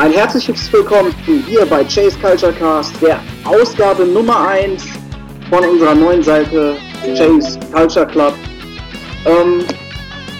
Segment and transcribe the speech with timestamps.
[0.00, 4.82] Ein herzliches Willkommen hier bei Chase Culture Cast, der Ausgabe Nummer 1
[5.50, 6.78] von unserer neuen Seite
[7.14, 8.32] Chase Culture Club.
[9.26, 9.62] Ähm,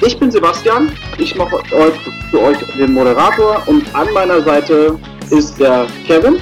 [0.01, 1.93] ich bin Sebastian, ich mache euch,
[2.31, 6.41] für euch den Moderator und an meiner Seite ist der Kevin.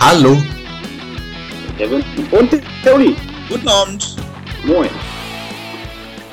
[0.00, 0.38] Hallo.
[1.76, 2.50] Kevin und
[2.82, 3.14] der Uli.
[3.50, 4.16] Guten Abend.
[4.64, 4.88] Moin.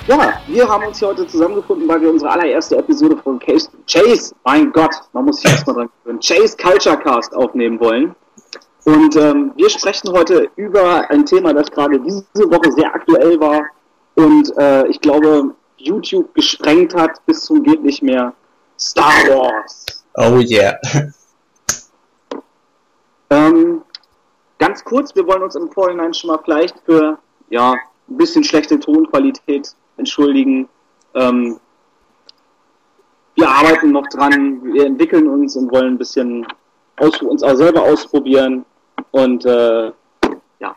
[0.05, 4.35] Ja, wir haben uns hier heute zusammengefunden, weil wir unsere allererste Episode von Case, Chase,
[4.43, 8.13] mein Gott, man muss sich erstmal dran gewöhnen, Chase Culture Cast aufnehmen wollen.
[8.84, 13.63] Und ähm, wir sprechen heute über ein Thema, das gerade diese Woche sehr aktuell war
[14.16, 18.34] und äh, ich glaube, YouTube gesprengt hat bis zum geht nicht mehr.
[18.77, 19.85] Star Wars.
[20.15, 20.77] Oh yeah.
[23.29, 23.81] Ähm,
[24.59, 27.17] ganz kurz, wir wollen uns im Vorhinein schon mal vielleicht für
[27.49, 30.68] ja, ein bisschen schlechte Tonqualität entschuldigen.
[31.16, 31.60] Ähm,
[33.36, 36.46] wir arbeiten noch dran, wir entwickeln uns und wollen ein bisschen
[36.98, 38.66] aus, uns auch selber ausprobieren
[39.12, 39.91] und äh,
[40.60, 40.76] ja,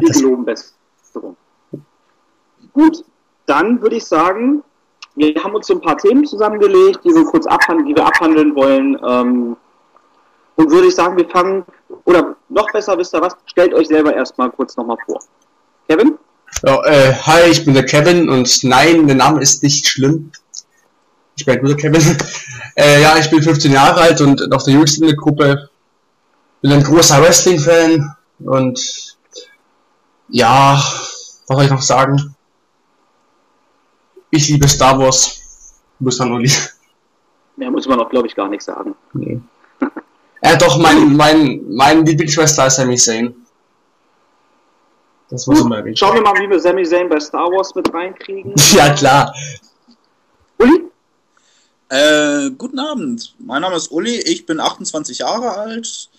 [0.00, 1.36] wir geloben Besserung.
[2.72, 3.04] Gut,
[3.46, 4.64] dann würde ich sagen,
[5.14, 8.54] wir haben uns so ein paar Themen zusammengelegt, die wir kurz abhandeln, die wir abhandeln
[8.56, 8.98] wollen.
[9.06, 9.56] Ähm,
[10.56, 11.64] und würde ich sagen, wir fangen,
[12.04, 15.20] oder noch besser, wisst ihr was, stellt euch selber erstmal kurz nochmal vor.
[15.88, 16.18] Kevin?
[16.60, 20.30] Ja, äh, hi, ich bin der Kevin und nein, der Name ist nicht schlimm.
[21.36, 22.16] Ich bin der Kevin.
[22.74, 25.68] Äh, ja, ich bin 15 Jahre alt und noch der jüngste in der Gruppe.
[26.62, 29.14] Bin ein großer Wrestling-Fan und
[30.30, 30.82] ja,
[31.46, 32.34] was soll ich noch sagen?
[34.30, 35.38] Ich liebe Star Wars.
[35.98, 36.50] Muss man Uli.
[37.56, 38.94] Mehr muss man auch, glaube ich, gar nicht sagen.
[39.12, 39.40] Nee.
[40.44, 43.41] Ja, doch, mein, mein, mein Lieblingsschwester ist Sami Zayn.
[45.32, 47.92] Das muss immer erwähnt schauen wir mal, wie wir Sami Zayn bei Star Wars mit
[47.92, 48.54] reinkriegen.
[48.72, 49.34] Ja, klar.
[50.58, 50.90] Uli?
[51.88, 53.34] Äh, guten Abend.
[53.38, 56.10] Mein Name ist Uli, ich bin 28 Jahre alt.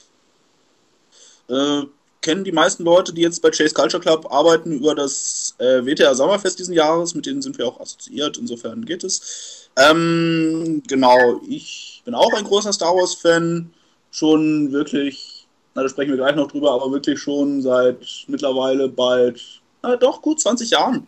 [1.48, 1.84] Äh,
[2.22, 6.16] kennen die meisten Leute, die jetzt bei Chase Culture Club arbeiten, über das äh, WTR
[6.16, 7.14] Sommerfest diesen Jahres.
[7.14, 9.70] Mit denen sind wir auch assoziiert, insofern geht es.
[9.76, 13.72] Ähm, genau, ich bin auch ein großer Star Wars-Fan.
[14.10, 15.33] Schon wirklich,
[15.76, 20.22] na, da sprechen wir gleich noch drüber, aber wirklich schon seit mittlerweile bald, na doch,
[20.22, 21.08] gut 20 Jahren.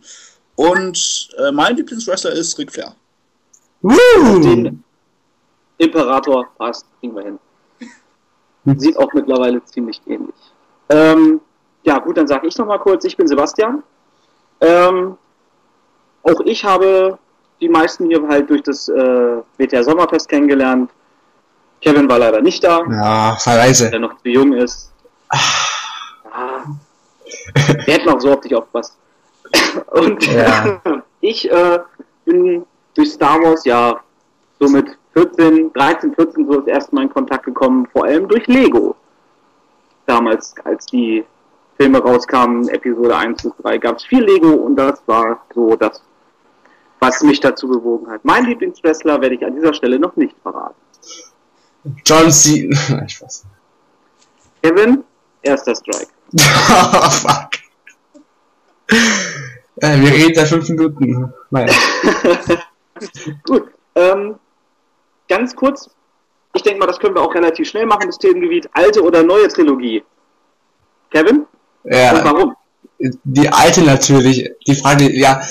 [0.56, 2.94] Und äh, mein Lieblingswrestler ist Ric Flair.
[3.82, 4.40] Woo!
[4.40, 4.82] Den
[5.78, 7.38] Imperator passt, kriegen wir hin.
[8.78, 10.34] Sieht auch mittlerweile ziemlich ähnlich.
[10.88, 11.40] Ähm,
[11.84, 13.82] ja, gut, dann sage ich noch mal kurz, ich bin Sebastian.
[14.60, 15.16] Ähm,
[16.24, 17.18] auch ich habe
[17.60, 20.90] die meisten hier halt durch das äh, WTR Sommerfest kennengelernt.
[21.80, 23.90] Kevin war leider nicht da, Ja, Verreise.
[23.90, 24.90] der noch zu jung ist.
[25.28, 26.64] Ah,
[27.84, 28.96] wir hätten auch so auf dich aufgepasst.
[29.92, 30.80] Und Ja.
[31.20, 31.78] ich äh,
[32.24, 34.00] bin durch Star Wars ja
[34.58, 38.46] so mit 14, 13, 14 so das erste Mal in Kontakt gekommen, vor allem durch
[38.46, 38.94] Lego.
[40.06, 41.24] Damals, als die
[41.78, 46.02] Filme rauskamen, Episode 1 bis 3, gab es viel Lego und das war so das,
[47.00, 48.24] was mich dazu bewogen hat.
[48.24, 50.74] Mein Lieblingswrestler werde ich an dieser Stelle noch nicht verraten.
[52.04, 52.78] John Cena.
[52.88, 53.44] Nein, Spaß.
[54.62, 55.04] Kevin,
[55.42, 56.08] erster Strike.
[56.34, 57.50] oh, fuck.
[59.80, 61.32] Äh, wir reden seit fünf Minuten.
[61.50, 61.72] Naja.
[63.44, 64.36] Gut, ähm,
[65.28, 65.90] ganz kurz,
[66.54, 69.48] ich denke mal, das können wir auch relativ schnell machen, das Themengebiet alte oder neue
[69.48, 70.02] Trilogie.
[71.10, 71.46] Kevin?
[71.84, 72.56] Und Ja, warum?
[72.98, 74.50] die alte natürlich.
[74.66, 75.42] Die Frage, ja,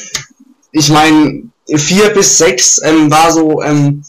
[0.71, 1.43] ich meine,
[1.75, 4.03] vier bis sechs ähm, war so, ähm,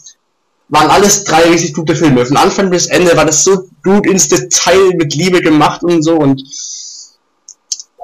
[0.69, 2.25] waren alles drei richtig gute Filme.
[2.25, 6.15] Von Anfang bis Ende war das so gut ins Detail mit Liebe gemacht und so
[6.17, 6.43] und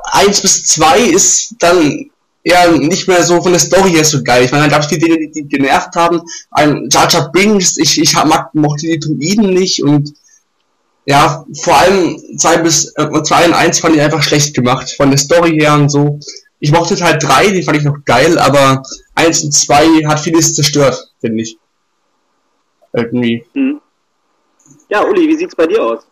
[0.03, 2.09] eins bis zwei ist dann
[2.43, 4.43] ja nicht mehr so von der Story her so geil.
[4.43, 6.21] Ich meine, da gab es die Dinge, die, die genervt haben.
[6.51, 10.13] Ein Jar Jar Binks, ich, ich mag, mochte die Druiden nicht und
[11.05, 15.09] ja, vor allem zwei bis äh, zwei und eins fand ich einfach schlecht gemacht, von
[15.09, 16.19] der Story her und so.
[16.59, 18.83] Ich mochte Teil drei, die fand ich noch geil, aber
[19.15, 21.57] eins und zwei hat vieles zerstört, finde ich.
[22.93, 23.45] Irgendwie.
[23.53, 23.81] Hm.
[24.89, 26.05] Ja, Uli, wie sieht's bei dir aus?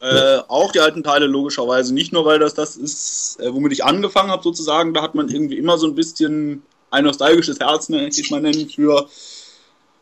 [0.00, 1.94] Äh, auch die alten Teile logischerweise.
[1.94, 4.92] Nicht nur, weil das das ist, äh, womit ich angefangen habe sozusagen.
[4.92, 8.68] Da hat man irgendwie immer so ein bisschen ein nostalgisches Herz, ne, ich mal nennen,
[8.68, 9.08] für.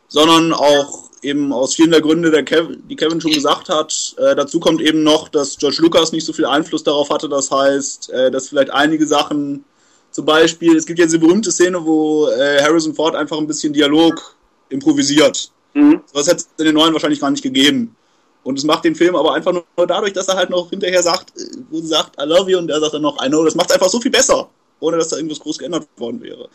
[0.07, 4.15] Sondern auch eben aus vielen der Gründe, der Kev die Kevin schon gesagt hat.
[4.17, 7.29] Äh, dazu kommt eben noch, dass George Lucas nicht so viel Einfluss darauf hatte.
[7.29, 9.63] Das heißt, äh, dass vielleicht einige Sachen,
[10.11, 13.73] zum Beispiel, es gibt ja diese berühmte Szene, wo äh, Harrison Ford einfach ein bisschen
[13.73, 14.35] Dialog
[14.69, 15.51] improvisiert.
[15.75, 16.01] Mhm.
[16.13, 17.95] Das hätte es in den neuen wahrscheinlich gar nicht gegeben.
[18.43, 21.33] Und es macht den Film aber einfach nur dadurch, dass er halt noch hinterher sagt,
[21.69, 23.69] wo sie sagt, I love you, und er sagt dann noch, I know, das macht
[23.69, 24.49] es einfach so viel besser,
[24.79, 26.49] ohne dass da irgendwas groß geändert worden wäre.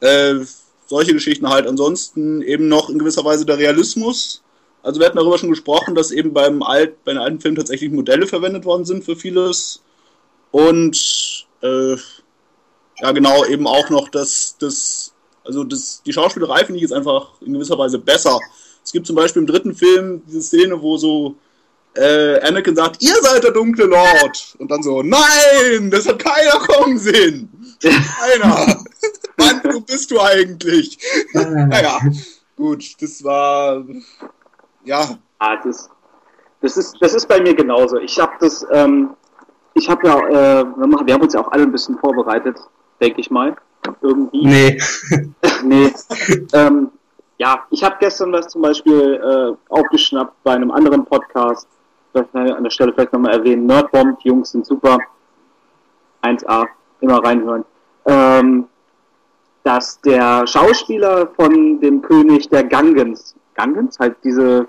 [0.00, 0.44] Äh,
[0.86, 1.66] solche Geschichten halt.
[1.66, 4.42] Ansonsten eben noch in gewisser Weise der Realismus,
[4.82, 7.90] Also wir hatten darüber schon gesprochen, dass eben beim Alt, bei den alten Filmen tatsächlich
[7.90, 9.82] Modelle verwendet worden sind für vieles.
[10.52, 11.96] Und äh,
[13.00, 15.12] ja genau, eben auch noch das, das,
[15.48, 18.38] also das, die Schauspielerei finde ich jetzt einfach in gewisser Weise besser.
[18.84, 21.36] Es gibt zum Beispiel im dritten Film diese Szene, wo so
[21.96, 24.56] äh, Anakin sagt, ihr seid der dunkle Lord.
[24.58, 27.76] Und dann so, nein, das hat keiner kommen sehen.
[27.82, 28.76] Keiner.
[29.38, 30.98] Mann, wo bist du eigentlich?
[31.32, 31.98] naja,
[32.54, 33.84] gut, das war,
[34.84, 35.18] ja.
[35.38, 35.88] Ah, das,
[36.60, 37.98] das, ist, das ist bei mir genauso.
[37.98, 39.10] Ich habe das, ähm,
[39.74, 42.58] ich habe ja, äh, wir haben uns ja auch alle ein bisschen vorbereitet,
[43.00, 43.56] denke ich mal.
[44.00, 44.46] Irgendwie.
[44.46, 44.78] Nee.
[45.64, 45.92] nee.
[46.52, 46.90] ähm,
[47.38, 51.68] ja, ich habe gestern was zum Beispiel äh, aufgeschnappt bei einem anderen Podcast.
[52.12, 53.66] Vielleicht an der Stelle vielleicht nochmal erwähnen.
[53.66, 54.98] Nerdbomb, die Jungs sind super.
[56.22, 56.66] 1A,
[57.00, 57.64] immer reinhören.
[58.06, 58.66] Ähm,
[59.62, 64.66] dass der Schauspieler von dem König der Gangens, Gangens, halt diese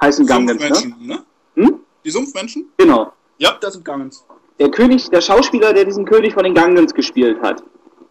[0.00, 1.22] heißen Gangens, Sumpfmenschen, ne?
[1.54, 1.80] Hm?
[2.04, 2.66] Die Sumpfmenschen?
[2.76, 3.12] Genau.
[3.38, 4.24] Ja, das sind Gangens.
[4.58, 7.62] Der König, der Schauspieler, der diesen König von den Gangens gespielt hat,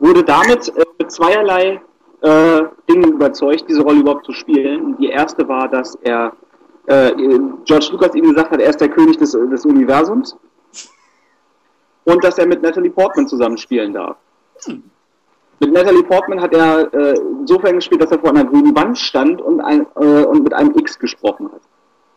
[0.04, 1.82] wurde damit äh, mit zweierlei
[2.22, 4.98] äh, Dingen überzeugt, diese Rolle überhaupt zu spielen.
[4.98, 6.34] Die erste war, dass er
[6.88, 7.12] äh,
[7.66, 10.38] George Lucas ihm gesagt hat, er ist der König des, des Universums
[12.04, 14.18] und dass er mit Natalie Portman zusammenspielen darf.
[14.66, 14.84] Hm.
[15.60, 19.42] Mit Natalie Portman hat er äh, insofern gespielt, dass er vor einer grünen Wand stand
[19.42, 21.62] und, ein, äh, und mit einem X gesprochen hat,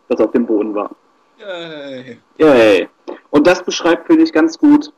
[0.08, 0.90] das auf dem Boden war.
[1.38, 2.18] Yay.
[2.38, 2.88] Yay.
[3.30, 4.92] Und das beschreibt, finde ich, ganz gut,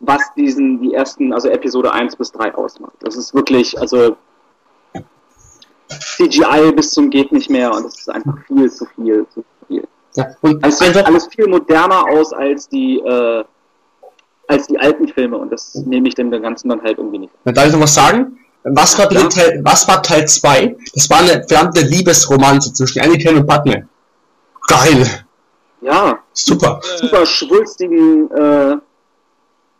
[0.00, 2.94] was diesen, die ersten, also Episode 1 bis 3 ausmacht.
[3.00, 4.16] Das ist wirklich, also
[5.88, 9.86] CGI bis zum geht nicht mehr und es ist einfach viel zu viel, zu viel.
[10.14, 13.44] Ja, und es sieht alles viel moderner aus als die, äh,
[14.48, 17.32] als die alten Filme und das nehme ich dem Ganzen dann halt irgendwie nicht.
[17.44, 18.38] Na, darf ich noch was sagen?
[18.64, 19.28] Was war, ja.
[19.28, 20.76] Teil, was war Teil 2?
[20.94, 23.88] Das war eine verdammte Liebesromanze zwischen Anakin und Padme.
[24.66, 25.06] Geil!
[25.80, 26.18] Ja.
[26.32, 26.80] Super.
[26.82, 28.76] Super schwulstigen äh,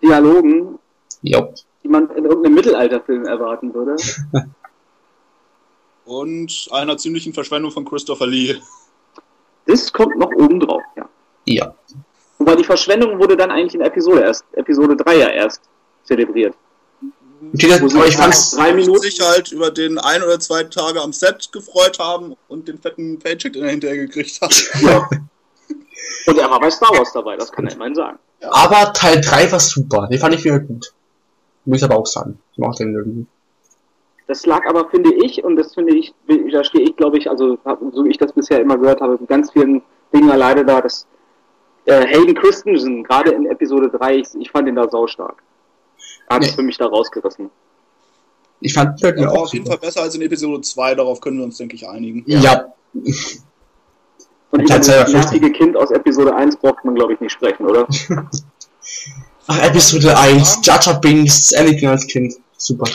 [0.02, 0.78] Dialogen,
[1.22, 1.52] jo.
[1.82, 3.96] die man in irgendeinem Mittelalterfilm erwarten würde.
[6.04, 8.56] und einer ziemlichen Verschwendung von Christopher Lee.
[9.66, 11.08] Das kommt noch oben drauf, ja.
[11.44, 11.74] Ja.
[12.38, 15.62] Wobei die Verschwendung wurde dann eigentlich in Episode erst, Episode 3 ja erst
[16.04, 16.54] zelebriert.
[17.40, 21.50] Aber ich fand's drei Minuten sich halt über den ein oder zwei Tage am Set
[21.52, 24.70] gefreut haben und den fetten Paycheck, den er hinterher gekriegt hat.
[24.80, 25.08] Ja.
[26.26, 28.18] und er war bei Star Wars dabei, das kann er immerhin sagen.
[28.42, 30.92] Aber Teil 3 war super, den fand ich wieder gut.
[31.64, 32.38] Muss ich aber auch sagen.
[32.52, 33.26] Ich mag den irgendwie.
[34.26, 36.14] Das lag aber, finde ich, und das finde ich,
[36.52, 37.58] da stehe ich, glaube ich, also
[37.92, 39.82] so wie ich das bisher immer gehört habe, mit ganz vielen
[40.14, 41.06] Dingen alleine da, dass
[41.86, 45.42] äh, Hayden Christensen, gerade in Episode 3, ich, ich fand ihn da saustark.
[46.28, 46.56] Er hat es nee.
[46.56, 47.50] für mich da rausgerissen.
[48.60, 51.44] Ich fand ja, auch auf jeden Fall besser als in Episode 2, darauf können wir
[51.44, 52.24] uns, denke ich, einigen.
[52.26, 52.40] Ja.
[52.40, 52.74] ja.
[54.50, 57.86] Und über das nervige Kind aus Episode 1 braucht man, glaube ich, nicht sprechen, oder?
[59.46, 62.34] Ach, Episode 1, Jar Jar Binks, Anakin als Kind.
[62.56, 62.86] Super.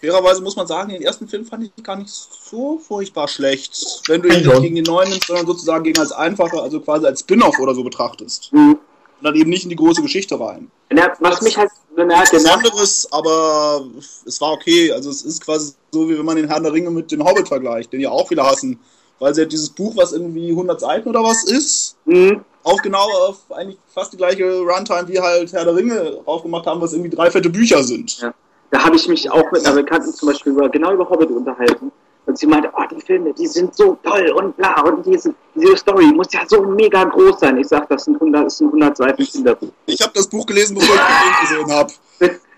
[0.00, 4.02] Fairerweise muss man sagen, den ersten Film fand ich gar nicht so furchtbar schlecht.
[4.06, 7.06] Wenn du ihn nicht gegen den neuen nimmst, sondern sozusagen gegen als einfacher, also quasi
[7.06, 8.52] als Spin-off oder so betrachtest.
[8.52, 8.72] Mhm.
[8.72, 10.70] Und dann eben nicht in die große Geschichte rein.
[10.94, 13.86] Ja, was mich halt bemerkt, was anderes, aber
[14.26, 14.92] es war okay.
[14.92, 17.48] Also es ist quasi so, wie wenn man den Herrn der Ringe mit dem Hobbit
[17.48, 18.78] vergleicht, den ja auch viele hassen.
[19.24, 22.44] Weil sie ja dieses Buch, was irgendwie 100 Seiten oder was ist, mhm.
[22.62, 26.78] auf genau auf eigentlich fast die gleiche Runtime wie halt Herr der Ringe aufgemacht haben,
[26.82, 28.20] was irgendwie drei fette Bücher sind.
[28.20, 28.34] Ja.
[28.70, 31.90] Da habe ich mich auch mit einer Bekannten zum Beispiel über, genau über Hobbit unterhalten.
[32.26, 34.82] Und sie meinte, oh, die Filme, die sind so toll und bla.
[34.82, 37.56] Und diese, diese Story muss ja so mega groß sein.
[37.56, 39.70] Ich sag, das sind 100, das sind 100 Seiten Kinderbuch.
[39.86, 41.92] Ich habe das Buch gelesen, bevor ich den Film gesehen habe.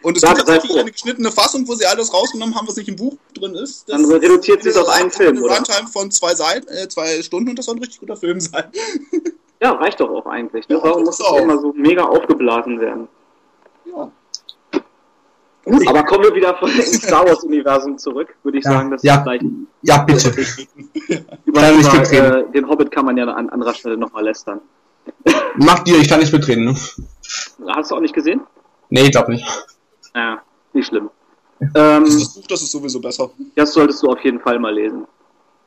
[0.07, 2.95] Und es gibt tatsächlich eine geschnittene Fassung, wo sie alles rausgenommen haben, was nicht im
[2.95, 3.89] Buch drin ist.
[3.89, 5.57] Das Dann reduziert sich auf einen Film, oder?
[5.57, 8.65] Runtime von zwei, Seiten, äh, zwei Stunden und das soll ein richtig guter Film sein.
[9.59, 10.69] Ja, reicht doch auch eigentlich.
[10.69, 10.77] Ne?
[10.77, 13.09] Ja, Warum muss das immer so mega aufgeblasen werden?
[13.87, 14.13] Ja.
[15.65, 18.91] Gut, aber kommen wir wieder von ins Star Wars Universum zurück, würde ich ja, sagen,
[18.91, 19.47] das ja, vielleicht.
[19.81, 20.29] Ja, bitte.
[21.47, 24.61] über, äh, den Hobbit kann man ja an anderer Stelle nochmal lästern.
[25.57, 26.67] Mach dir, ich kann nicht mitreden.
[26.67, 26.77] Ne?
[27.69, 28.43] Hast du auch nicht gesehen?
[28.91, 29.47] Nee, glaub nicht.
[30.17, 30.43] Ja,
[30.73, 31.11] nicht schlimm.
[31.75, 33.31] Ähm, das, das Buch, das ist sowieso besser.
[33.55, 35.07] Das solltest du auf jeden Fall mal lesen.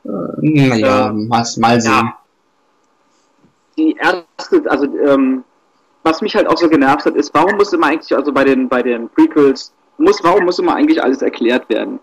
[0.04, 0.08] Äh,
[0.40, 1.90] naja, äh, mal, mal sehen.
[1.90, 2.18] Ja.
[3.76, 5.42] Die erste, also ähm,
[6.04, 8.68] was mich halt auch so genervt hat, ist, warum muss immer eigentlich, also bei den,
[8.68, 11.98] bei den Prequels, muss, warum muss immer eigentlich alles erklärt werden?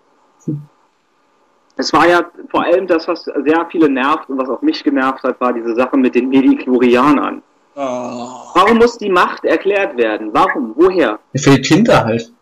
[1.78, 5.24] Es war ja vor allem das, was sehr viele nervt und was auch mich genervt
[5.24, 7.42] hat, war diese Sache mit den Mediklorianern.
[7.76, 8.28] Oh.
[8.56, 10.30] Warum muss die Macht erklärt werden?
[10.34, 10.74] Warum?
[10.76, 11.20] Woher?
[11.36, 12.34] Für die Kinder halt.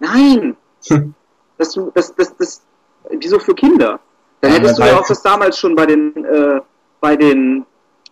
[0.00, 0.56] Nein!
[1.58, 2.62] das, das, das, das,
[3.10, 4.00] wieso für Kinder?
[4.40, 6.60] Dann Ja, hättest du ja auch das damals schon bei den, äh,
[7.00, 7.64] bei den,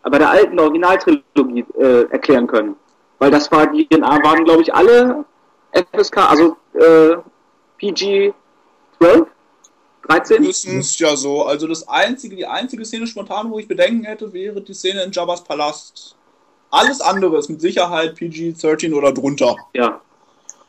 [0.04, 2.76] äh, bei der alten Originaltrilogie äh, erklären können.
[3.18, 5.24] Weil das war, die waren, glaube ich, alle
[5.72, 7.16] FSK, also äh,
[7.78, 8.32] PG
[8.98, 9.28] 12,
[10.08, 10.40] 13.
[10.40, 11.44] Mindestens ja so.
[11.44, 15.12] Also das einzige, die einzige Szene spontan, wo ich Bedenken hätte, wäre die Szene in
[15.12, 16.16] Jabba's Palast.
[16.70, 19.56] Alles andere ist mit Sicherheit PG-13 oder drunter.
[19.74, 20.00] Ja.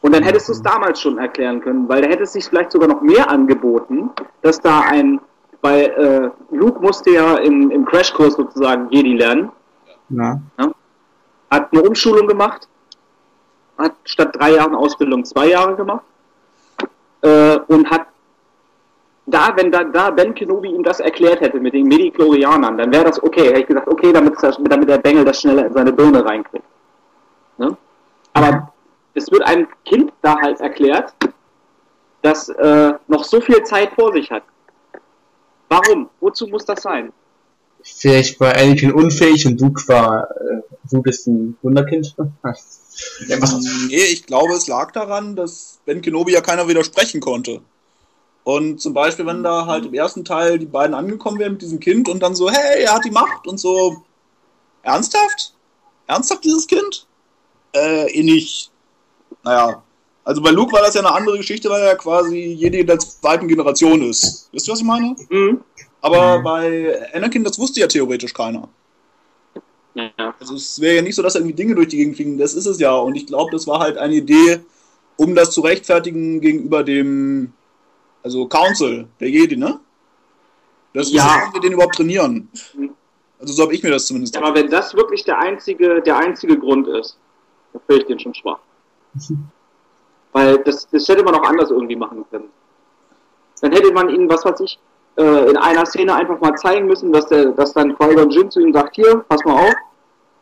[0.01, 2.71] Und dann hättest du es damals schon erklären können, weil da hätte es sich vielleicht
[2.71, 4.09] sogar noch mehr angeboten,
[4.41, 5.19] dass da ein,
[5.61, 9.51] weil äh, Luke musste ja im, im Crashkurs sozusagen Jedi lernen,
[10.57, 10.71] Ja.
[11.51, 12.67] hat eine Umschulung gemacht,
[13.77, 16.03] hat statt drei Jahren Ausbildung zwei Jahre gemacht
[17.21, 18.07] äh, und hat
[19.25, 23.05] da, wenn da, da Ben Kenobi ihm das erklärt hätte mit den Medichlorianern, dann wäre
[23.05, 23.49] das okay.
[23.49, 26.65] Hätte ich gesagt, okay, damit, damit der Bengel das schneller in seine Birne reinkriegt.
[27.57, 27.77] Ne?
[28.33, 28.71] Aber
[29.13, 31.13] es wird einem Kind da halt erklärt,
[32.21, 34.43] das äh, noch so viel Zeit vor sich hat.
[35.69, 36.09] Warum?
[36.19, 37.13] Wozu muss das sein?
[37.81, 40.61] Vielleicht war Anakin unfähig und Luke war, äh,
[40.91, 42.13] Luke ist ein Wunderkind.
[42.17, 47.61] ja, was, Nee, ich glaube, es lag daran, dass Ben Kenobi ja keiner widersprechen konnte.
[48.43, 51.79] Und zum Beispiel, wenn da halt im ersten Teil die beiden angekommen wären mit diesem
[51.79, 54.03] Kind und dann so, hey, er hat die Macht und so,
[54.81, 55.53] ernsthaft?
[56.07, 57.05] Ernsthaft dieses Kind?
[57.75, 58.71] Äh, eh nicht.
[59.43, 59.81] Naja,
[60.24, 63.48] also bei Luke war das ja eine andere Geschichte, weil er quasi jede der zweiten
[63.48, 64.50] Generation ist.
[64.51, 65.15] Wisst ihr, was ich meine?
[65.29, 65.62] Mhm.
[66.01, 66.43] Aber Mhm.
[66.43, 68.67] bei Anakin, das wusste ja theoretisch keiner.
[69.96, 70.34] Ja.
[70.39, 72.67] Also es wäre ja nicht so, dass irgendwie Dinge durch die Gegend fliegen, das ist
[72.67, 72.96] es ja.
[72.96, 74.60] Und ich glaube, das war halt eine Idee,
[75.17, 77.51] um das zu rechtfertigen gegenüber dem,
[78.24, 79.79] also Council, der Jedi, ne?
[80.93, 81.25] Das Ja.
[81.25, 81.53] ja.
[81.53, 82.50] wir den überhaupt trainieren.
[83.39, 84.38] Also so habe ich mir das zumindest.
[84.38, 87.17] Aber wenn das wirklich der einzige, der einzige Grund ist,
[87.74, 88.60] dann finde ich den schon schwach.
[90.31, 92.49] Weil das, das hätte man auch anders irgendwie machen können.
[93.61, 94.79] Dann hätte man ihn, was weiß ich,
[95.17, 98.59] äh, in einer Szene einfach mal zeigen müssen, dass der, dass dann Qui-Gon Jinn zu
[98.59, 99.73] ihm sagt, hier, pass mal auf,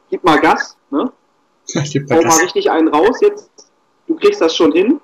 [0.10, 1.12] gib mal Gas, ne?
[1.92, 2.44] Gib hau mal mal Gas.
[2.44, 3.50] richtig einen raus jetzt.
[4.08, 5.02] Du kriegst das schon hin.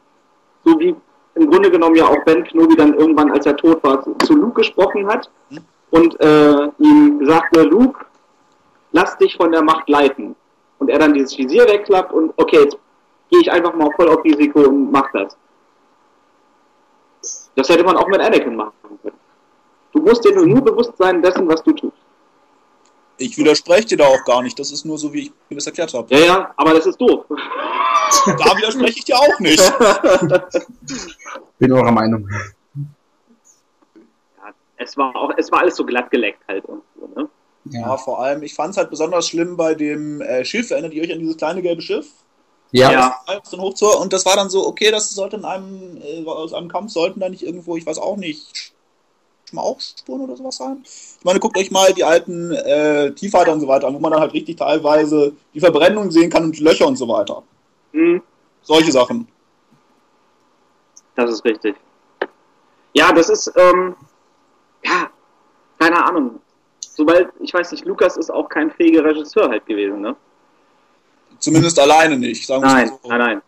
[0.64, 0.96] So wie
[1.36, 4.36] im Grunde genommen ja auch Ben Kenobi dann irgendwann, als er tot war, zu, zu
[4.36, 5.30] Luke gesprochen hat
[5.90, 8.06] und äh, ihm sagte, Luke,
[8.92, 10.36] lass dich von der Macht leiten.
[10.80, 12.78] Und er dann dieses Visier wegklappt und okay, jetzt
[13.34, 15.36] gehe ich einfach mal voll auf Risiko und mach das.
[17.56, 19.16] Das hätte man auch mit Anakin machen können.
[19.92, 21.94] Du musst dir nur bewusst sein dessen, was du tust.
[23.18, 24.58] Ich widerspreche dir da auch gar nicht.
[24.60, 26.08] Das ist nur so, wie ich mir das erklärt habe.
[26.14, 27.26] Ja, ja, aber das ist doof.
[27.30, 29.60] Da widerspreche ich dir auch nicht.
[31.60, 32.28] Bin eurer Meinung.
[34.38, 37.30] ja, es war auch, es war alles so glatt geleckt halt und so, ne?
[37.66, 37.98] Ja, Ja.
[37.98, 40.70] vor allem, ich fand es halt besonders schlimm bei dem äh, Schiff.
[40.72, 42.08] Erinnert ihr euch an dieses kleine gelbe Schiff?
[42.74, 42.92] Ja.
[42.92, 43.20] Ja.
[44.00, 47.20] Und das war dann so, okay, das sollte in einem, äh, aus einem Kampf sollten
[47.20, 48.74] da nicht irgendwo, ich weiß auch nicht,
[49.48, 50.82] Schmauchspuren oder sowas sein.
[50.84, 54.12] Ich meine, guckt euch mal die alten äh, T-Fighter und so weiter an, wo man
[54.12, 57.44] dann halt richtig teilweise die Verbrennung sehen kann und die Löcher und so weiter.
[57.92, 58.24] Hm.
[58.64, 59.28] Solche Sachen.
[61.16, 61.76] Das ist richtig.
[62.94, 63.96] Ja, das ist, ähm,
[64.84, 65.12] ja,
[65.78, 66.40] keine Ahnung.
[66.80, 70.16] Sobald, ich weiß nicht, Lukas ist auch kein fähiger Regisseur halt gewesen, ne?
[71.44, 73.10] Zumindest alleine nicht, sagen Nein, so.
[73.10, 73.42] nein, nein.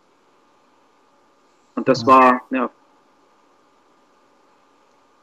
[1.76, 2.68] Und das war, ja.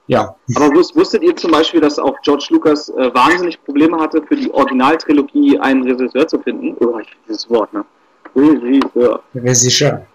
[0.08, 0.36] Ja.
[0.56, 4.36] Aber wus wusstet ihr zum Beispiel, dass auch George Lucas äh, wahnsinnig Probleme hatte, für
[4.36, 6.76] die Originaltrilogie einen Regisseur zu finden?
[6.84, 7.86] Oh, ich dieses Wort, ne?
[8.36, 9.22] Regisseur.
[9.36, 9.92] Regisseur.
[9.92, 10.08] Kann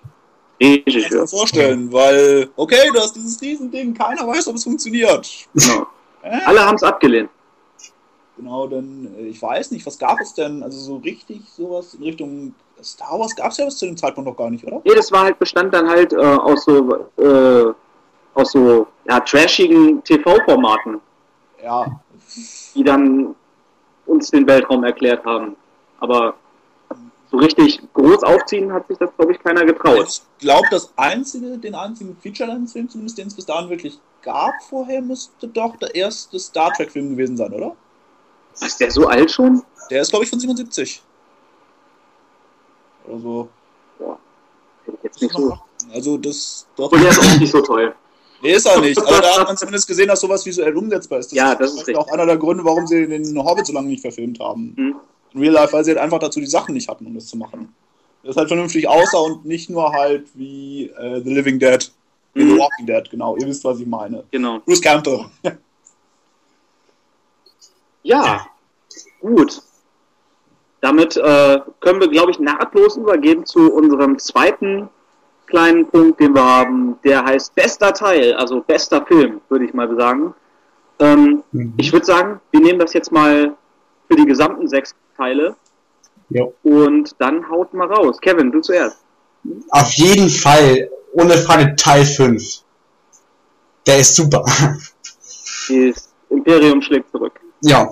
[0.59, 1.29] ich mir Regisseur.
[1.29, 5.49] vorstellen, weil, okay, du hast dieses Riesending, keiner weiß, ob es funktioniert.
[5.55, 5.87] Genau.
[6.23, 6.41] Äh?
[6.45, 7.31] Alle haben es abgelehnt.
[8.39, 10.63] Genau, denn äh, ich weiß nicht, was gab es denn?
[10.63, 14.31] Also so richtig sowas in Richtung Star Wars gab es ja bis zu dem Zeitpunkt
[14.31, 14.81] noch gar nicht, oder?
[14.85, 17.73] Nee, das war halt, bestand dann halt äh, aus so, äh,
[18.35, 21.01] aus so, ja, trashigen TV-Formaten,
[21.65, 22.01] Ja.
[22.77, 23.35] die dann
[24.07, 25.57] uns den Weltraum erklärt haben.
[25.99, 26.35] Aber
[27.33, 30.07] so richtig groß aufziehen hat sich das, glaube ich, keiner getraut.
[30.09, 35.03] Ich glaube, das einzige, den einzigen Feature-Length-Film, zumindest den es bis dahin wirklich gab vorher,
[35.03, 37.75] müsste doch der erste Star Trek-Film gewesen sein, oder?
[38.61, 39.63] Ist der so alt schon?
[39.91, 41.03] Der ist, glaube ich, von 77.
[43.07, 43.49] Oder so.
[43.99, 44.19] Boah,
[44.85, 45.59] hätte ich jetzt nicht so.
[45.93, 46.93] Also das doch.
[46.93, 47.95] Und der ist auch nicht so toll.
[48.43, 48.99] Nee, ist er nicht.
[48.99, 51.33] Aber da hat man zumindest gesehen, dass sowas visuell umsetzbar ist.
[51.33, 54.03] Ja, das ist Beispiel auch einer der Gründe, warum sie den Hobbit so lange nicht
[54.03, 54.75] verfilmt haben.
[54.77, 54.97] Hm.
[55.35, 57.37] In Real Life, weil sie halt einfach dazu die Sachen nicht hatten, um das zu
[57.37, 57.75] machen.
[58.23, 61.91] Das halt vernünftig aussah und nicht nur halt wie äh, The Living Dead.
[62.35, 62.51] Mhm.
[62.51, 63.37] The Walking Dead, genau.
[63.37, 64.25] Ihr wisst, was ich meine.
[64.31, 64.61] Genau.
[64.61, 65.27] Bruce Campbell.
[68.09, 68.47] Ja,
[69.21, 69.61] gut.
[70.81, 74.89] Damit äh, können wir, glaube ich, nahtlos übergehen zu unserem zweiten
[75.47, 76.99] kleinen Punkt, den wir haben.
[77.05, 80.35] Der heißt bester Teil, also bester Film, würde ich mal sagen.
[81.01, 81.75] Ähm, Mhm.
[81.77, 83.55] ich würde sagen, wir nehmen das jetzt mal
[84.09, 85.55] für die gesamten sechs Teile
[86.31, 86.55] Jo.
[86.63, 88.19] und dann haut mal raus.
[88.21, 89.05] Kevin, du zuerst.
[89.71, 92.43] Auf jeden Fall, ohne Frage, Teil 5.
[93.87, 94.45] Der ist super.
[95.69, 97.39] Das Imperium schlägt zurück.
[97.63, 97.91] Ja.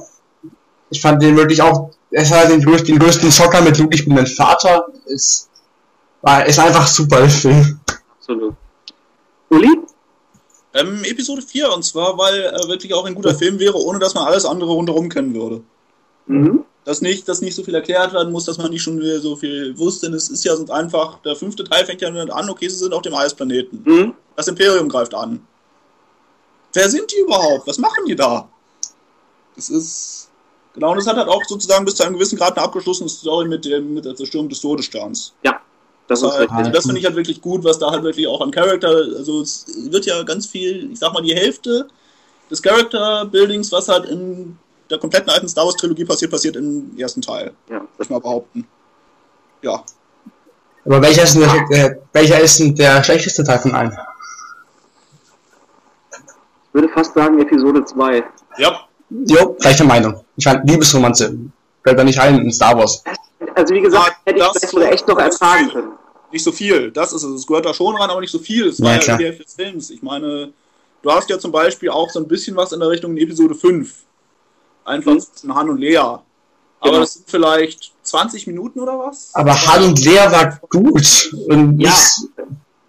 [0.91, 4.05] Ich fand den wirklich auch, es hat den größten, den größten Schocker mit Luke, ich
[4.05, 4.87] bin dein Vater.
[5.07, 5.51] Ist,
[6.23, 7.81] war, ist einfach super, der Film.
[8.19, 8.55] Absolut.
[9.51, 9.81] Uli?
[10.75, 14.15] Ähm, Episode 4, und zwar, weil er wirklich auch ein guter Film wäre, ohne dass
[14.15, 15.63] man alles andere rundherum kennen würde.
[16.27, 16.65] Mhm.
[16.85, 19.77] Dass nicht, dass nicht so viel erklärt werden muss, dass man nicht schon so viel
[19.79, 22.69] wusste, denn es ist ja sonst einfach, der fünfte Teil fängt ja damit an, okay,
[22.69, 23.83] sie sind auf dem Eisplaneten.
[23.85, 24.15] Mhm.
[24.37, 25.41] Das Imperium greift an.
[26.75, 27.67] Wer sind die überhaupt?
[27.67, 28.49] Was machen die da?
[29.57, 30.31] Das ist.
[30.75, 33.49] Genau, und es hat halt auch sozusagen bis zu einem gewissen Grad eine abgeschlossene Story
[33.49, 35.33] mit, dem, mit der Zerstörung des Todessterns.
[35.43, 35.59] Ja,
[36.07, 38.41] das ist halt, also das finde ich halt wirklich gut, was da halt wirklich auch
[38.41, 41.89] an Charakter, also es wird ja ganz viel, ich sag mal, die Hälfte
[42.51, 44.57] des Character-Buildings, was halt in
[44.89, 48.67] der kompletten alten Star Wars-Trilogie passiert, passiert im ersten Teil, Ja, würde ich mal behaupten.
[49.63, 49.83] Ja.
[50.85, 53.97] Aber welcher ist denn der, äh, welcher ist denn der schlechteste Teil von allen?
[56.69, 58.23] ich würde fast sagen Episode 2.
[58.59, 58.87] Ja.
[59.11, 60.25] Jo, gleiche Meinung.
[60.37, 61.37] Ich fand Liebesromanze.
[61.85, 63.03] Fällt da nicht rein in Star Wars.
[63.55, 65.93] Also wie gesagt, Ja, hätte ich das- vielleicht sogar echt noch ertragen können.
[66.33, 67.31] Nicht so viel, das ist es.
[67.41, 68.67] Es gehört da schon ran, aber nicht so viel.
[68.69, 69.91] Es Ja, war ja die Hälfte des Films.
[69.91, 70.53] Ich meine,
[71.03, 73.55] du hast ja zum Beispiel auch so ein bisschen was in der Richtung in Episode
[73.55, 74.03] 5.
[74.85, 75.21] Einfach Mhm.
[75.21, 75.97] zwischen Han und Lea.
[75.99, 76.23] Aber
[76.83, 76.99] Genau.
[77.01, 79.31] das sind vielleicht 20 Minuten oder was?
[79.35, 81.33] Aber Han und Lea war gut.
[81.49, 81.95] Und Ja.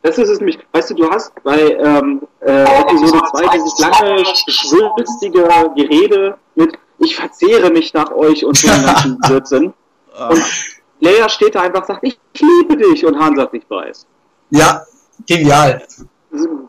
[0.08, 0.58] Das ist es nämlich.
[0.72, 7.16] Weißt du, du hast bei ähm, äh, Episode 2 dieses lange, schwülstige Gerede mit Ich
[7.16, 9.74] verzehre mich nach euch und so ganzen Blödsinn.
[10.30, 10.44] Und
[11.02, 13.06] Leia steht da einfach und sagt, ich liebe dich.
[13.06, 14.06] Und Han sagt, ich weiß.
[14.52, 14.82] ja,
[15.28, 15.84] genial.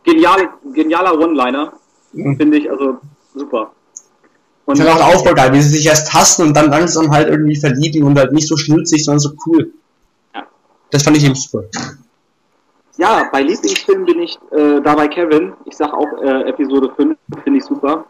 [0.04, 1.72] Genial, genialer One-Liner,
[2.12, 2.36] Mhm.
[2.38, 2.70] finde ich.
[2.70, 2.98] Also
[3.34, 3.70] super.
[4.64, 7.10] Und Ich fand auch den Aufbau geil, wie sie sich erst hassen und dann langsam
[7.10, 9.70] halt irgendwie verlieben und halt nicht so schnulzig, sondern so cool.
[10.34, 10.44] Ja.
[10.90, 11.64] Das fand ich eben super.
[12.98, 15.54] Ja, bei Lieblingsfilmen bin ich äh, da bei Kevin.
[15.64, 18.04] Ich sag auch äh, Episode 5, finde ich super.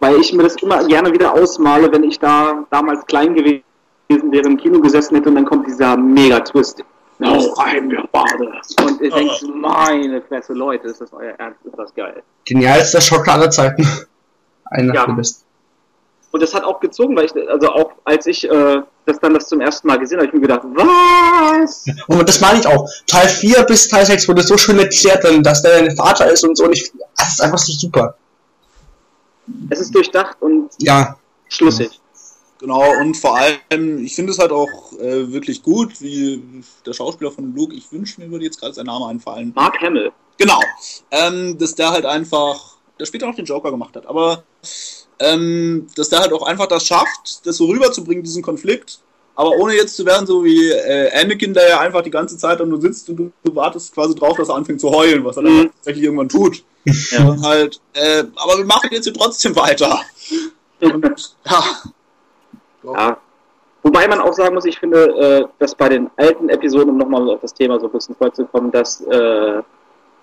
[0.00, 3.62] Weil ich mir das immer gerne wieder ausmale, wenn ich da damals klein gewesen
[4.08, 6.84] wäre, im Kino gesessen hätte und dann kommt dieser Mega-Twist.
[7.18, 8.52] Noch ein Gebade.
[8.86, 11.58] Und ihr denkt, meine Fresse, Leute, ist das euer Ernst?
[11.64, 12.22] Ist das geil.
[12.44, 13.84] Genialster Schocker aller Zeiten.
[14.66, 15.06] Einer Ja.
[15.06, 15.47] der besten.
[16.30, 19.48] Und das hat auch gezogen, weil ich, also auch als ich äh, das dann das
[19.48, 21.86] zum ersten Mal gesehen habe, habe ich mir gedacht, was?
[22.06, 22.88] Und das meine ich auch.
[23.06, 26.44] Teil 4 bis Teil 6 wurde so schön erklärt, dann, dass der dein Vater ist
[26.44, 26.64] und so.
[26.64, 28.14] Und ich, das ist einfach so super.
[29.70, 31.16] Es ist durchdacht und Ja,
[31.48, 31.98] schlüssig.
[32.60, 36.42] Genau, und vor allem, ich finde es halt auch äh, wirklich gut, wie
[36.84, 39.52] der Schauspieler von Luke, ich wünsche mir würde jetzt gerade sein Name einfallen.
[39.54, 40.10] Mark Hamill.
[40.38, 40.60] Genau,
[41.10, 44.42] ähm, dass der halt einfach, der später noch den Joker gemacht hat, aber
[45.20, 49.00] ähm, dass der halt auch einfach das schafft, das so rüberzubringen, diesen Konflikt,
[49.34, 52.58] aber ohne jetzt zu werden, so wie äh, Anakin, der ja einfach die ganze Zeit
[52.58, 55.36] dann nur sitzt und du, du wartest quasi drauf, dass er anfängt zu heulen, was
[55.36, 55.70] er dann Mhm.
[55.76, 56.62] tatsächlich irgendwann tut.
[57.10, 57.28] Ja.
[57.28, 60.00] Und halt, äh, aber wir machen jetzt hier trotzdem weiter.
[60.80, 61.64] Und, ja.
[62.82, 63.16] Ja.
[63.82, 67.28] Wobei man auch sagen muss, ich finde, äh, dass bei den alten Episoden, um nochmal
[67.30, 69.62] auf das Thema so ein bisschen vorzukommen, dass äh,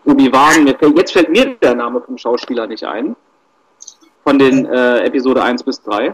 [0.06, 3.16] Obi-Wan, jetzt fällt mir der Name vom Schauspieler nicht ein,
[4.26, 6.08] von den äh, Episode 1 bis 3.
[6.08, 6.14] äh,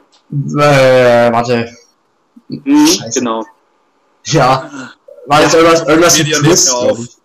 [1.32, 1.76] warte.
[2.50, 3.19] Mhm, Scheiße.
[3.19, 3.45] genau.
[4.26, 4.69] Ja.
[5.28, 7.00] War jetzt irgendwas, irgendwas mit Twist, auf.
[7.00, 7.17] ich.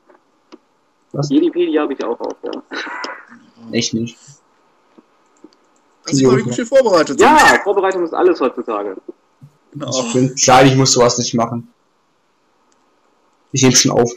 [1.31, 2.53] Jedipedia habe ich auch auf, ja.
[3.73, 4.17] Echt nicht.
[6.05, 7.21] Dass ich mal wie viel vorbereitet sind.
[7.21, 8.97] Ja, Vorbereitung ist alles heutzutage.
[9.73, 9.91] Genau.
[10.07, 11.73] Ich bin klein, ich muss sowas nicht machen.
[13.51, 14.13] Ich nehme schon auf.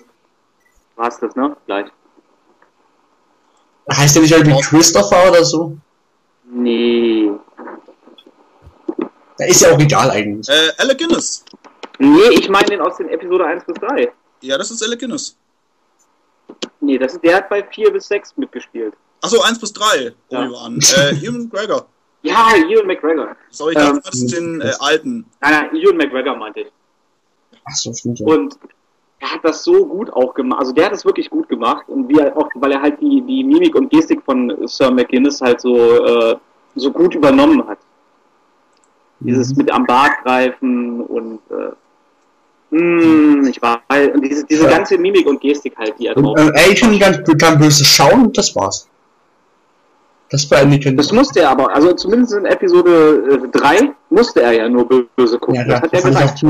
[0.97, 1.55] War's das, ne?
[1.65, 1.87] Gleich.
[3.91, 5.77] Heißt der nicht irgendwie Christopher oder so?
[6.51, 7.31] Nee.
[9.37, 10.49] Da ist ja auch egal eigentlich.
[10.49, 11.45] Äh, Alec Guinness.
[11.99, 14.11] Nee, ich meine den aus den Episode 1 bis 3.
[14.41, 15.37] Ja, das ist Alec Guinness.
[16.81, 18.93] Nee, das ist, der hat bei 4 bis 6 mitgespielt.
[19.21, 20.45] Achso, 1 bis 3, Ja.
[20.45, 20.79] Obi-Wan.
[20.97, 21.85] Äh, Ewan McGregor.
[22.21, 23.33] Ja, Ewan McGregor.
[23.49, 25.25] Sorry, ich dachte, Ähm, das ist den äh, alten.
[25.39, 26.67] Nein, nein, Ewan McGregor meinte ich.
[27.63, 28.25] Ach so, stimmt ja.
[28.27, 28.57] Und
[29.19, 30.59] er hat das so gut auch gemacht.
[30.61, 31.83] Also der hat es wirklich gut gemacht.
[31.87, 35.41] Und wie er auch, weil er halt die, die Mimik und Gestik von Sir McGuinness
[35.41, 36.35] halt so, äh,
[36.75, 37.77] so gut übernommen hat.
[39.21, 43.81] Dieses mit am Bart greifen und äh, mh, ich war
[44.13, 44.69] und diese, diese Ja.
[44.69, 48.27] ganze Mimik und Gestik halt, die er drauf Und, äh, Anakin kann, kann böse schauen
[48.27, 48.87] und das war's.
[50.29, 50.95] Das war Anakin.
[50.95, 55.37] Das musste er aber, also zumindest in Episode äh, 3 musste er ja nur böse
[55.37, 55.55] gucken.
[55.55, 56.43] ja, das klar, hat er ich gesagt.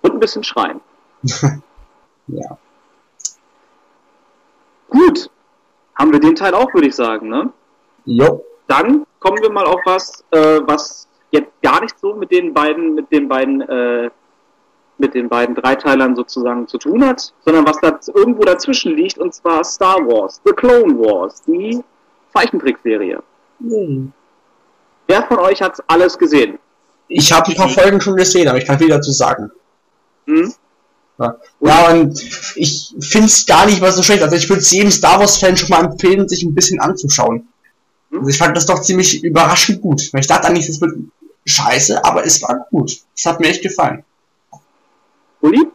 [0.00, 0.80] Und ein bisschen schreien.
[2.28, 2.56] Ja.
[4.88, 5.30] Gut.
[5.98, 7.52] Haben wir den Teil auch, würde ich sagen, ne?
[8.04, 8.44] Jo.
[8.66, 12.94] dann kommen wir mal auf was, äh, was jetzt gar nicht so mit den beiden,
[12.94, 14.10] mit den beiden, äh,
[14.98, 19.34] mit den beiden Dreiteilern sozusagen zu tun hat, sondern was da irgendwo dazwischen liegt, und
[19.34, 21.82] zwar Star Wars, The Clone Wars, die
[22.32, 23.22] Zeichentrickserie.
[23.60, 24.12] Hm.
[25.06, 26.58] Wer von euch hat alles gesehen?
[27.08, 29.50] Ich habe ein paar Folgen schon gesehen, aber ich kann viel dazu sagen.
[30.26, 30.52] Hm?
[31.18, 32.22] Ja, ja und
[32.56, 34.22] ich finde es gar nicht mal so schlecht.
[34.22, 37.46] Also ich würde es jedem Star Wars-Fan schon mal empfehlen, sich ein bisschen anzuschauen.
[38.12, 40.12] Also ich fand das doch ziemlich überraschend gut.
[40.12, 40.94] Weil ich dachte eigentlich, es wird
[41.46, 42.98] scheiße, aber es war gut.
[43.16, 44.04] Es hat mir echt gefallen.
[45.40, 45.66] Uli?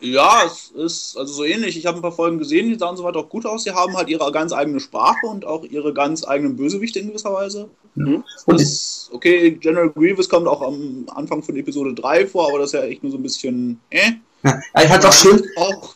[0.00, 1.76] Ja, es ist also so ähnlich.
[1.76, 3.64] Ich habe ein paar Folgen gesehen, die sahen soweit auch gut aus.
[3.64, 7.32] Sie haben halt ihre ganz eigene Sprache und auch ihre ganz eigenen Bösewichte in gewisser
[7.32, 7.70] Weise.
[7.94, 8.22] Mhm.
[8.44, 12.68] Und Das, okay, General Grievous kommt auch am Anfang von Episode 3 vor, aber das
[12.68, 14.12] ist ja echt nur so ein bisschen, äh.
[14.42, 15.42] Ja, ich fand es auch schön.
[15.56, 15.94] Auch,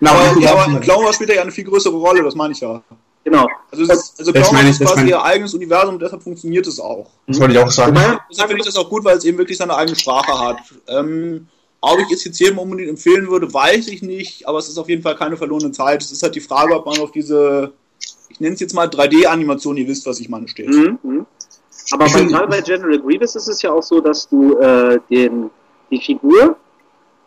[0.00, 2.60] Na, aber, ja, aber Clown spielt er ja eine viel größere Rolle, das meine ich
[2.60, 2.82] ja.
[3.24, 3.48] Genau.
[3.72, 5.08] Also, es ist, also Das Clown ist quasi ich.
[5.08, 7.10] ihr eigenes Universum, deshalb funktioniert es auch.
[7.26, 7.96] das wollte ich auch sagen.
[7.96, 10.58] Wobei, Deshalb finde ich das auch gut, weil es eben wirklich seine eigene Sprache hat.
[10.86, 11.48] Ähm,
[11.80, 14.88] ob ich es jetzt jedem unbedingt empfehlen würde, weiß ich nicht, aber es ist auf
[14.88, 16.02] jeden Fall keine verlorene Zeit.
[16.02, 17.72] Es ist halt die Frage, ob man auf diese,
[18.28, 20.68] ich nenne es jetzt mal 3D-Animation, ihr wisst, was ich meine, steht.
[20.68, 20.98] Mhm.
[21.02, 21.26] mhm.
[21.92, 25.50] Aber bei, bei General Grievous ist es ja auch so, dass du äh, den,
[25.90, 26.56] die Figur,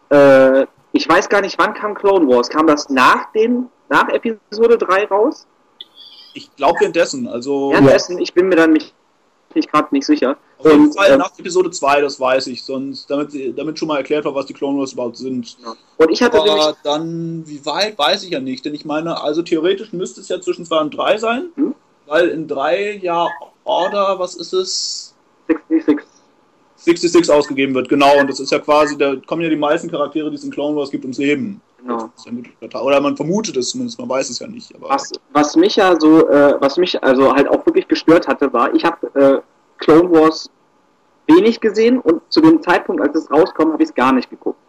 [0.10, 2.50] äh, ich weiß gar nicht, wann kam Clone Wars?
[2.50, 5.45] Kam das nach den, nach Episode 3 raus?
[6.34, 8.93] Ich glaube währenddessen, also Währenddessen, ich bin mir dann nicht,
[9.56, 10.38] nicht gerade nicht sicher.
[10.60, 13.88] auf jeden Und, Fall ähm, nach Episode 2, das weiß ich, sonst, damit, damit schon
[13.88, 15.58] mal erklärt war, was die Clone Wars überhaupt sind.
[15.98, 19.22] und ich hatte nämlich, Aber dann, wie weit, weiß ich ja nicht, denn ich meine,
[19.22, 21.76] also theoretisch müsste es ja zwischen 2 und 3 sein, Hm?
[22.06, 23.28] weil in 3 ja
[23.63, 25.09] Order, was ist es?
[26.89, 27.10] 66.
[27.10, 30.30] 66 ausgegeben wird, genau, und das ist ja quasi, da kommen ja die meisten Charaktere,
[30.30, 31.62] die es in Clone Wars gibt, ums Leben.
[31.82, 32.10] Genau.
[32.82, 34.73] Oder man vermutet es zumindest, man weiß es ja nicht.
[34.80, 38.73] Was, was mich ja so, äh, was mich also halt auch wirklich gestört hatte, war,
[38.73, 39.39] ich habe äh,
[39.78, 40.49] Clone Wars
[41.28, 44.60] wenig gesehen und zu dem Zeitpunkt, als es rauskommt, habe ich es gar nicht geguckt.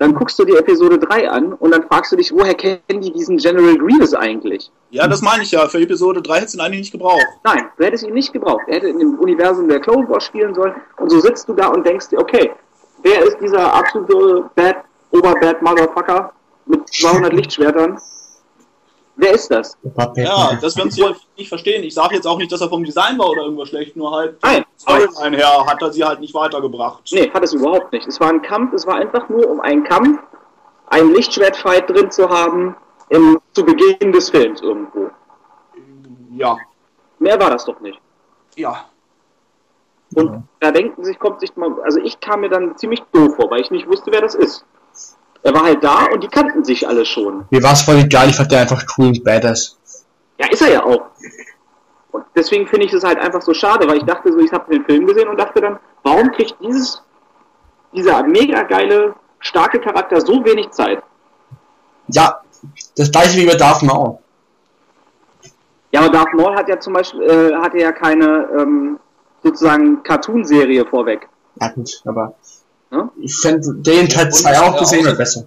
[0.00, 3.12] Dann guckst du dir Episode 3 an und dann fragst du dich, woher kennen die
[3.12, 4.72] diesen General Grievous eigentlich?
[4.88, 7.26] ja, das meine ich ja, für Episode 3 hättest du ihn eigentlich nicht gebraucht.
[7.44, 8.62] Nein, du hättest ihn nicht gebraucht.
[8.66, 11.68] Er hätte in dem Universum der Clone Wars spielen sollen und so sitzt du da
[11.68, 12.50] und denkst dir, okay,
[13.02, 14.76] wer ist dieser absolute Bad,
[15.10, 16.32] Oberbad Motherfucker
[16.64, 18.00] mit 200 Lichtschwertern?
[19.20, 19.76] Wer ist das?
[20.16, 21.04] Ja, das werden sie
[21.36, 21.84] nicht verstehen.
[21.84, 24.36] Ich sage jetzt auch nicht, dass er vom Design war oder irgendwas schlecht, nur halt
[24.42, 27.02] Nein, Storyline her hat er sie halt nicht weitergebracht.
[27.12, 28.06] Nee, hat es überhaupt nicht.
[28.06, 30.20] Es war ein Kampf, es war einfach nur um einen Kampf,
[30.86, 32.74] einen Lichtschwertfight drin zu haben,
[33.10, 35.10] im, zu Beginn des Films irgendwo.
[36.32, 36.56] Ja,
[37.20, 38.00] Mehr war das doch nicht.
[38.56, 38.86] ja.
[40.12, 43.48] Und da denken sich, kommt sich mal, also ich kam mir dann ziemlich doof vor,
[43.48, 44.64] weil ich nicht wusste, wer das ist.
[45.42, 47.46] Er war halt da und die kannten sich alle schon.
[47.50, 49.78] Mir war es voll egal, ich fand der einfach cool und badass.
[50.38, 51.06] Ja, ist er ja auch.
[52.12, 54.70] Und deswegen finde ich es halt einfach so schade, weil ich dachte so, ich habe
[54.72, 57.02] den Film gesehen und dachte dann, warum kriegt dieses,
[57.94, 61.02] dieser mega geile, starke Charakter so wenig Zeit?
[62.08, 62.40] Ja,
[62.96, 64.18] das gleiche wie bei Darth Maul.
[65.92, 69.00] Ja, aber Darth Maul hat ja zum Beispiel, äh, hatte ja keine, ähm,
[69.42, 71.28] sozusagen Cartoon-Serie vorweg.
[71.60, 72.34] Ja gut, aber
[72.92, 73.10] Ja?
[73.20, 75.44] ich fände den Teil 2 Und, auch ja, gesehen auch- wäre besser.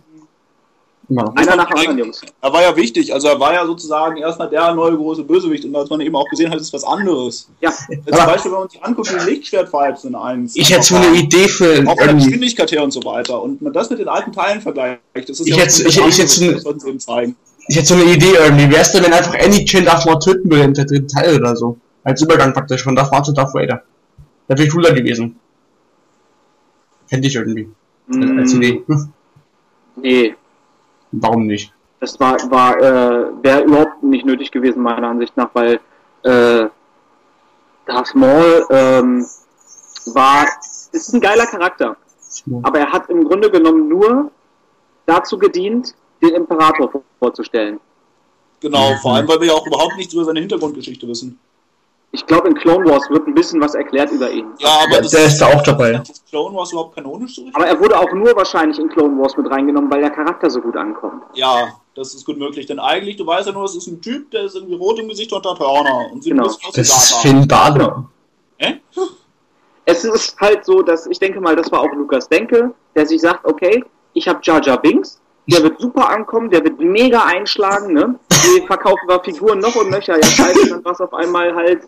[1.10, 1.36] Immer noch.
[1.36, 2.22] Einer nach dem anderen, Jungs.
[2.42, 5.76] Er war ja wichtig, also er war ja sozusagen erstmal der neue große Bösewicht und
[5.76, 7.50] als man eben auch gesehen hat, ist was anderes.
[7.60, 10.56] Ja, Zum Aber- Beispiel, wenn man sich anguckt, wie Lichtschwertfights in eins.
[10.56, 12.16] Ich hätte so eine Idee für Auch von.
[12.18, 13.42] Geschwindigkeit her und so weiter.
[13.44, 16.18] Und man das mit den alten Teilen vergleicht, das ist Ich ja hätte- ich- ich
[16.20, 16.28] hätte
[16.62, 17.36] so sie eben zeigen.
[17.68, 18.72] Ich hätte so eine Idee irgendwie.
[18.72, 21.78] Wär's denn, wenn einfach Anakin Darth Maul töten würde im dritten Teil oder so?
[22.06, 23.84] Als Übergang praktisch von Darth Maul zu Darth Vader.
[24.48, 25.38] Das wäre cooler gewesen.
[27.14, 27.70] Fände ich irgendwie.
[28.10, 28.84] Als Mm, Idee.
[28.88, 29.14] Hm,
[29.98, 30.36] nee,
[31.12, 31.72] Warum nicht?
[32.00, 35.80] das war, war, äh, wäre überhaupt nicht nötig gewesen, meiner Ansicht nach, weil,
[36.24, 36.66] äh,
[37.86, 39.26] Darth Maul, ähm,
[40.08, 40.48] war,
[40.92, 41.96] ist ein geiler Charakter.
[42.64, 44.32] Aber er hat im Grunde genommen nur
[45.06, 47.80] dazu gedient, den Imperator vor- vorzustellen.
[48.60, 48.98] Genau, Mhm.
[48.98, 51.40] vor allem, weil wir ja auch überhaupt nichts über seine Hintergrundgeschichte wissen.
[52.16, 54.46] Ich glaube, in Clone Wars wird ein bisschen was erklärt über ihn.
[54.60, 55.94] Ja, aber Ja, das der ist da auch dabei.
[55.94, 57.56] Das Clone Wars überhaupt kanonisch so richtig?
[57.56, 60.62] Aber er wurde auch nur wahrscheinlich in Clone Wars mit reingenommen, weil der Charakter so
[60.62, 61.24] gut ankommt.
[61.34, 62.68] Ja, das ist gut möglich.
[62.68, 65.08] Denn eigentlich, du weißt ja nur, es ist ein Typ, der ist irgendwie rot im
[65.10, 66.12] Gesicht und hat Hörner.
[66.14, 66.46] Und sieht Genau.
[66.46, 67.16] aus Das ist.
[67.24, 68.08] Finn Balor.
[68.58, 68.80] Hä?
[69.86, 73.22] Es ist halt so, dass ich denke mal, das war auch Lukas Denke, der sich
[73.22, 77.92] sagt, okay, ich habe Jar Jar Binks, der wird super ankommen, der wird mega einschlagen,
[77.94, 78.20] ne?
[78.32, 80.16] Die verkaufen wir Figuren noch und nöcher.
[80.16, 81.82] Ja, scheiße, dann war es auf einmal halt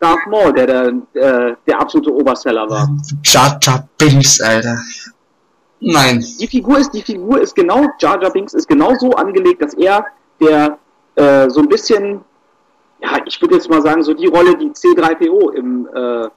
[0.00, 2.88] Darth Maul, der der, äh, der absolute Oberseller war.
[3.22, 4.78] Jar Jar Binks, Alter.
[5.80, 6.24] Nein.
[6.40, 9.74] Die Figur ist, die Figur ist genau, Jar Jar Binks ist genau so angelegt, dass
[9.74, 10.06] er
[10.40, 10.78] der
[11.16, 12.24] äh, so ein bisschen
[13.02, 16.28] ja, ich würde jetzt mal sagen, so die Rolle, die C3PO im, äh,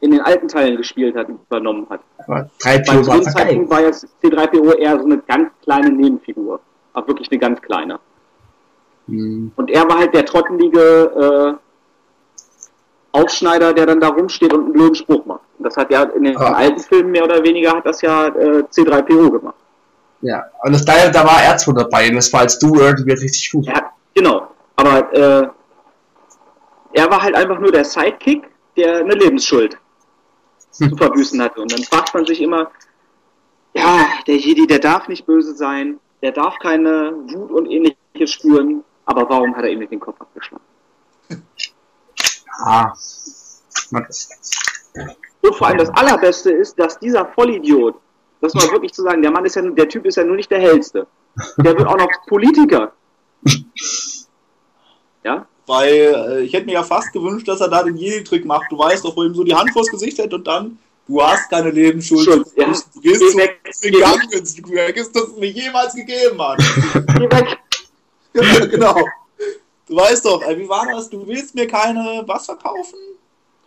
[0.00, 2.00] in den alten Teilen gespielt hat, übernommen hat.
[2.18, 3.22] Aber Bei 3PO so war.
[3.22, 6.60] Zeitpunkt war jetzt C3PO eher so eine ganz kleine Nebenfigur.
[6.94, 8.00] Aber wirklich eine ganz kleine.
[9.06, 9.52] Hm.
[9.56, 11.71] Und er war halt der trottelige äh,
[13.12, 15.42] Aufschneider, der dann da rumsteht und einen blöden Spruch macht.
[15.58, 16.52] Das hat ja in den Ah.
[16.54, 19.54] alten Filmen mehr oder weniger hat das ja äh, C3PO gemacht.
[20.22, 23.50] Ja, und das, da, da war R2 dabei und das war als du irgendwie richtig
[23.52, 23.66] gut.
[23.66, 24.48] Er hat, genau.
[24.76, 25.48] Aber äh,
[26.94, 28.44] er war halt einfach nur der Sidekick,
[28.76, 29.76] der eine Lebensschuld
[30.78, 30.88] Hm.
[30.90, 31.60] zu verbüßen hatte.
[31.60, 32.70] Und dann fragt man sich immer,
[33.74, 38.82] ja, der Jedi, der darf nicht böse sein, der darf keine Wut und ähnliches spüren,
[39.04, 40.64] aber warum hat er ihm nicht den Kopf abgeschlagen?
[42.58, 42.92] Ah.
[43.90, 44.06] Man-
[45.42, 47.96] Und vor allem das Allerbeste ist, dass dieser Vollidiot,
[48.40, 50.50] das mal wirklich zu sagen, der Mann ist ja, der Typ ist ja nur nicht
[50.50, 51.06] der hellste.
[51.58, 52.92] Der wird auch noch Politiker.
[55.24, 55.46] Ja?
[55.66, 58.70] Weil äh, ich hätte mir ja fast gewünscht, dass er da den Jedi-Trick macht.
[58.70, 61.48] Du weißt doch, wo ihm so die Hand vors Gesicht hält und dann, du hast
[61.48, 62.24] keine Lebensschuld.
[62.24, 62.64] Schuld, ja.
[62.64, 66.58] Du gehst Geh zu weg, gegangen, du vergisst, dass es mir jemals gegeben hat.
[67.16, 67.58] Geh weg.
[68.70, 68.96] genau.
[69.92, 71.10] Du weißt doch, äh, wie war das?
[71.10, 72.98] Du willst mir keine was verkaufen?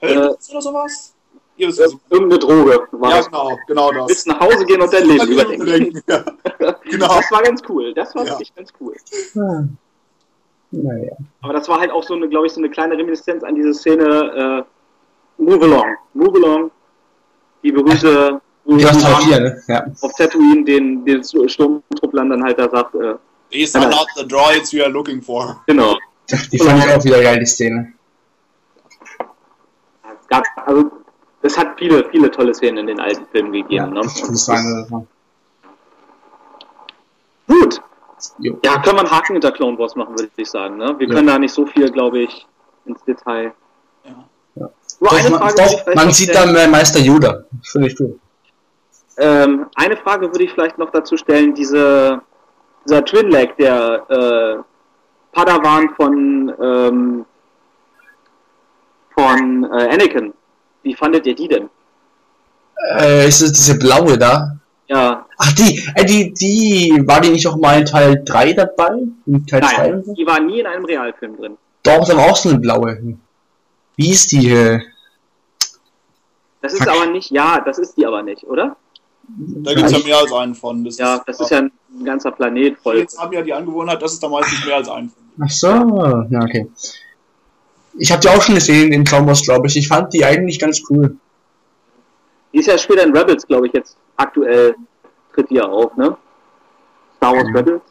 [0.01, 1.13] Höllenwitz oder sowas?
[1.55, 3.27] Ihr wisst, was ich Irgendeine Droge war Ja, das.
[3.27, 4.09] genau, genau Du das.
[4.09, 6.01] willst nach Hause gehen und dein Leben überdenken.
[6.07, 6.25] Ja,
[6.83, 7.07] genau.
[7.15, 7.93] Das war ganz cool.
[7.93, 8.31] Das war Ja.
[8.31, 8.95] wirklich ganz cool.
[9.37, 9.65] Ah.
[10.71, 11.11] Naja.
[11.43, 13.75] Aber das war halt auch so eine, glaube ich, so eine kleine Reminiszenz an diese
[13.75, 14.65] Szene
[15.37, 15.95] äh, Move Along.
[16.15, 16.71] Move Along.
[17.61, 19.63] Die berühmte, Nostalgie, Han ne?
[19.67, 19.85] Ja.
[20.01, 23.13] auf Tatooine den, den Sturmtrupplern dann halt da sagt, äh,
[23.51, 25.61] These are not the droids we are looking for.
[25.67, 25.95] genau.
[26.51, 27.93] Die fand ich auch wieder geil, die Szene.
[30.21, 30.91] Es gab, also,
[31.41, 33.95] es hat viele, viele tolle Szenen in den alten Filmen gegeben.
[33.95, 34.01] Ja, ne?
[34.01, 35.07] davon.
[37.47, 37.81] Gut.
[38.39, 38.59] Jo.
[38.63, 40.77] Ja, können wir einen Haken hinter Clone Wars machen, würde ich sagen.
[40.77, 40.95] Ne?
[40.97, 41.13] Wir Ja.
[41.13, 42.47] können da nicht so viel, glaube ich,
[42.85, 43.53] ins Detail.
[44.03, 44.11] Ja.
[44.55, 44.69] Ja.
[44.99, 47.43] Nur Doch, eine man, Frage ich doch, man sieht dann äh, Meister Yoda.
[47.63, 48.19] Finde ich cool.
[49.17, 52.21] Ähm, eine Frage würde ich vielleicht noch dazu stellen, diese,
[52.85, 54.63] dieser Twin Leg, der äh,
[55.35, 57.25] Padawan von, ähm,
[59.13, 60.33] von äh, Anakin.
[60.81, 61.69] Wie fandet ihr die denn?
[62.97, 64.57] Äh, ist es diese blaue da?
[64.87, 68.99] Ja, Ach, die, äh, die, die, war die nicht auch mal in Teil 3 dabei?
[69.25, 70.13] In Teil 2 nein, und so?
[70.13, 71.57] die war nie in einem Realfilm drin.
[71.83, 73.17] Doch, da war auch so eine blaue.
[73.97, 74.79] Wie ist die, äh,
[76.61, 78.77] Das ist aber nicht, ja, das ist die aber nicht, oder?
[79.27, 80.83] Da gibt es ja mehr als einen von.
[80.83, 81.71] Das Ja, das ist ja ein
[82.03, 82.97] ganzer Planet voll.
[82.99, 85.23] Jetzt haben ja die Angewohnheit, dass es da meistens mehr als einen von.
[85.43, 86.69] Ach so, ja, okay.
[87.97, 89.77] Ich habe die auch schon gesehen in Wars, glaube ich.
[89.77, 91.17] Ich fand die eigentlich ganz cool.
[92.53, 94.75] Die ist ja später in Rebels, glaube ich, jetzt aktuell
[95.33, 96.15] tritt die ja auf, ne?
[97.17, 97.55] Star Wars Mhm.
[97.55, 97.81] Rebels.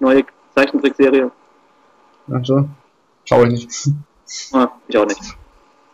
[0.00, 1.30] Neue Zeichentrickserie.
[2.32, 2.68] Ach so.
[3.24, 3.88] Schau ich nicht.
[4.52, 5.20] Ah, ich auch nicht.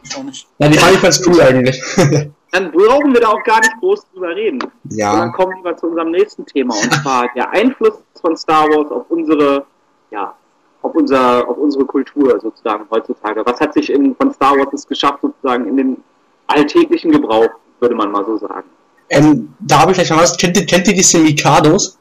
[0.02, 0.46] Ich auch nicht.
[0.58, 1.82] Ja, die fand ich ganz cool eigentlich.
[2.50, 4.62] Dann brauchen wir da auch gar nicht groß drüber reden.
[4.62, 5.28] Und dann ja.
[5.28, 9.66] kommen wir zu unserem nächsten Thema und zwar der Einfluss von Star Wars auf unsere,
[10.10, 10.34] ja,
[10.80, 13.44] auf unser, auf unsere Kultur sozusagen heutzutage.
[13.44, 16.04] Was hat sich in, von Star Wars es geschafft sozusagen in den
[16.48, 18.68] alltäglichen Gebrauch, würde man mal so sagen.
[19.10, 20.36] Ähm, da habe ich gleich mal was.
[20.36, 21.96] Kennt ihr, kennt ihr diese Mikados?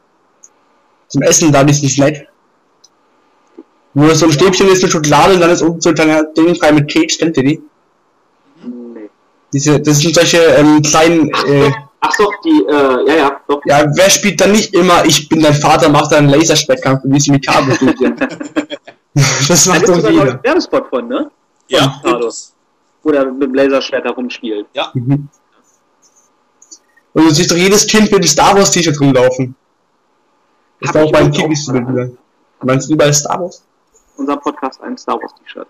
[1.07, 2.27] Zum Essen da, diesen Snack?
[3.93, 6.55] Wo so ein Stäbchen ist mit Schokolade und dann ist unten so ein kleiner Ding
[6.55, 7.61] frei mit Keks, kennt ihr die?
[9.53, 13.41] Diese, das sind solche ähm, kleinen, Ach, äh, doch, ach doch, die, äh, ja, ja,
[13.47, 13.61] doch.
[13.65, 17.11] ja, wer spielt dann nicht immer, ich bin dein Vater, macht dann einen Laserspeckkampf und
[17.13, 18.15] diese Mikado-Stäbchen.
[19.13, 20.21] das Da macht es doch jeder.
[20.31, 21.31] einen Werbespot von, ne?
[21.69, 22.53] Ja, das-
[23.03, 24.67] Wo der mit dem Laserschwert da rumspielt.
[24.93, 25.29] Mhm.
[27.13, 29.55] Und du siehst doch jedes Kind mit einem Star Wars T-Shirt rumlaufen.
[30.81, 32.09] Das war auch ich beim wieder.
[32.61, 33.63] Meinst du überall Star Wars?
[34.17, 35.67] Unser Podcast ein Star Wars T-Shirt.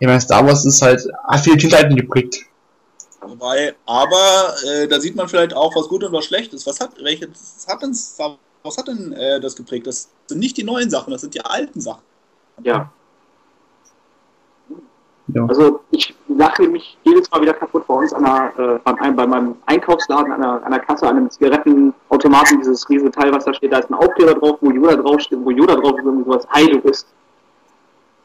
[0.00, 2.40] Ich meine, Star Wars ist halt, hat viele Kindheiten geprägt.
[3.20, 6.66] Wobei, aber äh, da sieht man vielleicht auch, was gut und was schlecht ist.
[6.66, 9.86] Was hat, welches hat denn, Star- was hat denn äh, das geprägt?
[9.86, 12.02] Das sind nicht die neuen Sachen, das sind die alten Sachen.
[12.62, 12.90] Ja.
[15.34, 15.46] Ja.
[15.46, 19.26] Also ich lache mich jedes Mal wieder kaputt bei uns an der, äh, bei, bei
[19.26, 23.52] meinem Einkaufsladen an der, an der Kasse, an einem Zigarettenautomaten, dieses riesige Teil, was da
[23.52, 26.46] steht, da ist ein Aufkleber drauf, wo Yoda draufsteht, wo Yoda drauf ist und sowas,
[26.82, 27.06] bist,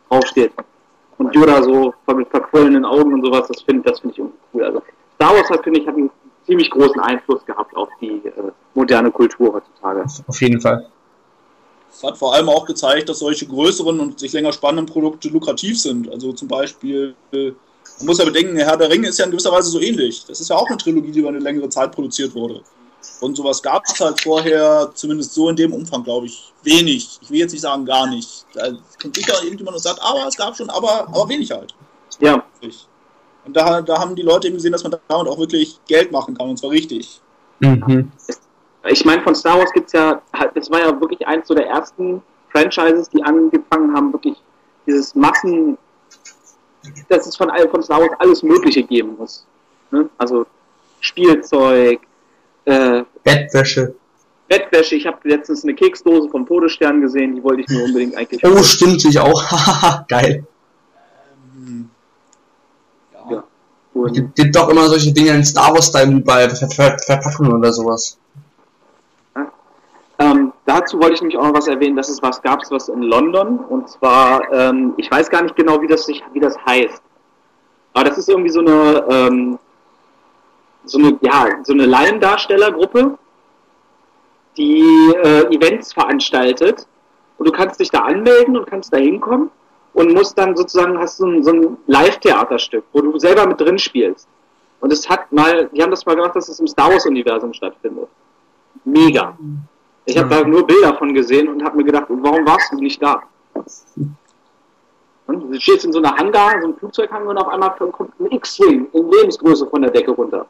[0.10, 0.54] draufsteht.
[1.18, 4.64] Und Yoda so mit verquollenen Augen und sowas, das finde das finde ich irgendwie cool.
[4.64, 4.82] Also
[5.16, 6.12] Star Wars hat, finde ich, hat einen
[6.46, 10.06] ziemlich großen Einfluss gehabt auf die äh, moderne Kultur heutzutage.
[10.28, 10.88] Auf jeden Fall.
[11.90, 15.80] Es hat vor allem auch gezeigt, dass solche größeren und sich länger spannenden Produkte lukrativ
[15.80, 16.12] sind.
[16.12, 17.52] Also zum Beispiel, äh,
[18.00, 20.26] man muss ja bedenken, Herr der Ringe ist ja in gewisser Weise so ähnlich.
[20.28, 22.62] Das ist ja auch eine Trilogie, die über eine längere Zeit produziert wurde.
[23.22, 27.20] Und sowas gab es halt vorher, zumindest so in dem Umfang, glaube ich, wenig.
[27.22, 28.46] Ich will jetzt nicht sagen gar nicht.
[28.54, 31.74] Da kommt sicher irgendjemand und sagt, aber es gab schon, aber, aber wenig halt.
[32.20, 32.44] Ja.
[33.46, 36.36] Und da, da haben die Leute eben gesehen, dass man damit auch wirklich Geld machen
[36.38, 37.22] kann, und zwar richtig.
[37.60, 38.12] Mhm.
[38.88, 40.22] Ich meine, von Star Wars gibt's ja,
[40.54, 44.38] das war ja wirklich eins so der ersten Franchises, die angefangen haben, wirklich
[44.86, 45.78] dieses Massen,
[47.10, 49.46] dass es von, all- von Star Wars alles Mögliche geben muss.
[49.92, 50.10] Ne?
[50.18, 50.46] Also
[51.00, 52.02] Spielzeug,
[52.66, 53.96] äh, Bettwäsche.
[54.48, 54.96] Bettwäsche.
[54.96, 58.44] Ich habe letztens eine Keksdose von Todesstern gesehen, die wollte ich mir unbedingt eigentlich.
[58.46, 59.44] Oh, stimmt, ich auch.
[60.08, 60.46] Geil.
[61.56, 61.90] Ähm,
[63.30, 63.44] Ja.
[63.94, 67.54] Und, Gibt, gibt doch immer solche Dinge in Star Wars-Style wie bei Ver Ver Verpackungen
[67.54, 68.18] oder sowas.
[70.20, 73.02] ähm, dazu wollte ich nämlich auch noch was erwähnen, dass es was gab, was in
[73.02, 73.60] London.
[73.60, 77.02] Und zwar, ähm, ich weiß gar nicht genau, wie das, sich, wie das heißt.
[77.94, 79.60] Aber das ist irgendwie so eine, ähm,
[80.86, 83.18] so eine, ja, so eine Laiendarstellergruppe,
[84.58, 86.88] die äh, Events veranstaltet.
[87.38, 89.52] Und du kannst dich da anmelden und kannst da hinkommen
[89.94, 93.78] und musst dann sozusagen, hast so ein, so ein Live-Theaterstück, wo du selber mit drin
[93.78, 94.28] spielst.
[94.80, 98.08] Und es hat mal, die haben das mal gemacht, dass es im Star Wars-Universum stattfindet.
[98.84, 99.38] Mega.
[100.06, 103.02] Ich habe da nur Bilder von gesehen und habe mir gedacht, warum warst du nicht
[103.02, 103.24] da?
[105.28, 108.32] Und du stehst in so einer Hangar, so einem Flugzeughangar und auf einmal kommt ein
[108.32, 110.46] X-Wing in Lebensgröße von der Decke runter.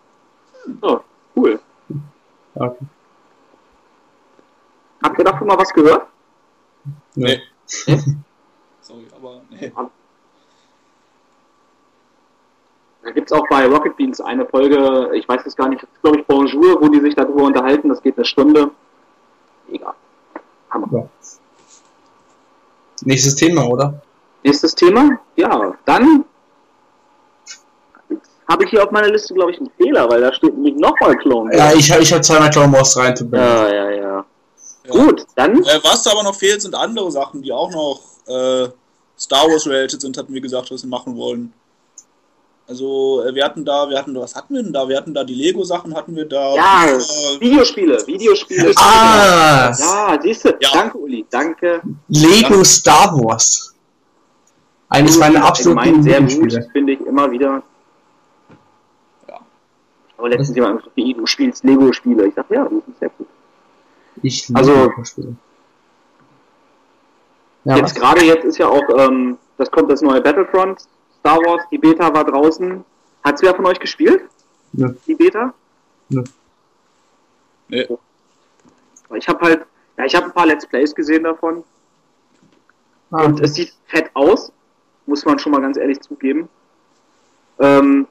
[0.82, 1.00] Oh,
[1.36, 1.60] cool.
[2.56, 2.86] Okay.
[5.04, 6.08] Habt ihr davon mal was gehört?
[7.16, 7.42] Nee.
[7.86, 8.24] Hm?
[8.82, 9.72] Sorry, aber nee.
[13.04, 16.26] Da gibt's auch bei Rocket Beans eine Folge, ich weiß es gar nicht, glaube ich
[16.26, 18.72] Bonjour, wo die sich darüber unterhalten, das geht eine Stunde.
[19.68, 19.94] Mega.
[20.72, 20.88] Hammer.
[20.92, 21.08] Ja.
[23.04, 24.02] Nächstes Thema, oder?
[24.44, 25.20] Nächstes Thema?
[25.36, 26.26] Ja, dann
[28.48, 31.16] habe ich hier auf meiner Liste, glaube ich, einen Fehler, weil da steht nämlich nochmal
[31.18, 31.76] Clone Ja, Wars.
[31.76, 33.16] ich, hab- ich habe zweimal Clone Wars rein.
[33.16, 33.72] tut mir leid.
[33.74, 34.26] ja, ja, ja.
[34.88, 34.92] Ja.
[34.92, 38.68] Gut, dann Äh, was da aber noch fehlt, sind andere Sachen, die auch noch äh,
[39.18, 41.52] Star Wars related sind, hatten wir gesagt, was wir machen wollen.
[42.68, 44.88] Also äh, wir hatten da, wir hatten da, was hatten wir denn da?
[44.88, 46.56] Wir hatten da die Lego-Sachen, hatten wir da.
[46.56, 48.74] Ja, äh, Videospiele, Videospiele.
[48.78, 50.50] Ah, Ja, siehst du.
[50.60, 50.70] Ja.
[50.74, 51.26] Danke, Uli.
[51.30, 51.82] Danke.
[52.08, 53.74] Lego Star Wars.
[54.90, 56.70] Eines meiner absoluten Lieblingsspiele.
[56.72, 57.62] finde ich immer wieder.
[60.18, 60.20] Ja.
[60.20, 62.28] Aber letztens jemand gesagt, wie du spielst Lego-Spiele.
[62.28, 63.28] Ich dachte, ja, das ist sehr gut.
[64.24, 65.36] Ich liebe Also- Lego-Spiele.
[67.66, 70.82] Ja, jetzt gerade jetzt ist ja auch, ähm, das kommt das neue Battlefront,
[71.20, 72.86] Star Wars, die Beta war draußen.
[73.24, 74.22] Hat's wer von euch gespielt?
[74.74, 74.94] Nö.
[75.08, 75.52] Die Beta?
[77.70, 77.88] nee.
[79.16, 79.66] Ich habe halt,
[79.98, 81.64] ja, ich habe ein paar Let's Plays gesehen davon.
[83.10, 84.52] Ah, Und es sieht fett aus,
[85.08, 86.48] muss man schon mal ganz ehrlich zugeben.
[87.60, 88.08] Ähm,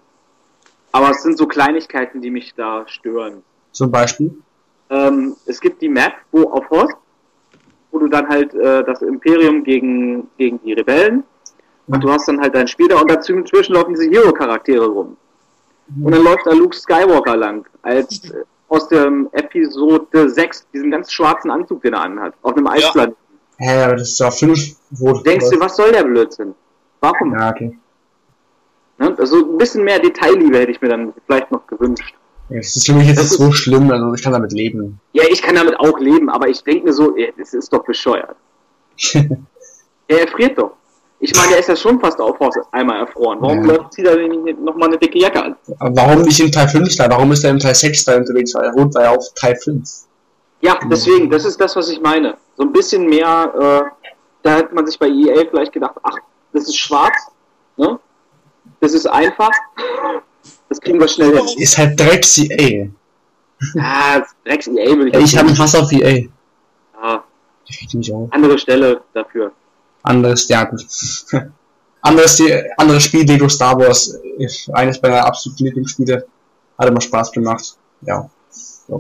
[0.94, 3.42] aber es sind so Kleinigkeiten, die mich da stören.
[3.72, 4.30] zum Beispiel.
[4.90, 6.94] Ähm, es gibt die Map, wo auf Horst,
[7.90, 11.24] wo du dann halt äh, das Imperium gegen, gegen die Rebellen
[11.88, 15.16] und du hast dann halt dein Spiel da und dazwischen laufen diese Hero-Charaktere rum.
[16.00, 21.10] Und dann läuft da Luke Skywalker lang, als äh, aus dem Episode 6, diesen ganz
[21.10, 23.16] schwarzen Anzug, den er anhat, auf einem Eisplaneten.
[23.58, 26.54] Hä, aber das ist doch fünf, wo Du denkst dir, was soll der Blödsinn?
[27.00, 27.32] Warum?
[27.32, 27.76] Ja, okay.
[28.98, 29.14] Ne?
[29.18, 32.14] Also ein bisschen mehr Detailliebe hätte ich mir dann vielleicht noch gewünscht.
[32.50, 35.00] Es ist für mich jetzt nicht so schlimm, also ich kann damit leben.
[35.12, 38.36] Ja, ich kann damit auch leben, aber ich denke mir so, das ist doch bescheuert.
[40.08, 40.72] er erfriert doch.
[41.20, 43.38] Ich meine, der ist ja schon fast auf Horst einmal erfroren.
[43.40, 43.88] Warum Ja.
[43.90, 45.56] zieht er denn nicht nochmal eine dicke Jacke an?
[45.78, 47.08] Aber warum nicht im Teil 5 da?
[47.08, 48.54] Warum ist er im Teil 6 da unterwegs?
[48.54, 49.88] Weil er wohnt ja auf Teil 5.
[50.60, 52.36] Ja, deswegen, das ist das, was ich meine.
[52.56, 54.08] So ein bisschen mehr, äh,
[54.42, 56.18] da hat man sich bei EA vielleicht gedacht, ach,
[56.52, 57.16] das ist schwarz,
[57.78, 57.98] ne?
[58.80, 59.50] Das ist einfach.
[60.68, 61.58] Das kriegen wir schnell hin.
[61.58, 62.88] Ist halt Drecks EA.
[63.74, 66.28] Ja, das Drecks EA würde ich Ja, ich habe einen Hass auf EA.
[67.00, 67.24] ja,
[68.30, 69.52] andere Stelle dafür.
[70.02, 70.84] Anderes, ja gut.
[72.02, 74.18] anderes, die, anderes Spiel, Lego Star Wars,
[74.72, 76.26] eines meiner absoluten Lieblingsspiele.
[76.78, 77.76] Hat immer Spaß gemacht.
[78.02, 78.28] Ja.
[78.50, 78.98] So.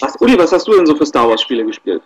[0.00, 2.02] Was, Uli, was hast du denn so für Star Wars Spiele gespielt?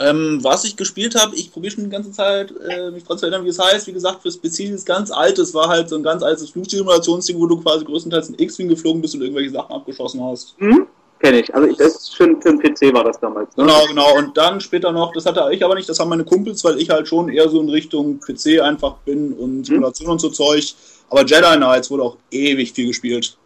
[0.00, 3.26] Ähm, was ich gespielt habe, ich probiere schon die ganze Zeit, äh, mich dran zu
[3.26, 3.86] erinnern, wie es heißt.
[3.86, 7.46] Wie gesagt, fürs PC ist ganz altes, war halt so ein ganz altes Flugsimulationsding, wo
[7.46, 10.54] du quasi größtenteils ein X-Wing geflogen bist und irgendwelche Sachen abgeschossen hast.
[10.56, 10.86] Hm?
[11.18, 11.54] Kenne ich.
[11.54, 13.54] Also ich, das für, für einen PC war das damals.
[13.58, 13.64] Ne?
[13.64, 14.16] Genau, genau.
[14.16, 16.88] Und dann später noch, das hatte ich aber nicht, das haben meine Kumpels, weil ich
[16.88, 20.74] halt schon eher so in Richtung PC einfach bin und Simulation und so Zeug.
[21.10, 23.36] Aber Jedi Knights wurde auch ewig viel gespielt.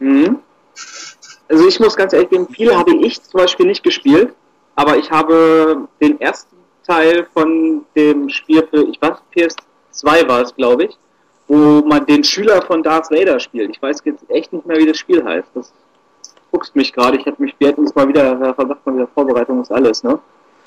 [0.00, 0.40] Mhm.
[1.48, 4.34] Also ich muss ganz ehrlich geben, viele habe ich zum Beispiel nicht gespielt,
[4.76, 6.56] aber ich habe den ersten
[6.86, 10.98] Teil von dem Spiel für, ich weiß, PS2 war es, glaube ich,
[11.48, 13.70] wo man den Schüler von Darth Vader spielt.
[13.70, 15.48] Ich weiß jetzt echt nicht mehr, wie das Spiel heißt.
[15.54, 15.72] Das
[16.50, 17.16] guckst mich gerade.
[17.16, 20.02] Ich hätte mich, wir hätten uns mal wieder, Herr sagt mal wieder, Vorbereitung ist alles,
[20.02, 20.18] ne?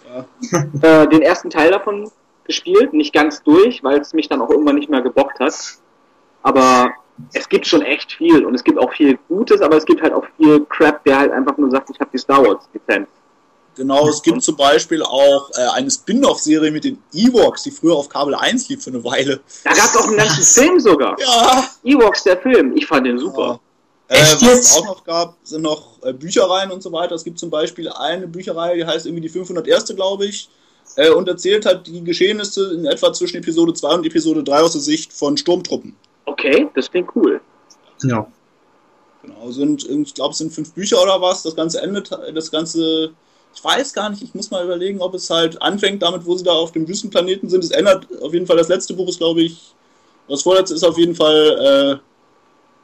[0.09, 0.65] Ja.
[0.81, 2.09] Äh, den ersten Teil davon
[2.45, 5.53] gespielt, nicht ganz durch, weil es mich dann auch irgendwann nicht mehr gebockt hat.
[6.41, 6.93] Aber
[7.33, 10.13] es gibt schon echt viel und es gibt auch viel Gutes, aber es gibt halt
[10.13, 13.07] auch viel Crap, der halt einfach nur sagt, ich habe die Star Wars Lizenz.
[13.79, 18.09] Genau, es gibt zum Beispiel auch äh, eine Spin-off-Serie mit den Ewoks, die früher auf
[18.09, 19.39] Kabel 1 lief für eine Weile.
[19.63, 21.15] Da gab es auch einen ganzen Film sogar.
[21.17, 21.63] Ja.
[21.85, 22.75] Ewoks, der Film.
[22.75, 23.61] Ich fand den super.
[24.09, 27.15] Äh, Echt was es auch noch gab, sind noch äh, Büchereien und so weiter.
[27.15, 29.95] Es gibt zum Beispiel eine Bücherei, die heißt irgendwie die 501.
[29.95, 30.49] glaube ich,
[30.97, 34.73] äh, und erzählt halt die Geschehnisse in etwa zwischen Episode 2 und Episode 3 aus
[34.73, 35.95] der Sicht von Sturmtruppen.
[36.25, 37.39] Okay, das klingt cool.
[38.03, 38.27] Ja.
[39.21, 41.43] Genau, sind, ich glaube, es sind fünf Bücher oder was.
[41.43, 43.11] Das Ganze endet, das Ganze,
[43.53, 46.43] ich weiß gar nicht, ich muss mal überlegen, ob es halt anfängt damit, wo sie
[46.43, 47.63] da auf dem Wüstenplaneten sind.
[47.63, 49.73] Es ändert auf jeden Fall, das letzte Buch ist, glaube ich,
[50.27, 51.99] das vorletzte ist auf jeden Fall,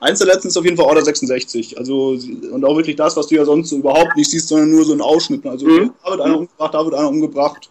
[0.01, 1.77] äh, eins der letzten ist auf jeden Fall Order 66.
[1.77, 2.09] Also,
[2.51, 4.93] und auch wirklich das, was du ja sonst so überhaupt nicht siehst, sondern nur so
[4.93, 5.45] ein Ausschnitt.
[5.45, 5.93] Also, Mhm.
[6.03, 7.69] da wird einer umgebracht, da wird einer umgebracht.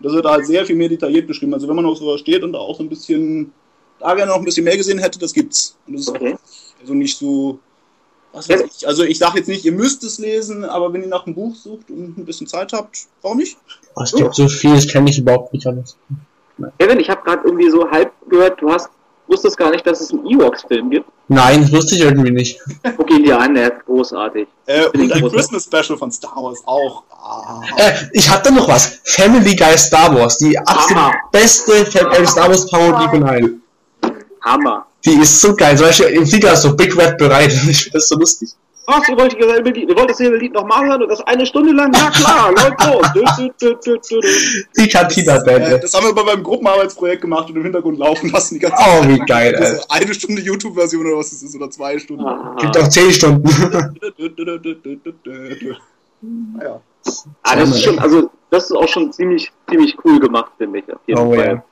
[0.00, 1.54] Das wird halt sehr viel mehr detailliert beschrieben.
[1.54, 3.52] Also, wenn man auf sowas steht und da auch so ein bisschen,
[4.00, 5.76] da gerne noch ein bisschen mehr gesehen hätte, das gibt's.
[5.86, 6.36] Und das ist Okay.
[6.80, 7.58] also nicht so.
[8.34, 8.86] Was weiß ich.
[8.86, 11.54] Also ich sage jetzt nicht, ihr müsst es lesen, aber wenn ihr nach einem Buch
[11.54, 13.56] sucht und ein bisschen Zeit habt, warum nicht?
[14.02, 15.96] Es gibt so viel, das kenne ich überhaupt nicht alles.
[16.78, 18.90] Kevin, ich habe gerade irgendwie so halb gehört, du hast
[19.26, 21.08] wusstest gar nicht, dass es einen Ewoks-Film gibt.
[21.28, 22.60] Nein, das wusste ich irgendwie nicht.
[22.96, 24.46] Guck ihn dir an, der ist großartig.
[24.66, 25.32] Äh, und ich ein groß.
[25.32, 27.04] Christmas Special von Star Wars auch.
[27.10, 27.62] Ah.
[27.76, 29.00] Äh, ich hab da noch was.
[29.04, 30.36] Family Guy Star Wars.
[30.38, 33.62] Die absolut beste äh, Star Wars Parodie von allen.
[34.44, 34.86] Hammer.
[35.04, 35.76] Die ist so geil.
[35.76, 37.52] Zum Beispiel im Flieger ist so Big Red bereit.
[37.52, 38.50] Ich finde das so lustig.
[38.86, 41.72] Was, ihr wollt dasselbe Lied, ihr wollt dasselbe Lied nochmal hören und das eine Stunde
[41.72, 41.90] lang?
[41.90, 43.06] Na klar, läuft los.
[44.76, 45.82] Die Cantina Äh, Band.
[45.82, 49.08] das haben wir bei meinem Gruppenarbeitsprojekt gemacht und im Hintergrund laufen lassen die ganze Oh,
[49.08, 49.80] wie geil, Das ey.
[49.88, 52.24] eine Stunde YouTube-Version oder was das ist, oder zwei Stunden.
[52.58, 53.42] Gibt Ah, auch 10 Stunden.
[56.56, 56.80] Naja.
[57.42, 60.92] ah, das ist schon, also, das ist auch schon ziemlich, ziemlich cool gemacht, finde ich.
[60.92, 61.46] Auf jeden Oh Fall.
[61.46, 61.64] ja.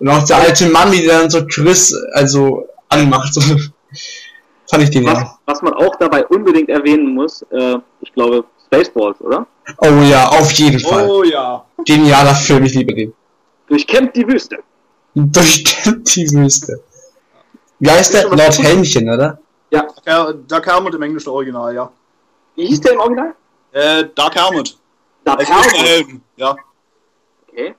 [0.00, 3.34] Und auch der alte Mann, wie der dann so Chris, also, anmacht.
[4.70, 5.38] Fand ich den Was, ja.
[5.44, 9.46] was man auch dabei unbedingt erwähnen muss, äh, ich glaube, Spaceballs, oder?
[9.78, 11.08] Oh ja, auf jeden Fall.
[11.08, 11.64] Oh ja.
[11.84, 13.12] Genialer Film, ich liebe den.
[13.68, 14.58] Durchkämmt die Wüste.
[15.14, 16.80] Durchkämmt die Wüste.
[17.78, 18.28] Wie heißt der?
[18.28, 19.38] Lord Helmchen, oder?
[19.70, 19.92] Dark,
[20.48, 21.90] Dark Helmet im englischen Original, ja.
[22.54, 23.34] Wie hieß der im Original?
[23.72, 24.78] Äh, Dark Helmet.
[25.24, 26.20] Da Als Helm.
[26.36, 26.56] Ja.
[27.48, 27.74] Okay.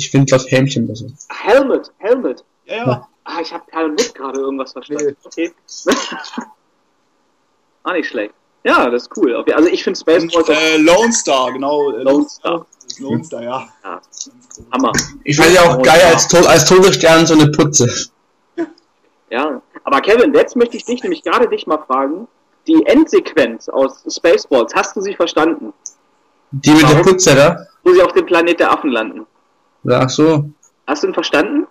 [0.00, 1.06] Ich finde Lord Helmchen besser.
[1.28, 2.42] Helmet, Helmet.
[2.64, 3.08] Ja, ja.
[3.24, 5.14] Ah, ich habe Helmut gerade irgendwas verstanden.
[5.24, 5.52] Okay.
[7.82, 8.34] ah, nicht schlecht.
[8.64, 9.34] Ja, das ist cool.
[9.36, 11.92] Okay, also ich finde Und, Spaceballs auch äh, Lone Star, genau.
[11.92, 12.66] Äh, Lone Star.
[12.98, 13.68] Lone Star, ja.
[13.84, 14.00] ja,
[14.72, 14.92] Hammer.
[15.24, 17.88] Ich fand ja auch geil als, Tod als Todesstern so eine Putze.
[19.28, 22.26] Ja, aber Kevin, jetzt möchte ich dich nämlich gerade dich mal fragen.
[22.66, 25.74] Die Endsequenz aus Spaceballs, hast du sie verstanden?
[26.50, 27.02] Die mit der Warum?
[27.02, 27.66] Putze, da?
[27.84, 29.26] Wo sie auf dem Planet der Affen landen.
[29.88, 30.50] Ach so.
[30.86, 31.66] Hast du ihn verstanden?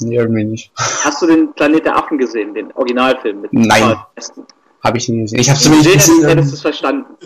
[0.00, 0.72] Nee, irgendwie nicht.
[0.76, 3.80] Hast du den Planet der Affen gesehen, den Originalfilm mit Nein.
[3.80, 4.46] Charlton Heston?
[4.82, 5.40] Hab ich nie gesehen.
[5.40, 7.16] Ich du zumindest gesehen hättest, hättest du es verstanden.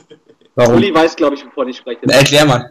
[0.54, 0.76] Warum?
[0.76, 2.00] Uli weiß, glaube ich, wovon ich spreche.
[2.04, 2.70] Na, erklär mal.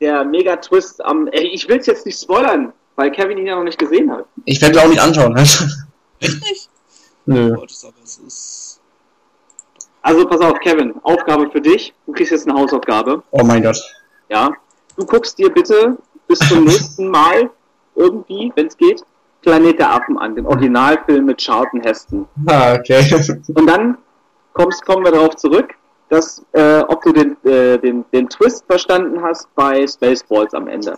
[0.00, 1.26] Der Mega-Twist am...
[1.28, 4.26] Ey, ich will es jetzt nicht spoilern, weil Kevin ihn ja noch nicht gesehen hat.
[4.44, 5.36] Ich werde auch nicht anschauen.
[5.36, 5.60] Echt
[6.20, 6.70] nicht?
[7.26, 7.56] Nö.
[7.64, 8.80] Ist.
[10.02, 11.94] Also pass auf, Kevin, Aufgabe für dich.
[12.04, 13.22] Du kriegst jetzt eine Hausaufgabe.
[13.30, 13.80] Oh mein Gott.
[14.28, 14.52] Ja.
[14.96, 15.96] Du guckst dir bitte
[16.26, 17.50] bis zum nächsten Mal
[17.94, 19.02] irgendwie, wenn es geht,
[19.42, 22.26] Planet der Affen an, den Originalfilm mit Charlton Heston.
[22.46, 23.04] Ah, okay.
[23.54, 23.98] Und dann
[24.54, 25.74] kommst, kommen wir darauf zurück,
[26.08, 30.96] dass, äh, ob du den, äh, den, den Twist verstanden hast bei Spaceballs am Ende.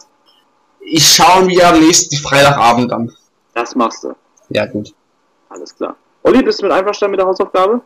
[0.81, 3.13] Ich schaue mir am nächsten Freitagabend an.
[3.55, 4.15] Das machst du.
[4.51, 4.95] Ja, gut.
[5.49, 5.97] Alles klar.
[6.23, 7.81] Olli, bist du mit einverstanden mit der Hausaufgabe?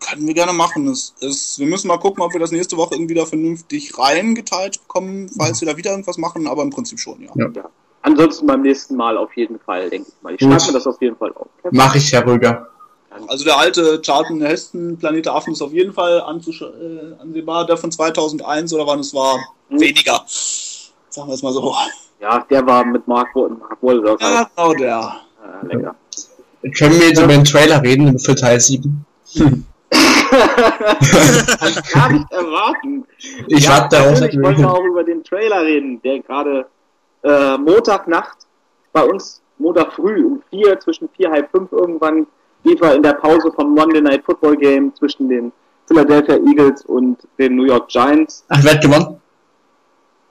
[0.00, 0.88] Können wir gerne machen.
[0.88, 4.80] Es, es, wir müssen mal gucken, ob wir das nächste Woche irgendwie da vernünftig reingeteilt
[4.82, 7.30] bekommen, falls wir da wieder irgendwas machen, aber im Prinzip schon, ja.
[7.36, 7.48] Ja.
[7.54, 7.70] Ja.
[8.02, 10.34] Ansonsten beim nächsten Mal auf jeden Fall, denke ich mal.
[10.34, 11.46] Ich schreibe mir das auf jeden Fall auf.
[11.70, 12.66] Mach ich, Herr Röger.
[13.28, 17.66] Also der alte Charlton Heston, Planet Affen, ist auf jeden Fall äh, ansehbar.
[17.66, 19.80] Der von 2001 oder wann es war, Hm.
[19.80, 20.24] weniger.
[20.26, 21.74] Sagen wir es mal so.
[22.20, 24.20] Ja, der war mit Mark, Mark Wahlberg.
[24.20, 25.16] Ja, genau der.
[25.62, 25.94] Äh, lecker.
[26.76, 29.04] Können wir jetzt über den Trailer reden für Teil 7?
[29.38, 29.64] Kann
[31.68, 33.04] ich gar nicht erwarten.
[33.48, 36.66] Ich ja, warte natürlich wollen wir auch über den Trailer reden, der gerade
[37.22, 38.38] äh, Montagnacht
[38.92, 42.26] bei uns, Montag früh um vier, zwischen vier, halb fünf irgendwann,
[42.64, 45.52] lief er in der Pause vom Monday Night Football Game zwischen den
[45.86, 48.44] Philadelphia Eagles und den New York Giants.
[48.48, 49.20] Ach, wer hat gewonnen?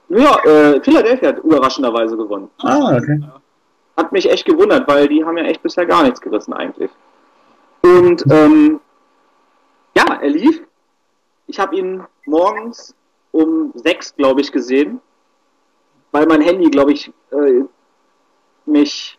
[0.10, 2.50] Ja, äh, Philadelphia hat überraschenderweise gewonnen.
[2.64, 3.22] Ah, okay.
[3.95, 6.89] Hat mich echt gewundert, weil die haben ja echt bisher gar nichts gerissen eigentlich.
[7.82, 8.80] Und ähm,
[9.96, 10.62] er lief.
[11.48, 12.96] Ich habe ihn morgens
[13.32, 15.02] um sechs, glaube ich, gesehen,
[16.12, 17.64] weil mein Handy, glaube ich, äh,
[18.66, 19.18] mich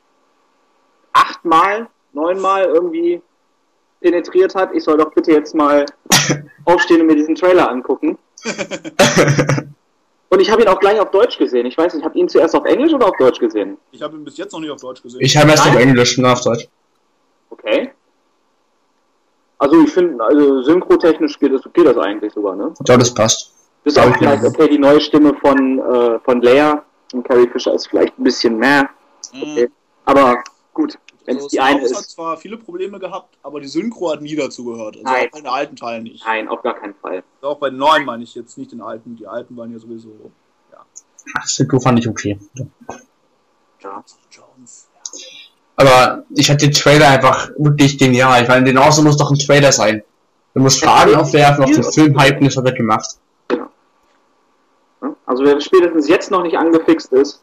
[1.13, 3.23] achtmal, neunmal irgendwie
[4.01, 4.75] penetriert hat.
[4.75, 5.87] Ich soll doch bitte jetzt mal
[6.65, 8.19] aufstehen und mir diesen Trailer angucken.
[10.33, 11.67] Und ich habe ihn auch gleich auf Deutsch gesehen.
[11.67, 13.79] Ich weiß nicht, habt ihr ihn zuerst auf Englisch oder auf Deutsch gesehen?
[13.91, 15.21] Ich habe ihn bis jetzt noch nicht auf Deutsch gesehen.
[15.21, 15.89] Ich habe erst auf Nein.
[15.89, 16.69] Englisch und auf Deutsch.
[17.51, 17.91] Okay.
[19.61, 22.73] Also ich finde, also synchrotechnisch geht das, geht das eigentlich sogar, ne?
[22.87, 23.53] Ja, das passt.
[23.85, 24.19] Bis Ja, auf okay.
[24.21, 26.83] vielleicht, okay, die neue Stimme von, äh, von Leia
[27.13, 28.89] und Carrie Fisher ist vielleicht ein bisschen mehr.
[29.35, 29.71] Okay.
[30.07, 30.43] Aber
[30.73, 32.11] gut, wenn es Also, die Star eine Wars hat ist.
[32.13, 34.97] zwar viele Probleme gehabt, aber die Synchro hat nie dazu gehört.
[34.97, 35.27] Also Nein.
[35.27, 36.25] auch bei den alten Teilen nicht.
[36.27, 37.23] Nein, auf gar keinen Fall.
[37.43, 39.17] Auch bei den neuen meine ich jetzt nicht den alten.
[39.17, 40.31] Die alten waren ja sowieso.
[41.37, 42.39] Ach, Synchro fand ich okay.
[42.55, 44.05] Ja.
[44.31, 44.90] Jones.
[45.81, 48.43] Aber ich hatte den Trailer einfach wirklich genial.
[48.43, 50.03] Ich meine, genauso muss doch ein Trailer sein.
[50.55, 53.17] Du musst Fragen aufwerfen, auf den Film hypen, das hat er gemacht.
[53.51, 55.17] Ne?
[55.27, 57.41] Also wer spätestens jetzt noch nicht angefixt ist,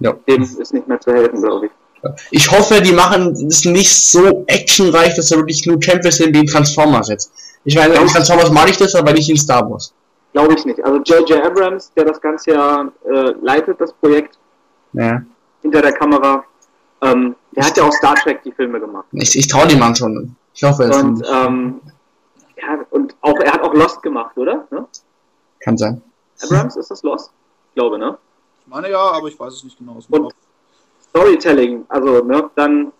[0.00, 0.12] Ja.
[0.28, 1.72] dem ist nicht mehr zu helfen, glaube ich.
[2.32, 6.40] Ich hoffe, die machen es nicht so actionreich, dass er wirklich nur Kämpfe sind wie
[6.40, 7.32] in Transformers jetzt.
[7.64, 9.94] Ich meine, in Transformers mag ich das, aber nicht in Star Wars.
[10.34, 10.84] Glaube ich nicht.
[10.84, 11.42] Also J.J.
[11.42, 14.36] Abrams, der das Ganze ja äh, leitet, das Projekt
[14.92, 15.22] Ja.
[15.62, 16.44] hinter der Kamera,
[17.04, 19.06] ähm, der hat ja auch Star Trek die Filme gemacht.
[19.12, 20.34] Ich, ich traue dem Mann schon.
[20.54, 21.80] Ich hoffe, es Und, ähm,
[22.56, 24.66] ja, und auch, er hat auch Lost gemacht, oder?
[24.70, 24.86] Ne?
[25.60, 26.02] kann sein.
[26.42, 27.32] Abrams, ist das Lost?
[27.70, 28.18] Ich glaube, ne?
[28.60, 29.98] Ich meine ja, aber ich weiß es nicht genau.
[30.10, 30.34] Und.
[31.08, 32.92] Storytelling, also, ne, dann,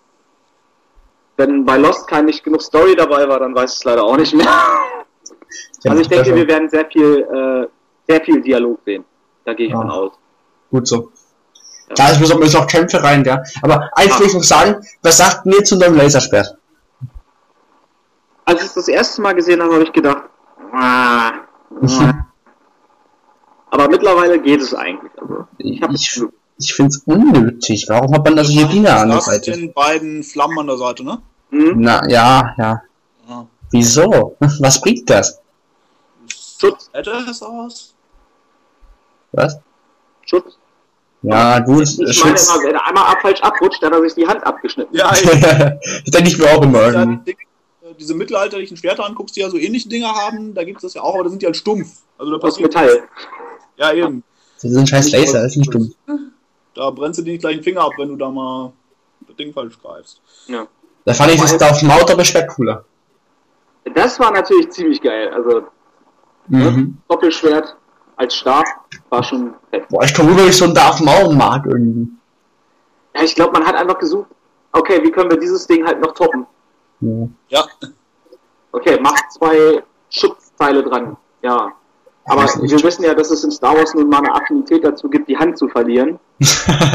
[1.36, 4.16] wenn bei Lost kein nicht genug Story dabei war, dann weiß ich es leider auch
[4.16, 4.46] nicht mehr.
[5.86, 7.68] Also ich denke, wir werden sehr viel, äh,
[8.08, 9.04] sehr viel Dialog sehen.
[9.44, 9.78] Da gehe ich Ja.
[9.78, 10.12] von aus.
[10.70, 11.10] Gut so.
[11.96, 13.42] Da ist müssen wir auch Kämpfe rein, ja.
[13.62, 16.56] Aber eins will ich noch sagen, was sagt mir zu einem Laserschwert?
[18.46, 20.24] Als ich es das erste Mal gesehen habe, habe ich gedacht,
[20.72, 21.32] ah,
[21.82, 22.14] ah.
[23.70, 25.12] aber mittlerweile geht es eigentlich.
[25.20, 26.22] Also, ich habe Ich,
[26.58, 27.86] ich finde es unnötig.
[27.88, 29.52] Warum hat man da solche Dinger an der Das Seite?
[29.52, 31.22] den beiden Flammen an der Seite, ne?
[31.50, 32.82] hm, Na, ja, ja.
[33.28, 33.46] Ja.
[33.70, 34.36] Wieso?
[34.60, 35.40] Was bringt das?
[36.28, 37.94] Schutz, Hätte es aus?
[39.32, 39.58] Was?
[40.26, 40.58] Schutz.
[41.24, 44.14] Ja, gut, Ich meine immer, wenn er einmal ab, falsch abrutscht, dann hat er sich
[44.14, 44.94] die Hand abgeschnitten.
[44.94, 45.20] Ja, das
[46.06, 47.34] denke ich mir auch immer ja, äh,
[47.98, 51.02] diese mittelalterlichen Schwerter anguckst, die ja so ähnliche Dinger haben, da gibt es das ja
[51.02, 51.88] auch, aber da sind die halt stumpf.
[52.18, 53.04] Also da Aus passiert Metall.
[53.76, 54.22] Ja, eben.
[54.56, 55.94] Das ist ein scheiß Laser, das ist nicht dumm.
[56.74, 58.72] Da brennst du dir nicht gleich den Finger ab, wenn du da mal
[59.26, 60.20] das Ding falsch greifst.
[60.46, 60.66] Ja.
[61.04, 62.84] Da fand ich das da auf dem Auto aber schwer cooler.
[63.94, 65.28] Das war natürlich ziemlich geil.
[65.28, 65.68] Also
[66.48, 66.98] Mhm.
[67.08, 67.76] Doppelschwert
[68.16, 68.64] als Stab
[69.10, 69.88] war schon fett.
[69.88, 72.08] Boah, ich komme rüber, wie ich so einen Darth Maul mag irgendwie.
[73.14, 74.26] Ja, ich glaube, man hat einfach gesucht,
[74.72, 76.46] okay, wie können wir dieses Ding halt noch toppen?
[77.00, 77.28] Ja.
[77.48, 77.64] Ja,
[78.74, 81.16] Okay, macht zwei Schutzteile dran.
[81.42, 81.72] Ja.
[82.24, 85.28] Aber wir wissen ja, dass es in Star Wars nun mal eine Affinität dazu gibt,
[85.28, 86.18] die Hand zu verlieren.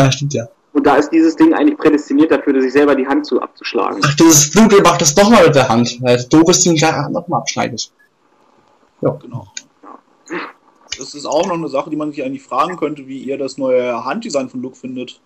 [0.09, 0.45] Stimmt ja.
[0.73, 4.01] Und da ist dieses Ding eigentlich prädestiniert dafür, sich selber die Hand zu abzuschlagen.
[4.03, 7.41] Ach, dieses Blut macht das nochmal mit der Hand, weil das doofes Ding da nochmal
[7.41, 7.91] abschneidet.
[9.01, 9.47] genau.
[10.99, 13.57] Das ist auch noch eine Sache, die man sich eigentlich fragen könnte, wie ihr das
[13.57, 15.19] neue Handdesign von Luke findet.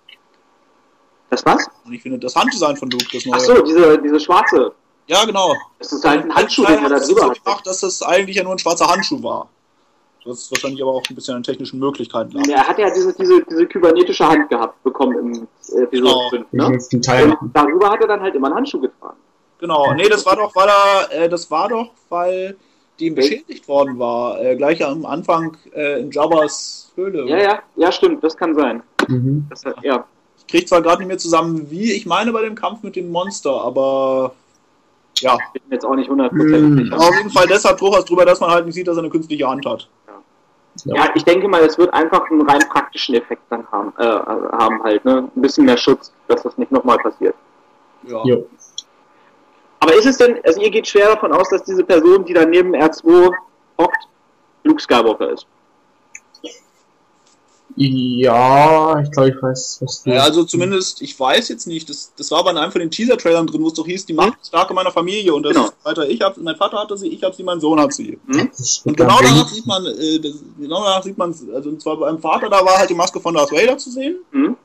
[1.30, 1.68] Das was?
[1.84, 3.36] Und ich finde das Handdesign von Luke, das neue.
[3.36, 4.72] Ach so, diese, diese schwarze.
[5.08, 5.54] Ja, genau.
[5.80, 7.44] Das ist halt ein Handschuh, den er da drüber so hat.
[7.44, 9.50] gemacht, dass das eigentlich ja nur ein schwarzer Handschuh war.
[10.24, 12.48] Das ist wahrscheinlich aber auch ein bisschen an technischen Möglichkeiten lag.
[12.48, 16.68] Er hat ja diese, diese, diese kybernetische Hand gehabt bekommen im äh, Episode Genau.
[16.70, 17.02] 5, Ich ne?
[17.02, 17.38] Teil.
[17.42, 19.18] Und darüber hat er dann halt immer einen Handschuh getragen.
[19.60, 22.56] Genau, nee, das war doch, weil er, äh, das war doch, weil
[23.00, 27.26] die ihm beschädigt worden war, äh, gleich am Anfang äh, in Jabba's Höhle.
[27.28, 28.84] Ja, ja, ja, stimmt, das kann sein.
[29.08, 29.46] Mhm.
[29.50, 30.06] Das, er- ja.
[30.38, 33.12] Ich krieg zwar gerade nicht mehr zusammen, wie, ich meine bei dem Kampf mit dem
[33.12, 34.34] Monster, aber
[35.20, 35.38] ja.
[35.54, 36.78] bin mir jetzt auch nicht hundertprozentig Hm.
[36.86, 36.98] sicher.
[37.00, 39.48] Auf jeden Fall deshalb durchaus drüber, dass man halt nicht sieht, dass er eine künstliche
[39.48, 39.88] Hand hat.
[40.86, 44.82] Ja, ich denke mal, es wird einfach einen rein praktischen Effekt dann haben, äh, haben
[44.84, 45.30] halt, ne?
[45.36, 47.36] Ein bisschen mehr Schutz, dass das nicht nochmal passiert.
[48.08, 48.24] Ja.
[48.26, 48.48] Jo.
[49.84, 52.46] Aber ist es denn, also ihr geht schwer davon aus, dass diese Person, die da
[52.46, 53.30] neben R2
[53.78, 54.08] hockt,
[54.64, 55.46] Luke Skywalker ist?
[57.76, 60.12] Ja, ich glaube, ich weiß, was du.
[60.12, 62.92] Ja, also zumindest, ich weiß jetzt nicht, das, das war aber in einem von den
[62.92, 65.66] Teaser-Trailern drin, wo es doch hieß, die Macht ist starke meiner Familie und das Genau.
[65.66, 68.20] ist weiter, ich hab, mein Vater hatte sie, ich habe sie, mein Sohn hat sie.
[68.28, 68.52] Hm?
[68.86, 72.20] Und genau danach sieht man, äh, das, genau danach sieht man, also und zwar beim
[72.20, 74.18] Vater, da war halt die Maske von Darth Vader zu sehen.
[74.32, 74.56] Hm?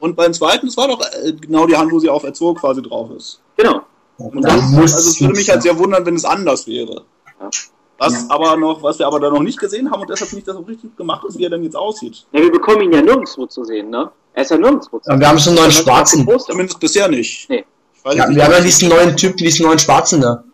[0.00, 2.82] Und beim zweiten, das war doch äh, genau die Hand, wo sie auf R2 quasi
[2.82, 3.40] drauf ist.
[3.56, 3.80] Genau.
[4.18, 7.04] Und Da das, muss also es würde mich halt sehr wundern, wenn es anders wäre.
[7.40, 7.50] Ja.
[7.98, 8.26] Was Ja.
[8.28, 10.62] aber noch, was wir aber da noch nicht gesehen haben und deshalb nicht das so
[10.62, 12.26] richtig gemacht ist, wie er denn jetzt aussieht.
[12.32, 14.10] Ja, wir bekommen ihn ja nirgendwo zu sehen, ne?
[14.34, 15.20] Er ist ja nirgendwo zu Ja, sehen.
[15.20, 16.28] wir haben so einen neuen Schwarzen.
[16.46, 17.48] Zumindest bisher nicht.
[17.50, 17.64] Nee.
[17.94, 20.44] Ich Ja, wir haben ja diesen neuen Typen, diesen neuen Schwarzen da.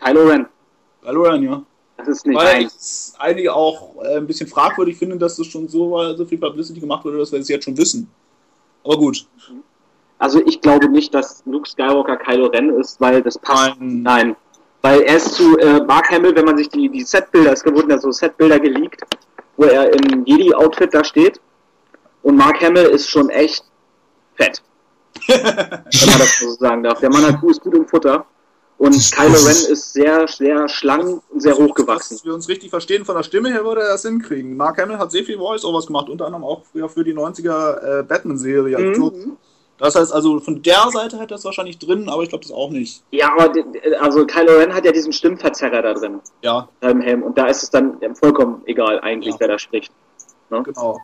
[0.00, 0.46] Kylo Ren.
[1.02, 1.62] Kylo Ren, ja.
[1.96, 2.66] Das ist nicht Weil ein.
[2.66, 6.78] es einige auch äh, ein bisschen fragwürdig finden, dass das schon so, so viel Publicity
[6.80, 8.08] gemacht wurde, dass wir es jetzt schon wissen.
[8.84, 9.26] Aber gut.
[10.18, 13.76] Also ich glaube nicht, dass Luke Skywalker Kylo Ren ist, weil das passt.
[13.78, 14.02] Nein.
[14.02, 14.36] Nein.
[14.82, 17.90] Weil er ist zu äh, Mark Hamill, wenn man sich die, die Setbilder, es wurden
[17.90, 19.02] ja so Setbilder geleakt,
[19.56, 21.40] wo er im Jedi-Outfit da steht.
[22.22, 23.64] Und Mark Hamill ist schon echt
[24.36, 24.62] fett.
[25.26, 27.00] wenn man das so sagen darf.
[27.00, 28.24] Der Mann hat ist gut im Futter.
[28.78, 32.16] Und Kylo Ren ist sehr, sehr schlank und sehr hochgewachsen.
[32.16, 34.56] Dass wir uns richtig verstehen, von der Stimme her würde er das hinkriegen.
[34.56, 38.02] Mark Hamill hat sehr viel Voice-Overs gemacht, unter anderem auch früher für die 90er äh,
[38.04, 38.76] Batman-Serie.
[38.76, 39.36] Also, Mhm.
[39.78, 42.52] Das heißt also, von der Seite hätte er es wahrscheinlich drin, aber ich glaube das
[42.52, 43.02] auch nicht.
[43.12, 43.52] Ja, aber
[44.00, 47.22] also Kylo Ren hat ja diesen Stimmverzerrer da drin, Ja, im Helm.
[47.22, 49.40] Und da ist es dann vollkommen egal eigentlich, Ja.
[49.40, 49.92] wer da spricht.
[50.50, 50.98] genau.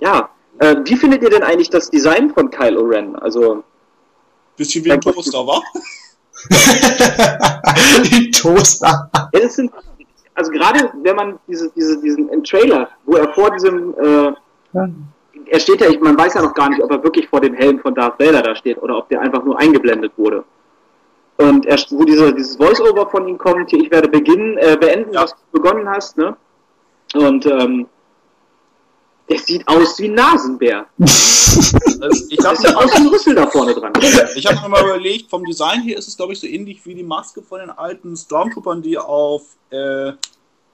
[0.00, 0.28] Ja,
[0.58, 3.16] äh, wie findet ihr denn eigentlich das Design von Kylo Ren?
[3.16, 3.64] Also,
[4.56, 5.60] Bisschen wie ein Toaster, wa?
[8.10, 9.10] Die Toaster.
[9.14, 9.70] ja, das sind,
[10.34, 14.32] also gerade wenn man diese, diese, diesen Trailer, wo er vor diesem, äh,
[15.46, 17.54] er steht ja, ich, man weiß ja noch gar nicht, ob er wirklich vor dem
[17.54, 20.44] Helm von Darth Vader da steht oder ob der einfach nur eingeblendet wurde.
[21.36, 25.12] Und er, wo diese, dieses Voice-Over von ihm kommt, hier, ich werde beginnen, äh, beenden,
[25.12, 25.22] Ja.
[25.24, 26.36] was du begonnen hast, ne?
[27.14, 27.86] Und ähm,
[29.28, 30.86] der sieht aus wie ein Nasenbär.
[30.98, 33.92] Also, ich Das habe sieht aus wie ein Rüssel da vorne dran.
[34.34, 36.94] ich hab mir mal überlegt, vom Design her ist es, glaube ich, so ähnlich wie
[36.94, 40.12] die Maske von den alten Stormtroopern, die auf, äh,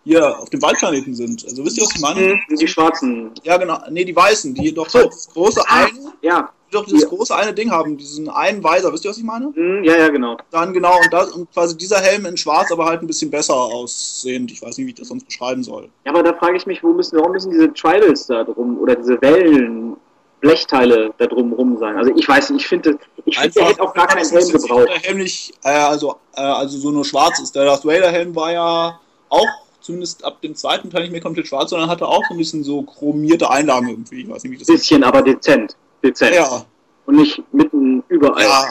[0.05, 1.45] hier auf dem Waldplaneten sind.
[1.45, 2.21] Also wisst ihr, was ich meine?
[2.51, 3.31] Mhm, Die schwarzen.
[3.45, 3.79] Ja, genau.
[3.91, 5.05] Nee, die Weißen, die doch So.
[5.05, 5.91] das große Ah, eine,
[6.23, 6.51] ja.
[6.69, 7.09] die doch dieses Ja.
[7.09, 8.93] große eine Ding haben, diesen einen Weiser.
[8.93, 9.53] Wisst ihr, was ich meine?
[9.55, 10.37] Mhm, ja, ja, genau.
[10.51, 13.55] Dann genau, und, das, und quasi dieser Helm in schwarz, aber halt ein bisschen besser
[13.55, 14.51] aussehend.
[14.51, 15.89] Ich weiß nicht, wie ich das sonst beschreiben soll.
[16.05, 18.97] Ja, aber da frage ich mich, wo müssen, warum müssen diese Tribals da drum oder
[18.97, 19.97] diese Wellen,
[20.41, 21.97] Blechteile da drum rum sein?
[21.97, 24.89] Also ich weiß nicht, ich finde, ich finde, der hätte auch gar keinen Helm gebraucht.
[24.89, 27.55] Der Helm nicht, äh, also, äh, also so nur schwarz ist.
[27.55, 28.99] Der Darth Vader Helm war ja
[29.29, 29.47] auch,
[29.83, 32.65] zumindest ab dem zweiten Teil nicht mehr komplett schwarz, sondern hatte auch so ein bisschen
[32.65, 34.23] so chromierte Einlagen irgendwie.
[34.23, 35.77] Ich weiß nicht, wie das Bisschen, aber dezent.
[36.03, 36.35] Dezent.
[36.35, 36.65] Ja,
[37.07, 38.43] Und nicht mitten überall.
[38.45, 38.65] ja,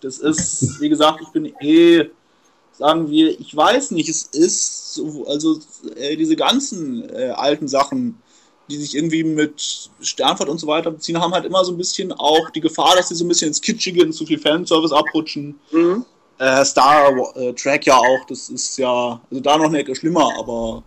[0.00, 2.10] das ist, wie gesagt, ich bin eh,
[2.72, 5.58] sagen wir, ich weiß nicht, es ist so, also
[5.96, 8.20] äh, diese ganzen äh, alten Sachen,
[8.70, 12.12] die sich irgendwie mit Sternfahrt und so weiter beziehen, haben halt immer so ein bisschen
[12.12, 15.58] auch die Gefahr, dass sie so ein bisschen ins Kitschige, in zu viel Fanservice abrutschen.
[15.70, 16.04] Mhm.
[16.38, 20.32] Äh, Star äh, Trek ja auch, das ist ja, also da noch eine Ecke schlimmer,
[20.38, 20.82] aber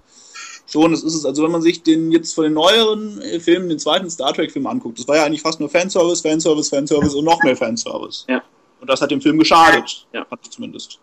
[0.69, 1.25] schon, das ist es.
[1.25, 4.67] Also wenn man sich den jetzt von den neueren äh, Filmen, den zweiten Star Trek-Film
[4.67, 8.25] anguckt, das war ja eigentlich fast nur Fanservice, Fanservice, Fanservice und noch mehr Fanservice.
[8.27, 8.43] Ja.
[8.81, 10.25] Und das hat dem Film geschadet, Ja.
[10.43, 10.99] ich zumindest.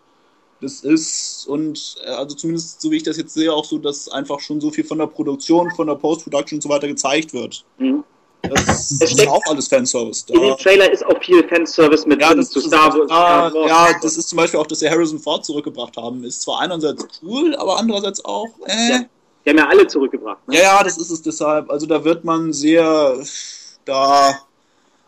[0.61, 4.07] Das ist, und äh, also zumindest so wie ich das jetzt sehe, auch so, dass
[4.07, 7.65] einfach schon so viel von der Produktion, von der Post-Production und so weiter gezeigt wird.
[7.77, 8.03] Mhm.
[8.41, 10.25] Das ist auch alles Fanservice.
[10.27, 12.93] In dem Da, Trailer ist auch viel Fanservice mit ja, drin das zu ist, Star
[12.93, 13.09] Wars.
[13.09, 13.53] Wars.
[13.67, 16.23] ja, das ist zum Beispiel auch, dass sie Harrison Ford zurückgebracht haben.
[16.23, 19.05] Ist zwar einerseits cool, aber andererseits auch, äh, Ja.
[19.45, 20.47] Die haben ja alle zurückgebracht.
[20.47, 20.55] Ne?
[20.55, 21.69] ja, ja, das ist es deshalb.
[21.69, 23.15] Also da wird man sehr,
[23.85, 24.39] da,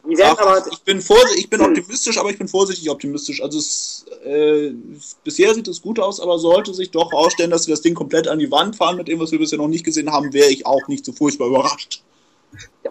[0.03, 3.41] werden aber, ich bin vorsichtig, ich bin optimistisch, aber ich bin vorsichtig optimistisch.
[3.41, 4.71] Also es, äh,
[5.23, 8.27] bisher sieht es gut aus, aber sollte sich doch herausstellen, dass sie das Ding komplett
[8.27, 10.65] an die Wand fahren mit dem, was wir bisher noch nicht gesehen haben, wäre ich
[10.65, 12.03] auch nicht so furchtbar überrascht.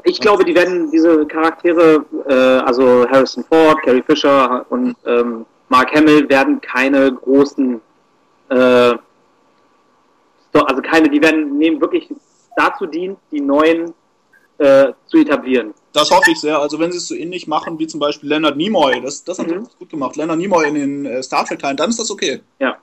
[0.04, 2.32] Ich glaube, die werden diese Charaktere, äh,
[2.64, 7.80] also Harrison Ford, Carrie Fisher und ähm, Mark Hamill werden keine großen,
[8.50, 8.94] äh,
[10.52, 12.08] also keine, die werden nehmen wirklich
[12.56, 13.92] dazu dienen, die neuen
[14.58, 15.74] äh, zu etablieren.
[15.92, 16.58] Das hoffe ich sehr.
[16.58, 19.50] Also wenn sie es so ähnlich machen wie zum Beispiel Leonard Nimoy, das, das haben
[19.50, 19.64] Mhm.
[19.64, 20.16] sie gut gemacht.
[20.16, 22.40] Leonard Nimoy in den äh, Star Trek-Teilen, dann ist das okay.
[22.58, 22.76] Ja.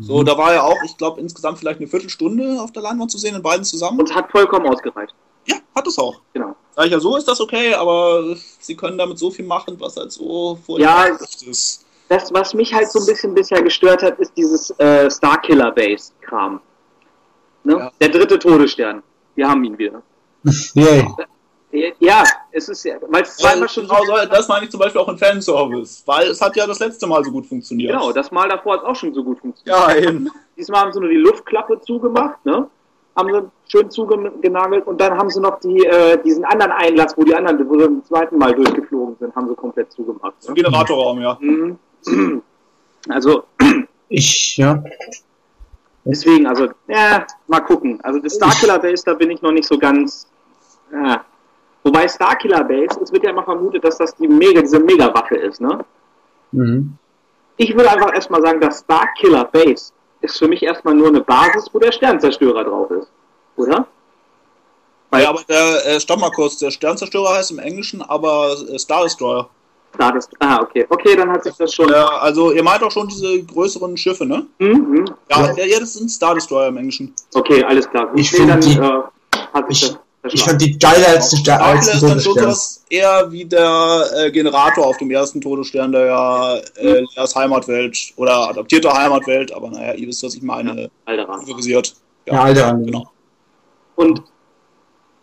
[0.00, 3.16] So, da war ja auch, ich glaube, insgesamt vielleicht eine Viertelstunde auf der Leinwand zu
[3.16, 3.98] sehen, in beiden zusammen.
[3.98, 5.14] Und hat vollkommen ausgereicht.
[5.48, 6.20] Ja, hat es auch.
[6.32, 6.54] Genau.
[6.74, 9.96] Sag ich ja, so ist das okay, aber sie können damit so viel machen, was
[9.96, 11.84] halt so vor Ja, ist.
[12.08, 16.12] Das, was mich halt so ein bisschen bisher gestört hat, ist dieses äh, Starkiller Base
[16.22, 16.60] Kram.
[17.64, 17.74] Ne?
[17.74, 17.92] Ja.
[18.00, 19.02] Der dritte Todesstern.
[19.34, 20.02] Wir haben ihn wieder.
[20.74, 21.06] Yay.
[21.98, 23.94] Ja, es ist ja, weil es zweimal schon so.
[23.94, 26.78] genau, so, das meine ich zum Beispiel auch in Fanservice, weil es hat ja das
[26.78, 27.92] letzte Mal so gut funktioniert.
[27.92, 29.76] Genau, das Mal davor hat auch schon so gut funktioniert.
[29.76, 30.30] Ja, eben.
[30.56, 32.70] Diesmal haben sie nur die Luftklappe zugemacht, ne?
[33.18, 37.24] Haben sie schön zugenagelt und dann haben sie noch die, äh, diesen anderen Einlass, wo
[37.24, 40.34] die anderen, wo sie zum zweiten Mal durchgeflogen sind, haben sie komplett zugemacht.
[40.38, 40.62] Zum Ne?
[40.62, 41.36] Generatorraum, ja.
[41.40, 41.78] Mhm.
[43.08, 43.44] Also,
[44.08, 44.82] Ich, ja.
[46.04, 48.00] Deswegen, also, ja, mal gucken.
[48.02, 50.26] Also das Starkiller Base, da bin ich noch nicht so ganz.
[50.90, 51.24] Ja.
[51.82, 55.60] Wobei Starkiller Base, es wird ja immer vermutet, dass das die Mega, diese Mega-Waffe ist,
[55.60, 55.84] ne?
[56.52, 56.94] Mhm.
[57.58, 61.68] Ich würde einfach erstmal sagen, das Starkiller Base ist für mich erstmal nur eine Basis,
[61.72, 63.08] wo der Sternzerstörer drauf ist.
[63.56, 63.86] Oder?
[65.10, 68.78] Weil- Ja, aber der, äh, stopp mal kurz, der Sternzerstörer heißt im Englischen aber äh,
[68.78, 69.48] Star Destroyer.
[69.94, 70.84] Star Dest- Ah, okay.
[70.90, 71.88] Okay, dann hat sich das schon.
[71.88, 74.46] Ja, also ihr meint auch schon diese größeren Schiffe, ne?
[74.58, 75.04] Hm, hm.
[75.30, 77.14] Ja, ja, ja das sind Star Destroyer im Englischen.
[77.34, 78.10] Okay, alles klar.
[78.14, 79.02] Ich nee, dann die- äh,
[79.54, 83.30] hat sich Ich, das ich fand die geiler als die, als ist dann sowas eher
[83.30, 88.92] wie der äh, Generator auf dem ersten Todesstern, der ja äh, Leas Heimatwelt oder adaptierte
[88.92, 91.40] Heimatwelt, aber naja, ihr wisst, was ich meine, Alderan.
[91.40, 91.94] favorisiert.
[92.26, 92.74] Ja, Alter.
[92.74, 93.10] genau.
[93.96, 94.22] Und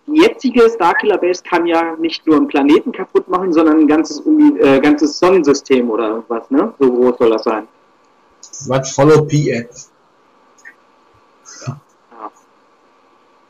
[0.07, 4.21] die jetzige Starkiller Base kann ja nicht nur einen Planeten kaputt machen, sondern ein ganzes,
[4.59, 6.73] äh, ganzes Sonnensystem oder irgendwas, ne?
[6.79, 7.67] So groß soll das sein.
[8.67, 9.91] What follow PX?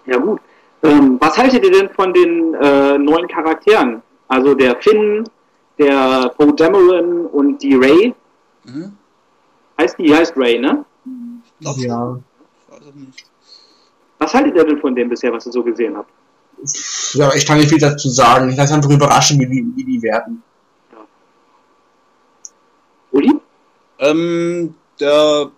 [0.06, 0.40] Ja gut.
[0.84, 4.02] Ähm, was haltet ihr denn von den äh, neuen Charakteren?
[4.28, 5.24] Also der Finn,
[5.78, 8.14] der Poe Dameron und die Ray.
[8.64, 8.98] Mhm.
[9.80, 10.86] Heißt die, die heißt Ray, ne?
[11.60, 12.20] Glaub Ja.
[14.20, 16.10] Was haltet ihr denn von dem bisher, was ihr so gesehen habt?
[17.14, 18.50] ja, ich kann nicht viel dazu sagen.
[18.50, 20.42] Ich lasse einfach überraschen, wie die, wie die werden.
[23.12, 23.34] Uli?
[24.00, 25.52] Ähm, der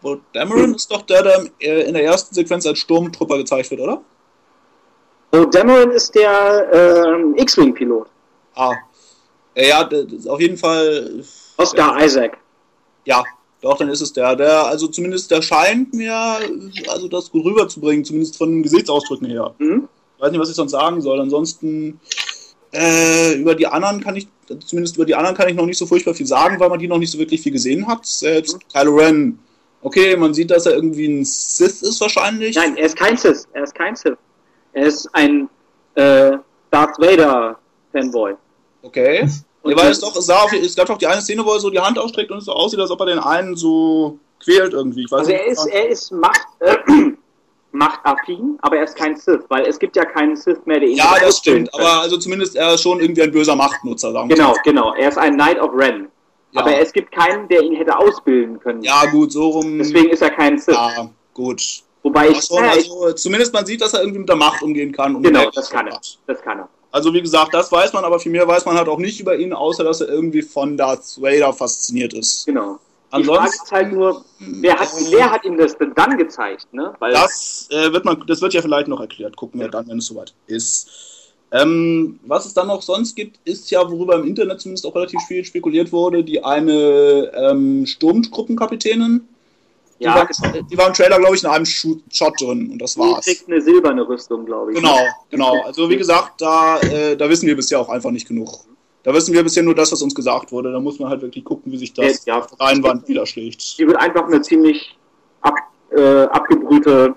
[0.00, 3.80] Bo Dameron ist doch der, der äh, in der ersten Sequenz als Sturmtrupper gezeigt wird,
[3.80, 4.02] oder?
[5.30, 8.08] Poe Dameron ist der ähm, X-Wing-Pilot.
[8.54, 8.74] Ah.
[9.54, 9.88] Äh, ja,
[10.28, 11.24] auf jeden Fall.
[11.56, 12.38] Oscar Isaac.
[13.04, 13.22] Ja,
[13.60, 14.36] doch, dann ist es der.
[14.36, 16.14] Der, also zumindest der scheint mir,
[16.88, 19.54] also das gut rüberzubringen, zumindest von den Gesichtsausdrücken her.
[19.58, 19.88] Hm?
[20.16, 21.20] Ich weiß nicht, was ich sonst sagen soll.
[21.20, 22.00] Ansonsten,
[22.72, 24.28] äh, über die anderen kann ich,
[24.66, 26.88] zumindest über die anderen kann ich noch nicht so furchtbar viel sagen, weil man die
[26.88, 28.06] noch nicht so wirklich viel gesehen hat.
[28.06, 29.38] Selbst Kylo Ren.
[29.82, 32.56] Okay, man sieht, dass er irgendwie ein Sith ist wahrscheinlich.
[32.56, 33.46] Nein, er ist kein Sith.
[33.52, 34.16] Er ist kein Sith.
[34.72, 35.48] Er ist ein
[35.94, 36.32] äh,
[36.70, 37.58] Darth Vader
[37.92, 38.34] Fanboy.
[38.82, 39.28] Okay.
[39.62, 41.52] Und Ja, weil es doch, es, sah auf, es gab doch die eine Szene, wo
[41.52, 44.18] er so die Hand ausstreckt und es so aussieht, als ob er den einen so
[44.42, 45.04] quält irgendwie.
[45.04, 46.76] Ich weiß Also nicht, er ist, er ist Macht, äh,
[47.72, 50.96] machtaffin, aber er ist kein Sith, weil es gibt ja keinen Sith mehr, der ihn
[50.96, 51.84] ja, das stimmt, können.
[51.86, 54.58] aber also zumindest er ist schon irgendwie ein böser Machtnutzer, sagen wir Genau, mal.
[54.64, 54.94] genau.
[54.94, 56.08] Er ist ein Knight of Ren.
[56.52, 56.62] Ja.
[56.62, 58.82] Aber es gibt keinen, der ihn hätte ausbilden können.
[58.82, 59.78] Ja, gut, so rum.
[59.78, 60.74] Deswegen ist er kein Sith.
[60.74, 61.62] Ja, gut.
[62.02, 64.36] Wobei Ja, ich, schon, ja, ich also, zumindest man sieht, dass er irgendwie mit der
[64.36, 65.16] Macht umgehen kann.
[65.16, 66.00] und genau, das kann er.
[66.26, 66.68] Das kann er.
[66.92, 69.36] Also wie gesagt, das weiß man, aber viel mehr weiß man halt auch nicht über
[69.36, 72.46] ihn, außer dass er irgendwie von Darth Vader fasziniert ist.
[72.46, 72.78] Genau.
[73.16, 76.16] Die Frage Ansonsten, ist halt nur, wer hat, äh, wer hat ihm das denn dann
[76.16, 76.72] gezeigt?
[76.72, 76.94] Ne?
[77.00, 79.36] Weil Das äh, wird man, das wird ja vielleicht noch erklärt.
[79.36, 80.88] Gucken wir dann, wenn es soweit ist.
[81.52, 85.20] Ähm, was es dann noch sonst gibt, ist ja, worüber im Internet zumindest auch relativ
[85.26, 89.28] viel spekuliert wurde, die eine ähm, Sturmtruppenkapitänin.
[90.00, 92.94] Die, ja, war, die war im Trailer, glaube ich, in einem Shot drin und das
[92.94, 93.26] die war's.
[93.26, 94.78] kriegt eine silberne Rüstung, glaube ich.
[94.78, 94.96] Genau,
[95.30, 95.62] genau.
[95.62, 98.50] Also wie gesagt, da, äh, da wissen wir bisher auch einfach nicht genug.
[99.02, 100.72] Da wissen wir bisher nur das, was uns gesagt wurde.
[100.72, 103.78] Da muss man halt wirklich gucken, wie sich das Ja, auf Leinwand widerschlägt.
[103.78, 104.96] Die wird einfach eine ziemlich
[105.42, 105.54] ab,
[105.90, 107.14] äh, abgebrühte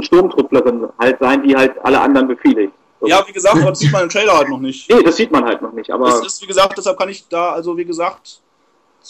[0.00, 2.72] Sturmtrupplerin halt sein, die halt alle anderen befehligt.
[3.04, 4.90] Ja, wie gesagt, das sieht man im Trailer halt noch nicht.
[4.90, 7.28] Nee, das sieht man halt noch nicht, aber Das ist, wie gesagt, deshalb kann ich
[7.28, 8.40] da, also wie gesagt,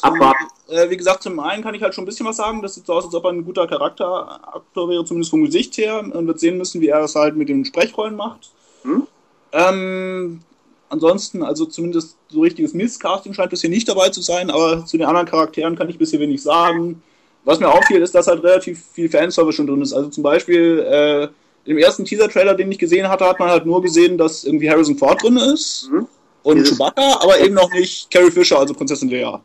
[0.03, 0.45] Abwarten.
[0.69, 2.63] äh, wie gesagt, zum einen kann ich halt schon ein bisschen was sagen.
[2.63, 6.03] Das sieht so aus, als ob er ein guter Charakteraktor wäre, zumindest vom Gesicht her.
[6.03, 8.51] Man wird sehen müssen, wie er das halt mit den Sprechrollen macht.
[8.83, 9.07] Hm?
[9.53, 10.41] Ähm,
[10.89, 15.07] ansonsten, also zumindest so richtiges Misscasting scheint bisher nicht dabei zu sein, aber zu den
[15.07, 17.03] anderen Charakteren kann ich bisher wenig sagen.
[17.45, 19.93] Was mir auffiel, ist, dass halt relativ viel Fanservice schon drin ist.
[19.95, 21.29] Also zum Beispiel äh,
[21.71, 24.97] im ersten Teaser-Trailer, den ich gesehen hatte, hat man halt nur gesehen, dass irgendwie Harrison
[24.99, 26.07] Ford drin ist Mhm.
[26.43, 29.41] und Chewbacca, aber eben noch nicht Carrie Fisher, also Prinzessin Leia.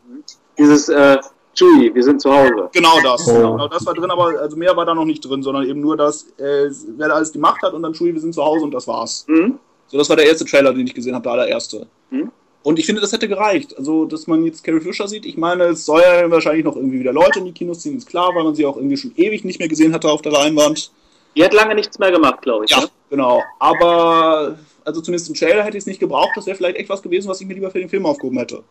[0.57, 1.17] Dieses äh,
[1.55, 2.69] Chewie, wir sind zu Hause.
[2.73, 3.27] Genau das.
[3.27, 3.33] Oh.
[3.33, 5.95] Genau das war drin, aber also mehr war da noch nicht drin, sondern eben nur
[5.97, 8.65] das, äh, wer da alles die Macht hat und dann Chewie, wir sind zu Hause
[8.65, 9.25] und das war's.
[9.27, 9.59] Mhm.
[9.87, 11.85] So, das war der erste Trailer, den ich gesehen habe, der allererste.
[12.09, 12.31] Mhm.
[12.63, 13.77] Und ich finde, das hätte gereicht.
[13.77, 16.99] Also, dass man jetzt Carrie Fisher sieht, ich meine, es soll ja wahrscheinlich noch irgendwie
[16.99, 19.43] wieder Leute in die Kinos ziehen, ist klar, weil man sie auch irgendwie schon ewig
[19.43, 20.89] nicht mehr gesehen hatte auf der Leinwand.
[21.35, 22.71] Die hat lange nichts mehr gemacht, glaube ich.
[22.71, 22.87] Ja, Ne?
[23.09, 23.43] genau.
[23.59, 26.31] Aber, also zumindest im Trailer hätte ich es nicht gebraucht.
[26.35, 28.63] Das wäre vielleicht echt was gewesen, was ich mir lieber für den Film aufgehoben hätte.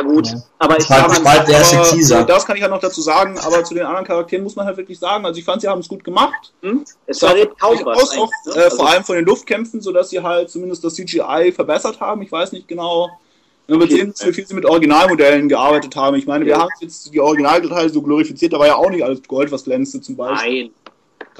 [0.00, 0.42] Ja gut, Ja.
[0.58, 2.24] aber ich Das war glaube, halt bald der erste Aber Teaser.
[2.24, 4.76] Das kann ich halt noch dazu sagen, aber zu den anderen Charakteren muss man halt
[4.76, 6.52] wirklich sagen, also ich fand, sie haben es gut gemacht.
[6.62, 6.84] hm?
[7.06, 8.10] es verrät kaum was.
[8.12, 8.52] Eigentlich, ne?
[8.54, 12.22] äh, Also, vor allem von den Luftkämpfen, sodass sie halt zumindest das CGI verbessert haben.
[12.22, 13.08] Ich weiß nicht genau.
[13.72, 13.86] Okay.
[13.88, 16.16] sehen, wie viel sie mit Originalmodellen gearbeitet haben.
[16.16, 16.60] Ich meine, wir Ja.
[16.62, 20.00] haben jetzt die Originalteile so glorifiziert, da war ja auch nicht alles Gold, was glänzte
[20.00, 20.62] zum Beispiel.
[20.64, 20.70] Nein.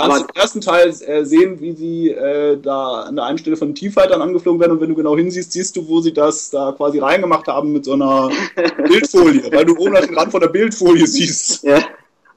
[0.01, 3.57] Kannst aber- im ersten Teil äh, sehen, wie sie äh, da an der einen Stelle
[3.57, 6.73] von T-Fightern angeflogen werden und wenn du genau hinsiehst, siehst du, wo sie das da
[6.73, 8.31] quasi reingemacht haben mit so einer
[8.89, 11.63] Bildfolie, weil du oben den Rand von der Bildfolie siehst.
[11.65, 11.81] Ja.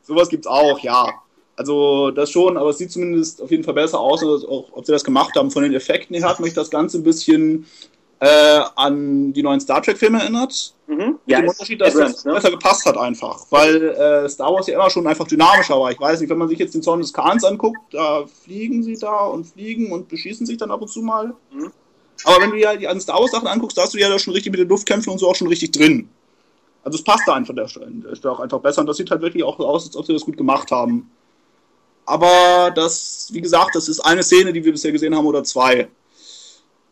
[0.04, 1.08] Sowas gibt's auch, ja.
[1.56, 4.86] Also das schon, aber es sieht zumindest auf jeden Fall besser aus, als auch, ob
[4.86, 5.52] sie das gemacht haben.
[5.52, 7.68] Von den Effekten her hat mich das Ganze ein bisschen
[8.24, 10.74] äh, an die neuen Star Trek-Filme erinnert.
[10.88, 10.96] Mhm.
[10.96, 12.34] Mit Ja, dem Unterschied, dass Abrams, das ne?
[12.34, 13.46] besser gepasst hat einfach.
[13.50, 15.92] Weil äh, Star Wars ja immer schon einfach dynamischer war.
[15.92, 18.98] Ich weiß nicht, wenn man sich jetzt den Zorn des Khans anguckt, da fliegen sie
[18.98, 21.34] da und fliegen und beschießen sich dann ab und zu mal.
[21.52, 21.72] Mhm.
[22.24, 24.34] Aber wenn du dir die Star Wars Sachen anguckst, da hast du ja da schon
[24.34, 26.08] richtig mit den Luftkämpfen und so auch schon richtig drin.
[26.86, 27.92] Also es passt da einfach der Stelle
[28.32, 30.38] auch einfach besser und das sieht halt wirklich auch aus, als ob sie das gut
[30.38, 31.12] gemacht haben.
[32.06, 35.90] Aber das, wie gesagt, das ist eine Szene, die wir bisher gesehen haben oder zwei.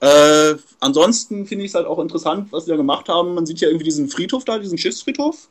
[0.01, 3.35] Äh, ansonsten finde ich es halt auch interessant, was sie da gemacht haben.
[3.35, 5.47] Man sieht ja irgendwie diesen Friedhof da, diesen Schiffsfriedhof.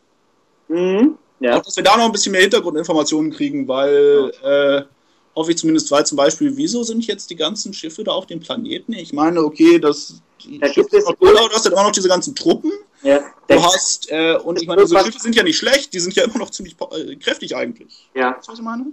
[0.68, 1.16] Mhm.
[1.40, 1.57] Ja.
[1.59, 4.82] Auch, dass wir da noch ein bisschen mehr Hintergrundinformationen kriegen, weil, äh,
[5.34, 8.40] hoffe ich zumindest, weil zum Beispiel, wieso sind jetzt die ganzen Schiffe da auf dem
[8.40, 8.92] Planeten?
[8.92, 10.20] Ich meine, okay, das.
[10.61, 12.72] Da gibt es- Oder du hast ja immer noch diese ganzen Truppen.
[13.03, 13.20] Ja.
[13.46, 16.24] Du hast, äh, und ich meine, diese Schiffe sind ja nicht schlecht, die sind ja
[16.24, 18.09] immer noch ziemlich äh, kräftig eigentlich.
[18.14, 18.36] ja.
[18.46, 18.86] Was ich meine?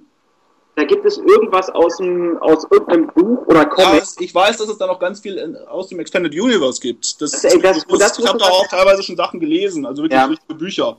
[0.77, 4.03] Da gibt es irgendwas aus, dem, aus irgendeinem Buch oder Ja, Comic.
[4.03, 7.19] es- ich weiß, dass es da noch ganz viel in, aus dem Extended Universe gibt.
[7.21, 10.03] Das, Das- ey, das- ich das ich habe da auch teilweise schon Sachen gelesen, also
[10.03, 10.25] wirklich Ja.
[10.27, 10.95] richtige Bücher.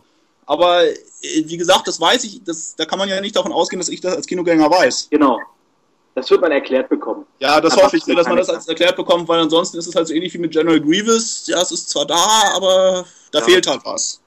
[0.47, 3.79] Aber äh, wie gesagt, das weiß ich, das, da kann man ja nicht davon ausgehen,
[3.81, 5.09] dass ich das als Kinogänger weiß.
[5.11, 5.39] Genau.
[6.15, 7.25] Das wird man erklärt bekommen.
[7.39, 9.95] Ja, das Aber hoffe ich dass man das als erklärt bekommt, weil ansonsten ist es
[9.95, 11.47] halt so ähnlich wie mit General Grievous.
[11.47, 12.17] Ja, es ist zwar da,
[12.57, 13.45] aber da Ja.
[13.45, 14.21] fehlt halt was.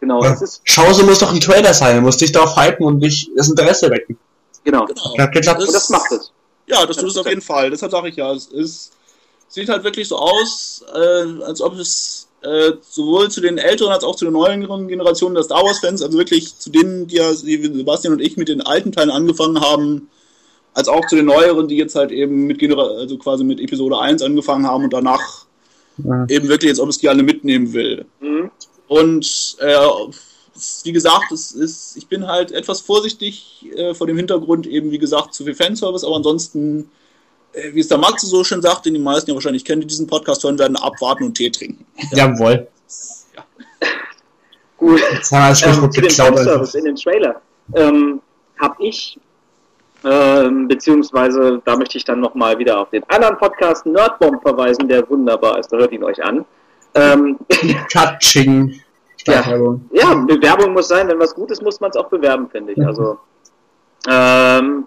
[0.00, 0.22] Genau.
[0.22, 0.30] Ja.
[0.30, 3.28] Das ist, Chance muss doch ein Trailer sein, du musst dich darauf hypen und dich
[3.34, 4.16] das Interesse wecken.
[4.64, 4.86] Genau.
[4.86, 5.18] Genau.
[5.18, 5.60] Hat geklappt.
[5.60, 6.32] Und das macht es.
[6.66, 7.70] Ja, das tut es auf jeden Fall.
[7.70, 8.92] Deshalb sage ich ja, es ist,
[9.48, 14.04] sieht halt wirklich so aus, äh, als ob es äh, sowohl zu den älteren als
[14.04, 17.62] auch zu den neueren Generationen der Star Wars-Fans, also wirklich zu denen, die ja die
[17.74, 20.08] Sebastian und ich mit den alten Teilen angefangen haben,
[20.74, 23.98] als auch zu den neueren, die jetzt halt eben mit Genera also quasi mit Episode
[23.98, 25.46] 1 angefangen haben und danach
[26.04, 26.26] Ja.
[26.28, 28.04] eben wirklich, als ob es die alle mitnehmen will.
[28.20, 28.50] Mhm.
[28.86, 29.76] Und äh,
[30.84, 34.98] wie gesagt, es ist, ich bin halt etwas vorsichtig äh, vor dem Hintergrund eben, wie
[34.98, 36.90] gesagt, zu viel Fanservice, aber ansonsten,
[37.52, 39.86] äh, wie es der Max so schön sagt, den die meisten ja wahrscheinlich kennen, die
[39.86, 41.84] diesen Podcast hören werden, abwarten und Tee trinken.
[42.12, 42.68] Jawohl.
[44.76, 45.00] Gut.
[45.12, 46.10] Jetzt haben wir das Ähm, zu dem.
[46.10, 46.74] Fanservice einfach.
[46.74, 47.40] in den Trailer
[47.74, 48.20] ähm,
[48.58, 49.18] habe ich,
[50.04, 55.08] ähm, beziehungsweise da möchte ich dann nochmal wieder auf den anderen Podcast Nerdbomb verweisen, der
[55.08, 56.44] wunderbar ist, da hört ihn euch an.
[56.94, 57.38] Ähm,
[57.92, 58.80] Katsching.
[59.32, 59.88] Steigerung.
[59.92, 62.78] ja, Bewerbung muss sein, wenn was gut ist, muss man es auch bewerben, finde ich.
[62.78, 62.86] Mhm.
[62.86, 63.18] Also,
[64.08, 64.86] ähm,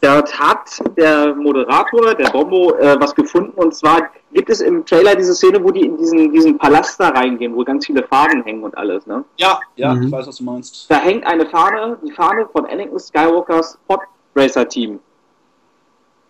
[0.00, 5.14] dort hat der Moderator, der Bombo, äh, was gefunden und zwar gibt es im Trailer
[5.16, 8.62] diese Szene, wo die in diesen, diesen Palast da reingehen, wo ganz viele Fahnen hängen
[8.62, 9.24] und alles, ne?
[9.38, 10.02] Ja, ja, Mhm.
[10.04, 10.90] ich weiß, was du meinst.
[10.90, 14.00] Da hängt eine Fahne, die Fahne von Anakin Skywalkers Pod
[14.34, 15.00] Racer Team.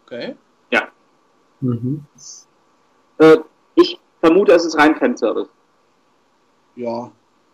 [0.07, 0.37] Okay.
[1.63, 2.05] Mhm.
[3.17, 3.39] Äh,
[3.77, 5.49] ich vermute, es ist rein Fanservice.
[6.77, 7.11] Ja.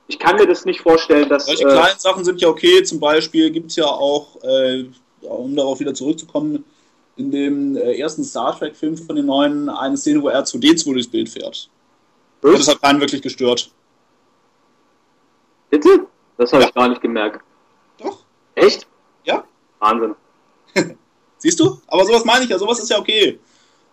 [0.08, 1.46] Ich kann mir das nicht vorstellen, dass.
[1.46, 2.82] Solche Äh, kleinen Sachen sind ja okay.
[2.82, 4.84] Zum Beispiel gibt es ja auch, äh,
[5.22, 6.64] um darauf wieder zurückzukommen,
[7.16, 11.28] in dem äh, ersten Star Trek-Film von den neuen eine Szene, wo R2D2 durchs Bild
[11.28, 11.70] fährt.
[12.42, 13.70] Und das hat keinen wirklich gestört.
[15.70, 16.06] bitte?
[16.36, 16.68] Das habe Ja.
[16.68, 17.40] ich gar nicht gemerkt.
[17.98, 18.18] Doch.
[18.54, 18.86] Echt?
[19.24, 19.44] Ja.
[19.78, 20.14] Wahnsinn.
[21.38, 21.78] Siehst du?
[21.86, 23.38] Aber sowas meine ich ja, sowas ist ja okay.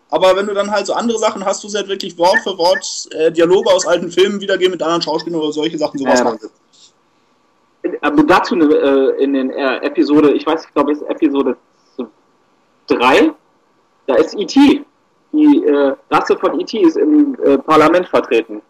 [0.10, 2.58] Aber wenn du dann halt so andere Sachen hast, du sie halt wirklich Wort für
[2.58, 6.26] Wort äh, Dialoge aus alten Filmen wiedergeben mit anderen Schauspielern oder solche Sachen, sowas Ja,
[6.26, 6.40] macht.
[8.02, 11.56] Aber dazu eine, äh, in den äh, Episode, ich weiß, ich glaube, es ist Episode
[12.88, 13.32] 3,
[14.08, 14.84] da ist E.T.
[15.32, 16.80] Die äh, Rasse von E.T.
[16.80, 18.62] ist im äh, Parlament vertreten.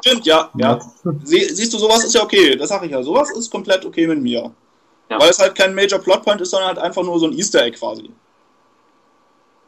[0.00, 0.78] Stimmt, ja, ja.
[1.24, 2.56] Sie, siehst du, sowas ist ja okay.
[2.56, 3.02] Das sage ich ja.
[3.02, 4.50] Sowas ist komplett okay mit mir.
[5.10, 5.20] Ja.
[5.20, 7.78] Weil es halt kein Major Plotpoint ist, sondern halt einfach nur so ein Easter Egg
[7.78, 8.10] quasi.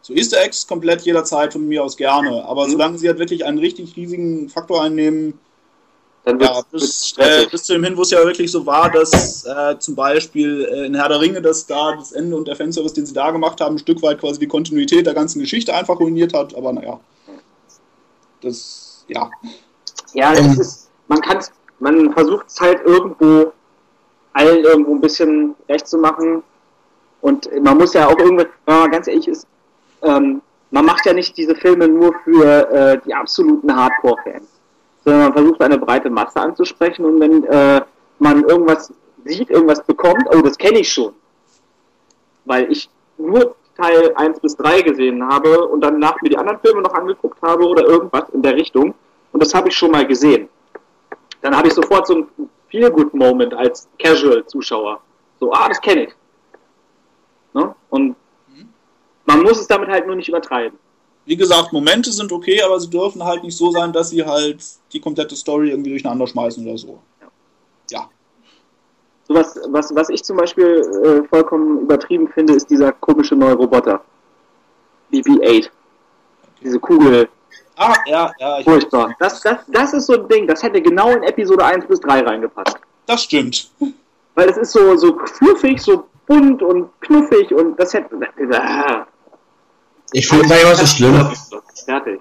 [0.07, 2.45] So Easter Eggs komplett jederzeit von mir aus gerne.
[2.45, 2.71] Aber Mhm.
[2.73, 5.41] solange sie halt wirklich einen richtig riesigen Faktor einnehmen,
[6.25, 7.51] Dann Ja, wird es bis, äh, stressig.
[7.53, 10.87] bis zu dem hin, wo es ja wirklich so war, dass äh, zum Beispiel äh,
[10.87, 13.61] in Herr der Ringe, dass da das Ende und der Fanservice, den sie da gemacht
[13.61, 16.53] haben, ein Stück weit quasi die Kontinuität der ganzen Geschichte einfach ruiniert hat.
[16.57, 16.99] Aber naja,
[18.43, 19.31] das, ja.
[20.15, 20.51] Ja, Ähm.
[20.53, 21.39] es ist, man kann
[21.79, 23.53] man versucht es halt irgendwo
[24.33, 26.43] allen irgendwo ein bisschen recht zu machen.
[27.21, 29.47] Und man muss ja auch irgendwie, wenn man ganz ehrlich ist,
[30.07, 34.49] ähm, man macht ja nicht diese Filme nur für äh, die absoluten Hardcore-Fans,
[35.05, 37.83] sondern man versucht eine breite Masse anzusprechen und wenn äh,
[38.19, 38.93] man irgendwas
[39.25, 41.13] sieht, irgendwas bekommt, oh, das kenne ich schon.
[42.45, 42.89] Weil ich
[43.19, 47.41] nur Teil 1 bis 3 gesehen habe und danach mir die anderen Filme noch angeguckt
[47.43, 48.95] habe oder irgendwas in der Richtung.
[49.33, 50.49] Und das habe ich schon mal gesehen.
[51.43, 55.01] Dann habe ich sofort so einen Feel-Good-Moment als Casual-Zuschauer.
[55.39, 56.15] So, ah, das kenne ich.
[57.53, 57.75] Ne?
[57.91, 58.17] Und
[59.27, 60.79] man muss es damit halt nur nicht übertreiben.
[61.27, 64.65] Wie gesagt, Momente sind okay, aber sie dürfen halt nicht so sein, dass sie halt
[64.93, 67.01] die komplette Story irgendwie durcheinander schmeißen oder so.
[67.91, 68.09] Ja.
[69.27, 73.55] So was, was, was ich zum Beispiel äh, vollkommen übertrieben finde, ist dieser komische neue
[73.55, 74.01] Roboter.
[75.13, 75.69] BB-8.
[76.63, 77.29] Diese Kugel.
[77.77, 79.15] Ah, ja, ja, ich, Furchtbar.
[79.19, 82.21] Das, das, das ist so ein Ding, das hätte genau in Episode 1 bis 3
[82.21, 82.79] reingepasst.
[83.07, 83.71] das stimmt.
[84.35, 88.17] Weil es ist so, so fluffig, so bunt und knuffig und das hätte.
[88.53, 89.07] Ah.
[90.13, 91.33] Ich finde was so schlimm.
[91.85, 92.21] Fertig.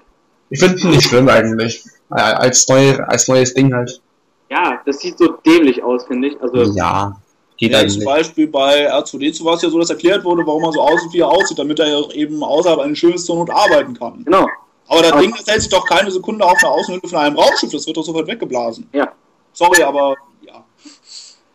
[0.50, 1.84] Ich finde ihn nicht schlimm eigentlich.
[2.10, 4.00] Als, neue, als neues Ding halt.
[4.48, 6.40] Ja, das sieht so dämlich aus, finde ich.
[6.40, 7.16] Also, Ja,
[7.56, 8.04] geht Ja, zum eigentlich.
[8.04, 11.20] Beispiel bei R2D2 war es ja so, dass erklärt wurde, warum er so aussieht, wie
[11.20, 14.22] er aussieht, damit er ja auch eben außerhalb eines Schiffes zur Not arbeiten kann.
[14.24, 14.46] genau.
[14.88, 17.36] Aber das Aber- Ding, das hält sich doch keine Sekunde auf der Außenhülle von einem
[17.36, 18.88] Raumschiff, das wird doch sofort weggeblasen.
[18.92, 19.10] Ja.
[19.52, 20.64] Sorry, aber ja.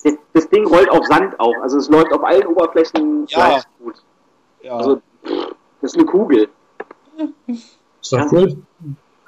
[0.03, 1.53] Das, das Ding rollt auf Sand auch.
[1.61, 3.47] Also es läuft auf allen Oberflächen Ja.
[3.51, 3.95] gleich gut.
[4.63, 4.75] ja.
[4.75, 5.31] Also, pff,
[5.81, 6.49] das ist eine Kugel.
[7.47, 8.57] Ist doch cool.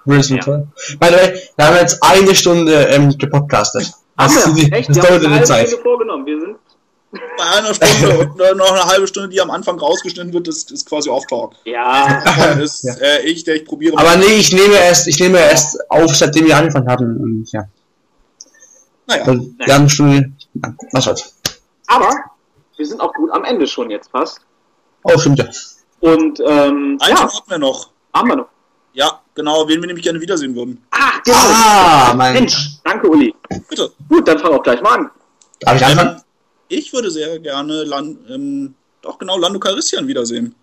[0.06, 0.38] Cool ist Ja.
[0.38, 0.68] toll.
[1.00, 3.92] By the way, wir haben jetzt eine Stunde ähm, gepodcastet.
[4.18, 4.74] Das, wir?
[4.74, 4.90] Echt?
[4.90, 5.58] das Wir haben dauert eine Zeit.
[5.58, 6.26] halbe Stunde vorgenommen.
[6.26, 6.58] Wir sind,
[7.38, 8.20] bei einer Stunde
[8.52, 11.54] und noch eine halbe Stunde, die am Anfang rausgeschnitten wird, ist, ist quasi Off-Talk.
[11.66, 12.94] ja, Davon ist Ja.
[12.96, 13.98] äh, ich, der ich probiere.
[13.98, 17.18] Aber nee, ich nehme erst, ich nehme erst auf, seitdem wir angefangen haben.
[17.22, 17.64] Und ja,
[19.08, 20.32] naja, wir haben eine Stunde.
[20.92, 21.36] Was soll's.
[21.88, 22.10] aber
[22.78, 24.42] wir sind auch gut am Ende schon jetzt fast.
[25.04, 25.46] Oh, stimmt ja.
[26.04, 27.90] Und ähm, einen ja, hatten wir noch.
[28.14, 28.48] haben wir noch.
[28.92, 30.84] Ja, genau, wen wir nämlich gerne wiedersehen würden.
[30.92, 31.38] Ah, genau.
[31.40, 32.34] Ah, mein.
[32.34, 33.34] Mensch, danke Uli.
[33.70, 33.90] Bitte.
[34.10, 35.10] Gut, dann fangen wir auch gleich mal an.
[35.62, 36.10] Darf ich anfangen?
[36.18, 36.22] Ähm,
[36.68, 40.54] ich würde sehr gerne Lan ähm, doch genau Lando Calrissian wiedersehen.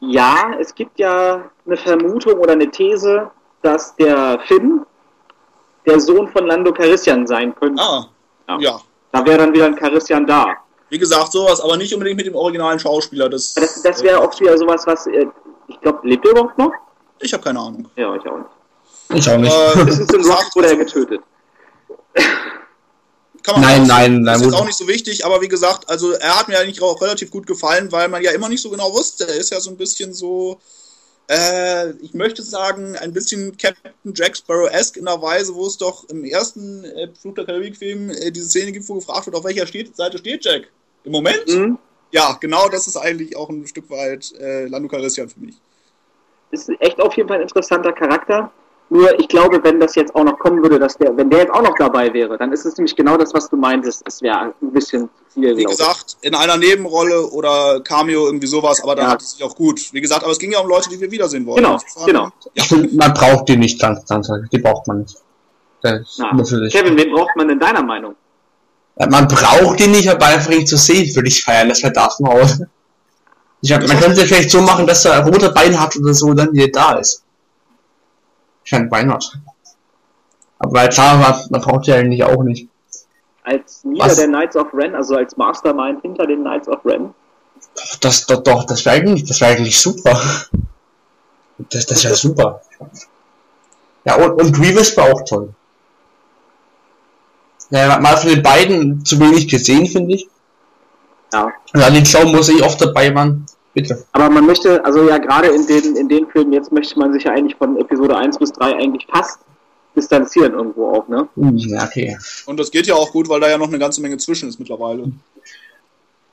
[0.00, 3.30] Ja, es gibt ja eine Vermutung oder eine These,
[3.62, 4.84] dass der Finn
[5.86, 7.82] der Sohn von Lando Calrissian sein könnte.
[7.82, 8.04] Ah,
[8.48, 8.58] Ja.
[8.60, 8.80] ja.
[9.12, 10.56] Da wäre dann wieder ein Calrissian da.
[10.88, 13.28] Wie gesagt, sowas, aber nicht unbedingt mit dem originalen Schauspieler.
[13.28, 15.26] Das, Das, das wäre auch wieder sowas, was, äh,
[15.68, 16.70] ich glaube, lebt er überhaupt noch?
[17.20, 17.88] ich habe keine Ahnung.
[17.96, 18.50] Ja, ich auch nicht.
[19.14, 19.52] Ich auch nicht.
[19.52, 21.20] Aber Das ist in Rock wurde er getötet.
[23.42, 25.88] kann man Nein, auch- nein, nein, Das ist auch nicht so wichtig, aber wie gesagt,
[25.88, 28.70] also er hat mir eigentlich auch relativ gut gefallen, weil man ja immer nicht so
[28.70, 29.26] genau wusste.
[29.28, 30.60] Er ist ja so ein bisschen so,
[31.28, 36.08] äh, ich möchte sagen, ein bisschen Captain Jack Sparrow-esque in der Weise, wo es doch
[36.08, 39.66] im ersten äh, Flug der Karibik-Film äh, diese Szene gibt, wo gefragt wird, auf welcher
[39.66, 40.68] steht, Seite steht Jack?
[41.04, 41.46] Im Moment?
[41.48, 41.78] Mhm.
[42.12, 45.56] Ja, genau das ist eigentlich auch ein Stück weit äh, Lando Calrissian für mich.
[46.52, 48.52] Ist echt auf jeden Fall ein interessanter Charakter.
[48.88, 51.52] Nur ich glaube, wenn das jetzt auch noch kommen würde, dass der, wenn der jetzt
[51.52, 54.02] auch noch dabei wäre, dann ist es nämlich genau das, was du meintest.
[54.06, 58.80] Es wäre ein bisschen zu viel, Wie gesagt, in einer Nebenrolle oder Cameo, irgendwie sowas,
[58.82, 59.10] aber dann Ja.
[59.12, 59.92] hat es sich auch gut.
[59.92, 61.64] Wie gesagt, aber es ging ja um Leute, die wir wiedersehen wollen.
[61.64, 62.28] Genau, genau.
[62.54, 62.64] Ja.
[62.92, 65.16] Man braucht die nicht ganz, ganz, die braucht man nicht.
[65.82, 68.14] Kevin, wen braucht man in deiner Meinung?
[68.98, 71.92] Ja, Man braucht die nicht, aber einfach ihn zu sehen, würde ich feiern, das wäre
[71.92, 72.46] Darth Maul.
[73.62, 76.52] Ich hab, man könnte vielleicht so machen, dass er rote Beine hat oder so, dann
[76.52, 77.22] wieder da ist.
[78.66, 79.38] Ich ein Bein hat.
[80.58, 82.68] Aber klar, man, man braucht die eigentlich auch nicht.
[83.44, 84.16] Als Leader Was?
[84.16, 87.14] der Knights of Ren, also als Mastermind hinter den Knights of Ren.
[88.00, 90.20] Das, doch, doch, das wäre eigentlich, das wäre eigentlich super.
[91.70, 92.60] Das, das wäre super.
[94.04, 95.54] Ja, und, und Grievous war auch toll.
[97.70, 100.28] Ja, mal von den beiden zu wenig gesehen, finde ich.
[101.32, 101.52] Ja.
[101.72, 103.46] Und an den Clown muss ich oft dabei waren.
[103.76, 104.06] Bitte.
[104.12, 107.24] Aber man möchte, also ja, gerade in den, in den Filmen, jetzt möchte man sich
[107.24, 109.40] ja eigentlich von Episode 1 bis 3 eigentlich fast
[109.94, 111.28] distanzieren irgendwo auch, ne?
[111.36, 112.16] Ja, okay.
[112.46, 114.58] Und das geht ja auch gut, weil da ja noch eine ganze Menge zwischen ist
[114.58, 115.12] mittlerweile.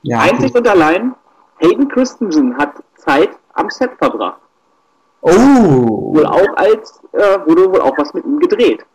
[0.00, 0.60] Ja, Einzig gut.
[0.62, 1.14] und allein,
[1.58, 4.40] Hayden Christensen hat Zeit am Set verbracht.
[5.20, 6.14] Oh.
[6.14, 8.86] Wohl auch als, äh, wurde wohl auch was mit ihm gedreht.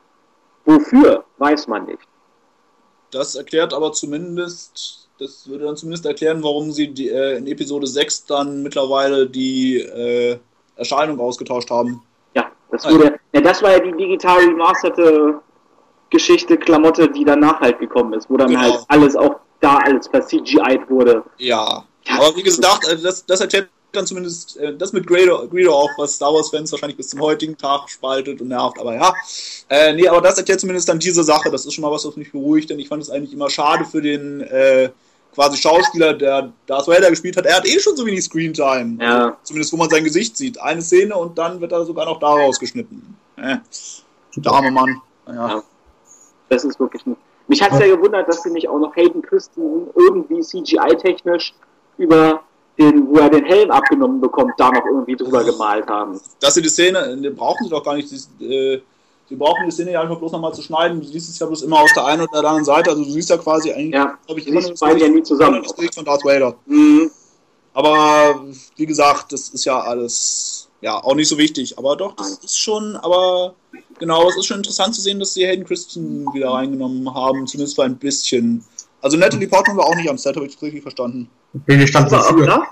[0.66, 2.02] Wofür, weiß man nicht.
[3.12, 7.86] Das erklärt aber zumindest, das würde dann zumindest erklären, warum sie die, äh, in Episode
[7.88, 10.38] 6 dann mittlerweile die äh,
[10.76, 12.02] Erscheinung ausgetauscht haben.
[12.36, 15.36] Ja, das wurde, ja, das war ja die digital remasterte
[16.10, 18.62] Geschichte, Klamotte, die danach halt gekommen ist, wo dann Genau.
[18.62, 21.24] halt alles auch da alles verCGI'd wurde.
[21.38, 21.86] Ja.
[22.18, 25.90] Aber wie gesagt, äh, das, das erklärt dann zumindest äh, das mit Greedo, Greedo auch,
[25.98, 28.80] was Star Wars-Fans wahrscheinlich bis zum heutigen Tag spaltet und nervt.
[28.80, 29.14] Aber ja,
[29.68, 31.50] äh, nee, aber das erklärt zumindest dann diese Sache.
[31.52, 33.86] Das ist schon mal was, was mich beruhigt, denn ich fand es eigentlich immer schade
[33.86, 34.90] für den äh,
[35.34, 37.46] quasi Schauspieler, der Darth Vader gespielt hat.
[37.46, 38.98] Er hat eh schon so wenig Screentime.
[39.02, 39.38] Ja.
[39.44, 40.60] Zumindest wo man sein Gesicht sieht.
[40.60, 43.16] Eine Szene und dann wird er sogar noch daraus geschnitten.
[43.38, 43.58] Äh,
[44.36, 45.02] der arme Mann.
[45.28, 45.34] Ja.
[45.34, 45.64] Ja.
[46.50, 47.20] Das ist wirklich nicht.
[47.48, 51.54] Mich hat es ja gewundert, dass sie nicht auch noch Hayden Christensen irgendwie CGI-technisch
[51.98, 52.42] über
[52.78, 56.20] den, wo er den Helm abgenommen bekommt, da noch irgendwie drüber gemalt haben.
[56.40, 58.82] dass sie die Szene, brauchen sie doch gar nicht, sie, äh,
[59.30, 61.00] sie brauchen die Szene ja einfach bloß nochmal zu schneiden.
[61.02, 63.10] Du siehst es ja bloß immer aus der einen oder der anderen Seite, also du
[63.12, 65.62] siehst ja quasi eigentlich, Ja, glaube ich, immer nur das beide ja nie zusammen.
[65.64, 66.56] das Gesicht von Darth Vader.
[66.66, 67.12] Mhm.
[67.74, 71.78] Aber wie gesagt, das ist ja alles, ja, auch nicht so wichtig.
[71.78, 73.54] Aber doch, das ist schon, aber
[74.00, 77.76] genau, es ist schon interessant zu sehen, dass sie Hayden Christensen wieder reingenommen haben, zumindest
[77.76, 78.64] für ein bisschen.
[79.02, 81.30] Also Natalie Portman war auch nicht am Set, habe ich richtig verstanden.
[81.54, 82.46] Bin Aber auch wofür.
[82.48, 82.64] da?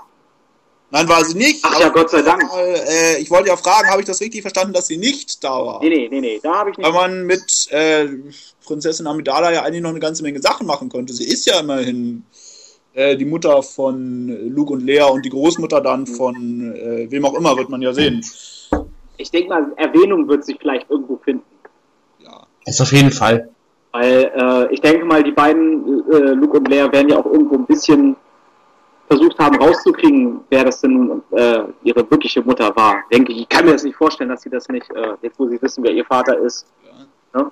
[0.90, 1.62] Nein, war sie nicht.
[1.64, 2.42] Ach ja, Gott sei Dank.
[2.42, 5.80] Äh, ich wollte ja fragen, habe ich das richtig verstanden, dass sie nicht da war?
[5.82, 6.86] Nee, nee, nee, nee, da habe ich nicht.
[6.86, 8.08] Weil man mit äh,
[8.64, 11.12] Prinzessin Amidala ja eigentlich noch eine ganze Menge Sachen machen konnte.
[11.12, 12.24] Sie ist ja immerhin
[12.94, 17.34] äh, die Mutter von Luke und Lea und die Großmutter dann von äh, wem auch
[17.34, 18.24] immer, wird man ja sehen.
[19.18, 21.44] Ich denke mal, Erwähnung wird sich vielleicht irgendwo finden.
[22.24, 22.46] Ja.
[22.64, 23.50] Das auf jeden Fall.
[23.92, 27.56] Weil äh, ich denke mal, die beiden, äh, Luke und Lea, werden ja auch irgendwo
[27.56, 28.16] ein bisschen
[29.08, 33.02] versucht haben rauszukriegen, wer das denn äh, ihre wirkliche Mutter war.
[33.10, 35.48] Denke ich, ich kann mir das nicht vorstellen, dass sie das nicht, äh, jetzt wo
[35.48, 36.66] sie wissen, wer ihr Vater ist.
[37.34, 37.40] Ja.
[37.40, 37.50] Ja.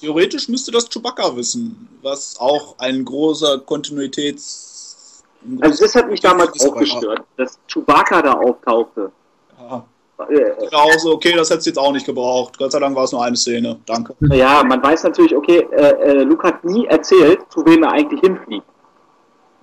[0.00, 5.22] Theoretisch müsste das Chewbacca wissen, was auch ein großer Kontinuitäts.
[5.44, 9.12] ein Also das hat mich damals auch gestört, dass Chewbacca da auftauchte.
[9.58, 9.84] Ja.
[10.28, 12.56] Äh, Genau so, okay, das hättest du jetzt auch nicht gebraucht.
[12.58, 13.78] Gott sei Dank war es nur eine Szene.
[13.86, 14.14] Danke.
[14.32, 18.20] Ja, man weiß natürlich, okay, äh, äh, Luke hat nie erzählt, zu wem er eigentlich
[18.20, 18.66] hinfliegt.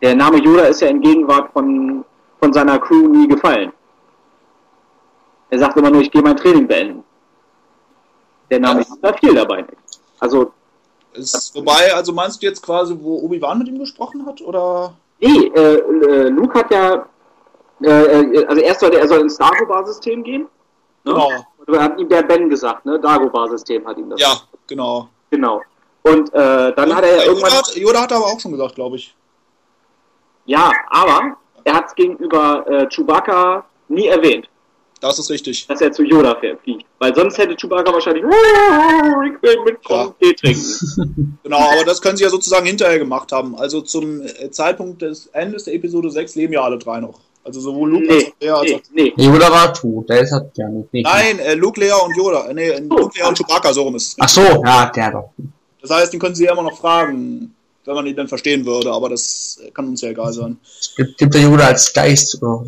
[0.03, 2.03] Der Name Yoda ist ja in Gegenwart von,
[2.39, 3.71] von seiner Crew nie gefallen.
[5.49, 7.03] Er sagt immer nur, ich gehe mein Training beenden.
[8.51, 8.87] Der Name Ja.
[8.95, 9.77] Yoda fiel dabei nicht.
[10.19, 10.51] Also,
[11.13, 14.41] Ist, wobei, also meinst du jetzt quasi, wo Obi-Wan mit ihm gesprochen hat?
[14.41, 14.93] Oder?
[15.21, 17.05] nee, äh, äh, Luke hat ja,
[17.81, 20.41] äh, äh, also erst sollte er soll ins Dagobah-System gehen.
[21.05, 21.13] Ne?
[21.13, 21.29] Genau.
[21.65, 22.99] Und hat ihm der Ben gesagt, ne?
[22.99, 24.19] Dagobah-System hat ihm das.
[24.19, 24.35] Ja,
[24.67, 25.07] genau.
[25.29, 25.61] Genau.
[26.03, 27.51] Und äh, dann hat er ja Yoda, irgendwann.
[27.53, 29.15] hat, Yoda hat aber auch schon gesagt, glaube ich.
[30.45, 34.49] Ja, aber er hat es gegenüber äh, Chewbacca nie erwähnt,
[35.01, 35.67] Das ist richtig.
[35.67, 36.85] dass er zu Yoda fährt- fliegt.
[36.99, 41.37] Weil sonst hätte Chewbacca wahrscheinlich, "Oh, ich will mitkommen, Tee trinken.
[41.43, 43.55] Genau, aber das können sie ja sozusagen hinterher gemacht haben.
[43.57, 47.19] Also zum äh, Zeitpunkt des Endes der Episode 6 leben ja alle drei noch.
[47.43, 49.17] Also sowohl Luke als Nee, auch Lea als nee, auch.
[49.17, 49.25] nee.
[49.25, 50.93] Yoda war tot, der ist halt ja nicht.
[50.93, 51.05] nicht.
[51.05, 52.45] Nein, äh, Luke, Lea und Yoda.
[52.47, 54.15] Äh, nee, Luke, Lea und Chewbacca, so rum ist es.
[54.19, 55.29] Ach so, ja, der doch.
[55.81, 57.53] Das heißt, den können sie ja immer noch fragen,
[57.85, 60.57] wenn man ihn dann verstehen würde, aber das kann uns ja egal sein.
[60.79, 62.41] Es gibt, gibt der Yoda als Geist.
[62.41, 62.65] Oder?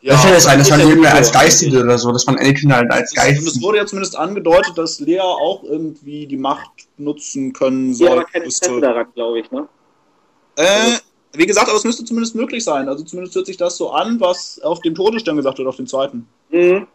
[0.00, 1.32] Ja, das fällt es ein, dass man ja Yoda als.
[1.32, 3.62] Geist sieht oder so, dass man Anakin halt als Und es Geist.
[3.62, 8.18] wurde ja zumindest angedeutet, dass Lea auch irgendwie die Macht nutzen können Sie hat soll.
[8.20, 9.68] aber kein Interesse daran, glaube ich, ne?
[10.56, 10.98] Äh,
[11.34, 12.88] wie gesagt, aber es müsste zumindest möglich sein.
[12.88, 15.86] Also zumindest hört sich das so an, was auf dem Todesstern gesagt wird, auf dem
[15.86, 16.26] zweiten.
[16.50, 16.86] Mhm.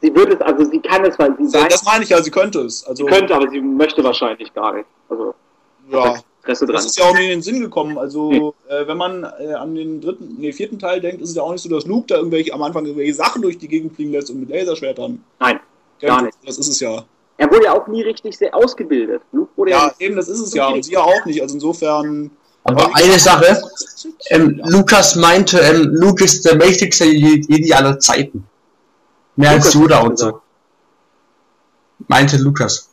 [0.00, 2.30] Sie würde es, also sie kann es, weil sie sagt, Das meine ich ja, sie
[2.30, 2.84] könnte es.
[2.84, 4.86] Also, sie könnte, aber sie möchte wahrscheinlich gar nicht.
[5.08, 5.34] Also,
[5.90, 6.14] ja.
[6.48, 6.76] Interesse dran.
[6.76, 7.98] Das ist ja auch nicht in den Sinn gekommen.
[7.98, 11.42] Also, äh, wenn man äh, an den dritten, nee, vierten Teil denkt, ist es ja
[11.42, 14.12] auch nicht so, dass Luke da irgendwelche am Anfang irgendwelche Sachen durch die Gegend fliegen
[14.12, 15.22] lässt und mit Laserschwertern.
[15.38, 15.60] Nein,
[16.00, 16.16] kämpft.
[16.16, 16.38] Gar nicht.
[16.46, 17.04] Das ist es ja.
[17.36, 19.22] er wurde ja auch nie richtig sehr ausgebildet.
[19.32, 20.68] Luke wurde ja, Ja, eben, das ist es ja.
[20.68, 21.42] Und sie ja auch nicht.
[21.42, 22.30] Also insofern.
[22.64, 23.62] Aber eine Sache,
[24.30, 24.68] ähm, Ja.
[24.68, 28.44] Lukas meinte, ähm, Luke ist der mächtigste Jedi aller Zeiten.
[29.36, 30.40] Mehr als Lukas Yoda hat und so.
[32.08, 32.88] Meinte Lukas.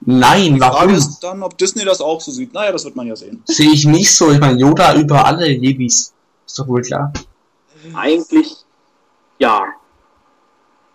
[0.00, 0.94] Nein, Die Frage warum?
[0.94, 2.52] ist dann, ob Disney das auch so sieht.
[2.52, 3.42] Naja, das wird man ja sehen.
[3.46, 4.30] Sehe ich nicht so.
[4.30, 6.12] Ich meine, Yoda über alle Jedis.
[6.46, 7.12] Ist doch wohl klar.
[7.94, 8.56] eigentlich,
[9.38, 9.64] ja.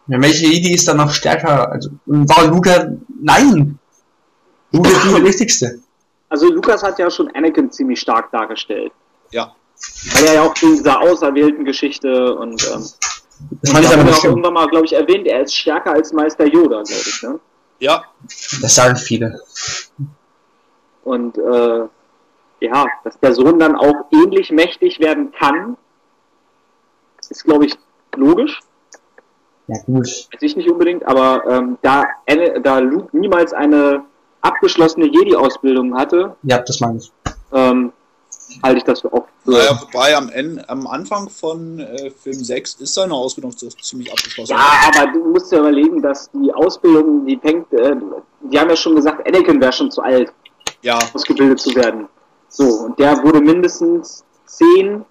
[0.07, 1.71] Ja, welche Jedi ist dann noch stärker?
[1.71, 2.99] Also, war Luke?
[3.21, 3.77] Nein!
[4.71, 5.79] Luke ist der wichtigste.
[6.29, 8.91] Also Lukas hat ja schon Anakin ziemlich stark dargestellt.
[9.31, 9.53] Ja.
[10.13, 12.85] Weil er ja auch in dieser auserwählten Geschichte und ähm,
[13.61, 16.13] Das meine ich da aber auch irgendwann mal, glaube ich, erwähnt, er ist stärker als
[16.13, 17.23] Meister Yoda, glaube ich.
[17.23, 17.39] Ne?
[17.81, 18.03] Ja,
[18.61, 19.41] Das sagen viele.
[21.03, 21.87] Und äh,
[22.61, 25.75] ja, dass der Sohn dann auch ähnlich mächtig werden kann,
[27.29, 27.75] ist, glaube ich,
[28.15, 28.59] logisch.
[29.67, 30.05] Ja, gut.
[30.05, 32.05] Weiß ich nicht unbedingt, aber ähm, da,
[32.61, 34.03] da Luke niemals eine
[34.41, 37.11] abgeschlossene Jedi-Ausbildung hatte, Ja, das meine ich.
[37.51, 37.93] ähm,
[38.63, 39.25] halte ich das für für.
[39.45, 44.11] naja, wobei am, Ende, am Anfang von äh, Film 6 ist seine Ausbildung so ziemlich
[44.11, 44.51] abgeschlossen.
[44.51, 47.95] Ja, aber du musst dir überlegen, dass die Ausbildung, die fängt, äh,
[48.41, 50.31] die haben ja schon gesagt, Anakin wäre schon zu alt,
[50.81, 52.07] ja, ausgebildet zu werden.
[52.49, 55.05] So, und der wurde mindestens zehn,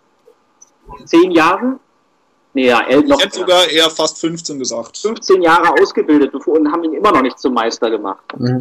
[1.04, 1.78] zehn Jahre?
[2.52, 4.98] Nee, ja, elf, noch ich hätte sogar eher fast 15 gesagt.
[4.98, 8.24] 15 Jahre ausgebildet bevor, und haben ihn immer noch nicht zum Meister gemacht.
[8.36, 8.58] Mhm.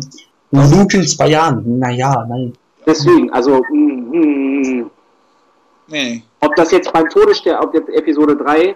[0.51, 1.79] Luke in zwei Jahren.
[1.79, 2.53] Naja, nein.
[2.89, 4.91] Deswegen, also, mm, mm,
[5.87, 6.23] Nee.
[6.41, 8.75] ob das jetzt beim Todesstern, ob jetzt Episode 3,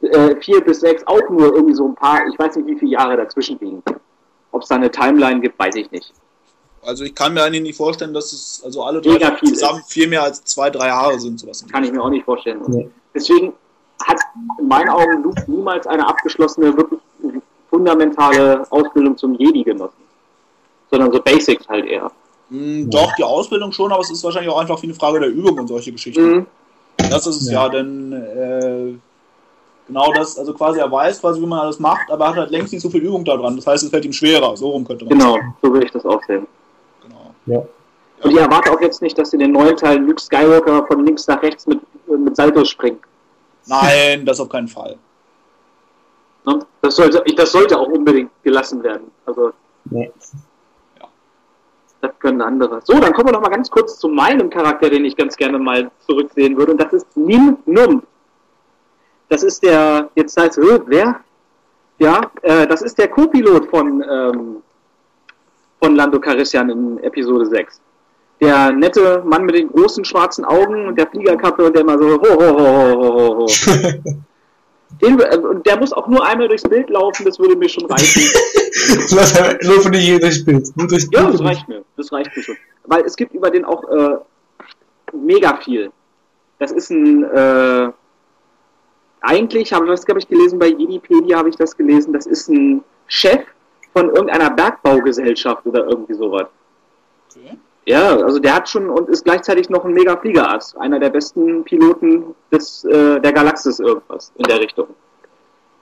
[0.00, 2.92] äh, 4 bis 6 auch nur irgendwie so ein paar, ich weiß nicht, wie viele
[2.92, 3.82] Jahre dazwischen liegen.
[4.50, 6.12] Ob es da eine Timeline gibt, weiß ich nicht.
[6.84, 9.82] Also ich kann mir eigentlich nicht vorstellen, dass es also alle drei Mega viel zusammen
[9.86, 11.38] viel mehr als zwei, drei Jahre sind.
[11.38, 11.64] Sowas.
[11.70, 12.60] Kann ich mir auch nicht vorstellen.
[12.66, 12.90] Nee.
[13.14, 13.52] Deswegen
[14.04, 14.18] hat
[14.58, 17.00] in meinen Augen Luke niemals eine abgeschlossene, wirklich
[17.70, 20.02] fundamentale Ausbildung zum Jedi genossen.
[20.90, 22.10] Sondern so Basics halt eher.
[22.52, 25.30] Hm, Doch, die Ausbildung schon, aber es ist wahrscheinlich auch einfach wie eine Frage der
[25.30, 26.22] Übung und solche Geschichten.
[26.30, 26.46] Mhm.
[27.10, 27.68] Das ist es ja, Ja.
[27.70, 28.92] denn äh,
[29.88, 32.50] genau das, also quasi er weiß quasi, wie man alles macht, aber er hat halt
[32.50, 33.56] längst nicht so viel Übung daran.
[33.56, 34.54] Das heißt, es fällt ihm schwerer.
[34.56, 36.46] So rum könnte man Genau, so würde ich das auch sehen.
[37.02, 37.34] sagen.
[37.46, 37.56] Genau.
[37.58, 37.64] Ja.
[38.24, 41.26] Und ich erwarte auch jetzt nicht, dass in den neuen Teilen Luke Skywalker von links
[41.26, 43.00] nach rechts mit, mit Salto springt.
[43.66, 44.96] Nein, das auf keinen Fall.
[46.46, 46.58] Ne?
[46.82, 49.10] Das, sollte, das sollte auch unbedingt gelassen werden.
[49.26, 49.52] Also,
[49.90, 50.12] Nee.
[52.02, 52.80] Das können andere.
[52.82, 55.56] So, dann kommen wir noch mal ganz kurz zu meinem Charakter, den ich ganz gerne
[55.56, 56.72] mal zurücksehen würde.
[56.72, 58.02] Und das ist Nim Num.
[59.28, 61.20] Das ist der, jetzt heißt es, wer?
[61.98, 64.56] Ja, äh, das ist der Co-Pilot von, ähm,
[65.80, 67.80] von Lando Calrissian in Episode 6.
[68.40, 72.20] Der nette Mann mit den großen schwarzen Augen und der Fliegerkappe und der immer so
[72.20, 73.46] ho, ho, ho, ho, ho, ho.
[75.00, 78.22] Den, äh, der muss auch nur einmal durchs Bild laufen, das würde mir schon reichen.
[79.16, 80.68] Lass einfach nur von dir durchs Bild.
[80.76, 81.34] Nur durchs Ja, Bild.
[81.34, 81.84] das reicht mir.
[81.96, 82.56] Das reicht mir schon.
[82.84, 84.16] Weil es gibt über den auch äh,
[85.12, 85.90] mega viel.
[86.58, 87.90] Das ist ein äh,
[89.22, 92.12] eigentlich habe ich das glaube ich gelesen bei Jedipedia habe ich das gelesen.
[92.12, 93.40] Das ist ein Chef
[93.92, 96.46] von irgendeiner Bergbaugesellschaft oder irgendwie sowas.
[97.30, 97.56] Okay.
[97.84, 101.64] Ja, also der hat schon und ist gleichzeitig noch ein mega Fliegerarzt, einer der besten
[101.64, 104.86] Piloten des äh, der Galaxis irgendwas in der Richtung.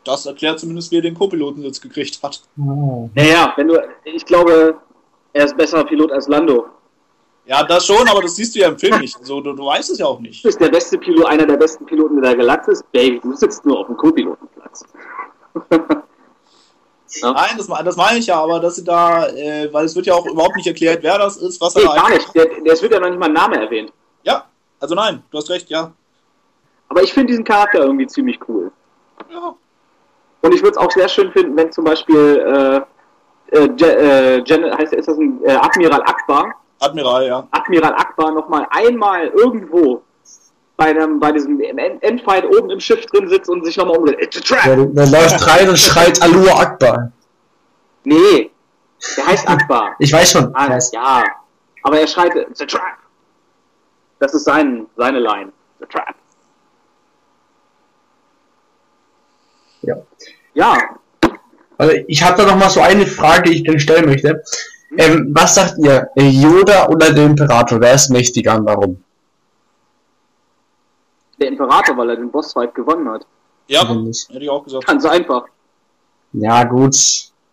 [0.04, 2.40] Das erklärt zumindest, wie er den Co-Piloten jetzt gekriegt hat.
[2.58, 3.08] Ah.
[3.14, 4.76] Naja, wenn du, ich glaube,
[5.34, 6.66] er ist besserer Pilot als Lando.
[7.44, 9.18] Ja, das schon, aber das siehst du ja im Film nicht.
[9.18, 10.42] Also, du, du weißt es ja auch nicht.
[10.42, 12.82] Du bist der beste Pilot, einer der besten Piloten der Galaxis.
[12.92, 14.84] Baby, du sitzt nur auf dem Co-Pilotenplatz.
[17.22, 17.32] ja.
[17.32, 20.14] Nein, das, das meine ich ja, aber dass sie da, äh, weil es wird ja
[20.14, 22.34] auch überhaupt nicht erklärt, wer das ist, was er Nee, da gar nicht.
[22.34, 23.92] Der, es wird ja noch nicht mal ein Name erwähnt.
[24.22, 24.44] Ja,
[24.78, 25.92] also nein, du hast recht, ja.
[26.88, 28.72] Aber ich finde diesen Charakter irgendwie ziemlich cool.
[29.30, 29.54] Ja,
[30.42, 32.84] Und ich würde es auch sehr schön finden, wenn zum Beispiel
[33.52, 37.46] äh, äh, äh, Gen heißt, ist das ein äh, Admiral Akbar, Admiral, ja.
[37.50, 40.02] Admiral Akbar nochmal einmal irgendwo
[40.80, 44.18] bei, einem, bei diesem End- Endfight oben im Schiff drin sitzt und sich nochmal umdreht.
[44.22, 44.64] It's a trap!
[44.64, 47.12] Der, der läuft rein und schreit Alua Akbar.
[48.04, 48.50] Nee,
[49.18, 49.94] der heißt Akbar.
[49.98, 50.54] Ich weiß schon.
[50.56, 51.22] Ah, ja,
[51.82, 52.96] aber er schreit, it's a trap.
[54.20, 55.52] Das ist sein, seine Line.
[55.80, 56.14] It's a trap.
[59.82, 59.96] Ja.
[60.54, 60.78] Ja,
[61.76, 64.42] Also ich habe da noch mal so eine Frage, die ich dann stellen möchte.
[64.96, 66.08] Ähm, was sagt ihr?
[66.16, 67.80] Yoda oder der Imperator?
[67.82, 69.04] Wer ist mächtiger und warum?
[71.40, 73.26] Der Imperator, weil er den Bossfight gewonnen hat.
[73.68, 74.28] Ja, nicht?
[74.28, 74.86] hätte ich auch gesagt.
[74.86, 75.44] Ganz einfach.
[76.32, 76.94] Ja, gut.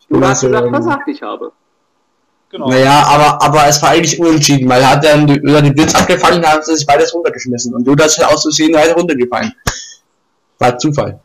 [0.09, 1.51] Du hast Also, gesagt, ähm, versagt ich habe.
[2.49, 2.69] Genau.
[2.69, 5.93] Naja, aber, aber es war eigentlich unentschieden, weil er hat dann die- Yoda den Blitz
[5.95, 7.73] abgefangen, dann hat er sich beides runtergeschmissen.
[7.75, 9.53] Und Yoda ist halt aus Versehen weiter runtergefallen.
[10.59, 11.19] War Zufall.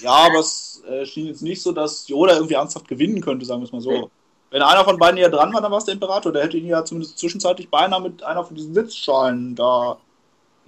[0.00, 3.60] Ja, aber es äh, schien jetzt nicht so, dass Yoda irgendwie ernsthaft gewinnen könnte, sagen
[3.60, 4.10] wir es mal so.
[4.50, 6.32] Wenn einer von beiden ja dran war, dann war es der Imperator.
[6.32, 9.98] Der hätte ihn ja zumindest zwischenzeitlich beinahe mit einer von diesen Sitzschalen da.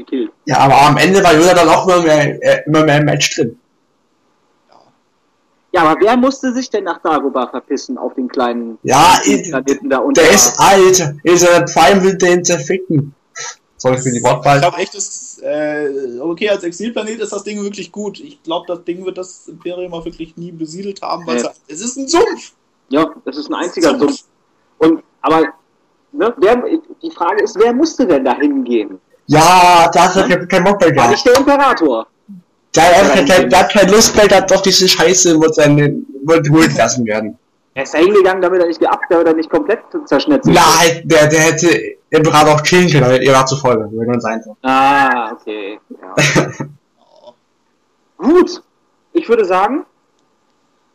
[0.05, 0.31] Gekillt.
[0.47, 3.37] Ja, aber am Ende war Yoda dann auch immer mehr, äh, immer mehr im Match
[3.37, 3.59] drin.
[5.73, 9.89] Ja, aber wer musste sich denn nach Dagobah verpissen auf den kleinen Ja, ich- Planeten
[9.89, 10.15] da unten?
[10.15, 13.15] Der ist alt, ist er Prime will den zerficken.
[13.77, 14.59] Sorry für die Ich Wortwahl.
[14.61, 18.19] glaube echt, das, äh, okay, als Exilplanet ist das Ding wirklich gut.
[18.21, 21.51] Ich glaube, das Ding wird das Imperium auch wirklich nie besiedelt haben, weil Ja.
[21.69, 22.53] es, es ist ein Sumpf.
[22.89, 24.25] Ja, das ist ein einziger Sumpf.
[24.79, 25.45] Und, aber,
[26.13, 26.63] ne, wer,
[27.03, 28.99] die Frage ist, wer musste denn da hingehen?
[29.33, 31.11] Ja, da hat er kein- kein Bock mehr War gehabt.
[31.13, 32.07] nicht der Imperator.
[32.75, 35.95] Der hat, einfach kein, der hat keine Lust mehr gehabt auf diese Scheiße, muss seine,
[36.25, 37.37] wird ruhig lassen werden.
[37.75, 40.65] Er ist da hingegangen, damit er nicht geabt, damit er nicht komplett zerschnetzelt wird.
[40.65, 41.69] Nein, der, der hätte
[42.11, 44.55] Imperator auch killen können, ihr war zu voll, wir ganz einfach.
[44.63, 45.79] Ah, okay.
[46.01, 46.15] Ja.
[48.17, 48.63] Gut.
[49.13, 49.85] Ich würde sagen,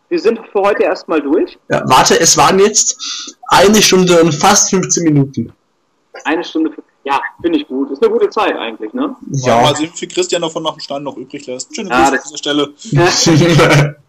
[0.10, 1.57] wir sind für heute erstmal durch.
[1.70, 5.52] Ja, warte, es waren jetzt eine Stunde und fast 15 Minuten.
[6.24, 6.72] Eine Stunde.
[6.72, 7.91] Für, ja, finde ich gut.
[7.91, 9.15] Ist eine gute Zeit eigentlich, ne?
[9.32, 9.61] Ja.
[9.61, 11.73] Mal sehen, wie viel Christian davon nach dem Stein noch übrig lässt.
[11.76, 13.95] Schöne Ja, Grüße an dieser Stelle.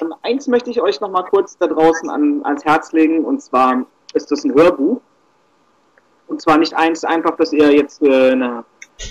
[0.00, 3.42] Und eins möchte ich euch noch mal kurz da draußen an, ans Herz legen, und
[3.42, 5.00] zwar ist das ein Hörbuch.
[6.28, 8.64] Und zwar nicht eins einfach, dass ihr jetzt, äh, eine,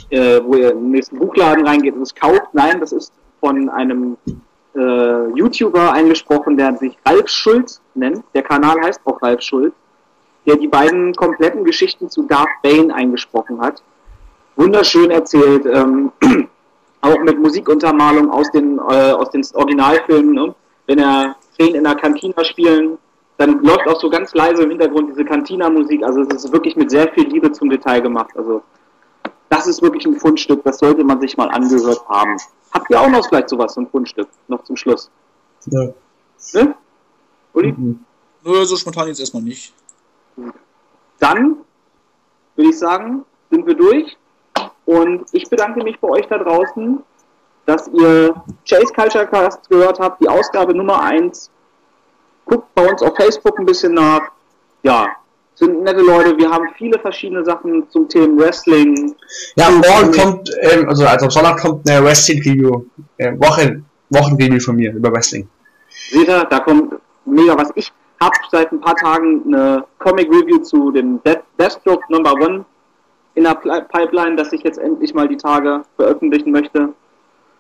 [0.10, 2.54] äh, wo ihr in den nächsten Buchladen reingeht und es kauft.
[2.54, 4.18] Nein, das ist von einem
[4.76, 8.24] äh, YouTuber eingesprochen, der sich Ralf Schulz nennt.
[8.34, 9.74] Der Kanal heißt auch Ralf Schulz,
[10.46, 13.84] der die beiden kompletten Geschichten zu Darth Bane eingesprochen hat.
[14.56, 15.66] Wunderschön erzählt.
[15.66, 16.12] Ähm,
[17.02, 20.34] auch mit Musikuntermalung aus den, äh, aus den Originalfilmen.
[20.34, 20.56] Ne?
[20.88, 22.98] Wenn er Szenen in der Kantina spielen,
[23.38, 26.04] dann läuft auch so ganz leise im Hintergrund diese Cantina-Musik.
[26.04, 28.32] Also es ist wirklich mit sehr viel Liebe zum Detail gemacht.
[28.36, 28.62] Also
[29.50, 32.38] das ist wirklich ein Fundstück, das sollte man sich mal angehört haben.
[32.72, 35.12] Habt ihr auch noch vielleicht sowas, so ein Fundstück, noch zum Schluss?
[35.68, 35.90] Ja.
[36.54, 36.76] Ne?
[37.54, 37.76] Uli?
[38.44, 39.74] Nur so spontan jetzt erstmal nicht.
[41.20, 41.58] Dann
[42.56, 44.18] würde ich sagen, sind wir durch.
[44.86, 47.00] Und ich bedanke mich bei euch da draußen,
[47.66, 48.36] dass ihr
[48.68, 51.50] Chase Culture Cast gehört habt, die Ausgabe Nummer 1.
[52.46, 54.32] Guckt bei uns auf Facebook ein bisschen nach.
[54.84, 55.08] Ja,
[55.56, 56.38] sind nette Leute.
[56.38, 59.16] Wir haben viele verschiedene Sachen zum Thema Wrestling.
[59.56, 62.86] Ja, morgen kommt, ähm, also, also am Sonntag kommt eine Wrestling-Review,
[63.18, 65.48] äh, Wochen, Wochenreview von mir über Wrestling.
[66.10, 66.96] Seht ihr, da kommt
[67.26, 67.72] mega was.
[67.76, 67.94] Ich
[68.24, 72.66] habe seit ein paar Tagen eine Comic Review zu dem Death Deathstroke Number One
[73.36, 76.90] in der Pipeline, das ich jetzt endlich mal die Tage veröffentlichen möchte.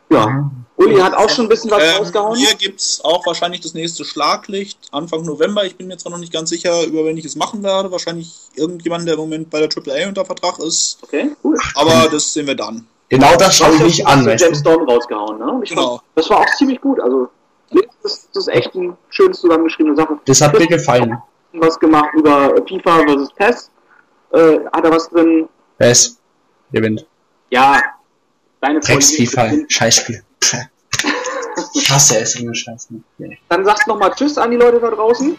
[0.09, 2.35] Ja, Uli hat auch schon ein bisschen was Ähm, rausgehauen.
[2.35, 5.65] hier gibt's auch wahrscheinlich das nächste Schlaglicht Anfang November.
[5.65, 7.91] Ich bin mir zwar noch nicht ganz sicher, über wen ich es machen werde.
[7.91, 10.99] Wahrscheinlich irgendjemand, der im Moment bei der AAA unter Vertrag ist.
[11.03, 11.57] Okay, cool.
[11.75, 12.85] Aber das sehen wir dann.
[13.09, 14.59] Genau das schaue ich ja an, James?
[14.59, 15.59] Storm rausgehauen, ne?
[15.63, 15.97] Ich Genau.
[15.97, 16.99] fand, das war auch ziemlich gut.
[16.99, 17.29] Also,
[18.01, 20.19] das, das ist echt eine schön zusammengeschriebene Sache.
[20.25, 21.17] Das hat mir gefallen.
[21.53, 23.33] was gemacht über FIFA vs.
[23.35, 23.71] PES.
[24.31, 25.47] Äh, hat er was drin?
[25.77, 26.19] PES
[26.71, 27.05] gewinnt.
[27.49, 27.81] Ja,
[28.61, 30.23] deine Drecks FIFA, Scheißspiel.
[31.75, 32.87] Ich hasse es, ohne Scheiß.
[33.19, 33.37] Nee.
[33.47, 35.37] Dann sagst nochmal Tschüss an die Leute da draußen.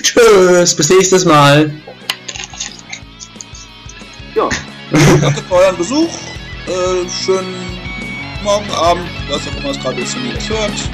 [0.00, 1.72] Tschüss, bis nächstes Mal.
[4.36, 4.48] Ja,
[4.92, 6.08] Danke für euren Besuch.
[6.66, 7.54] Äh, schönen
[8.44, 10.90] Morgen, Abend, was auch immer es gerade ist, wenn ihr das hört.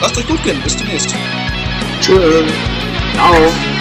[0.00, 0.60] Lasst euch gut gehen.
[0.62, 1.14] Bis demnächst.
[2.00, 2.52] Tschüss.
[3.14, 3.71] ciao.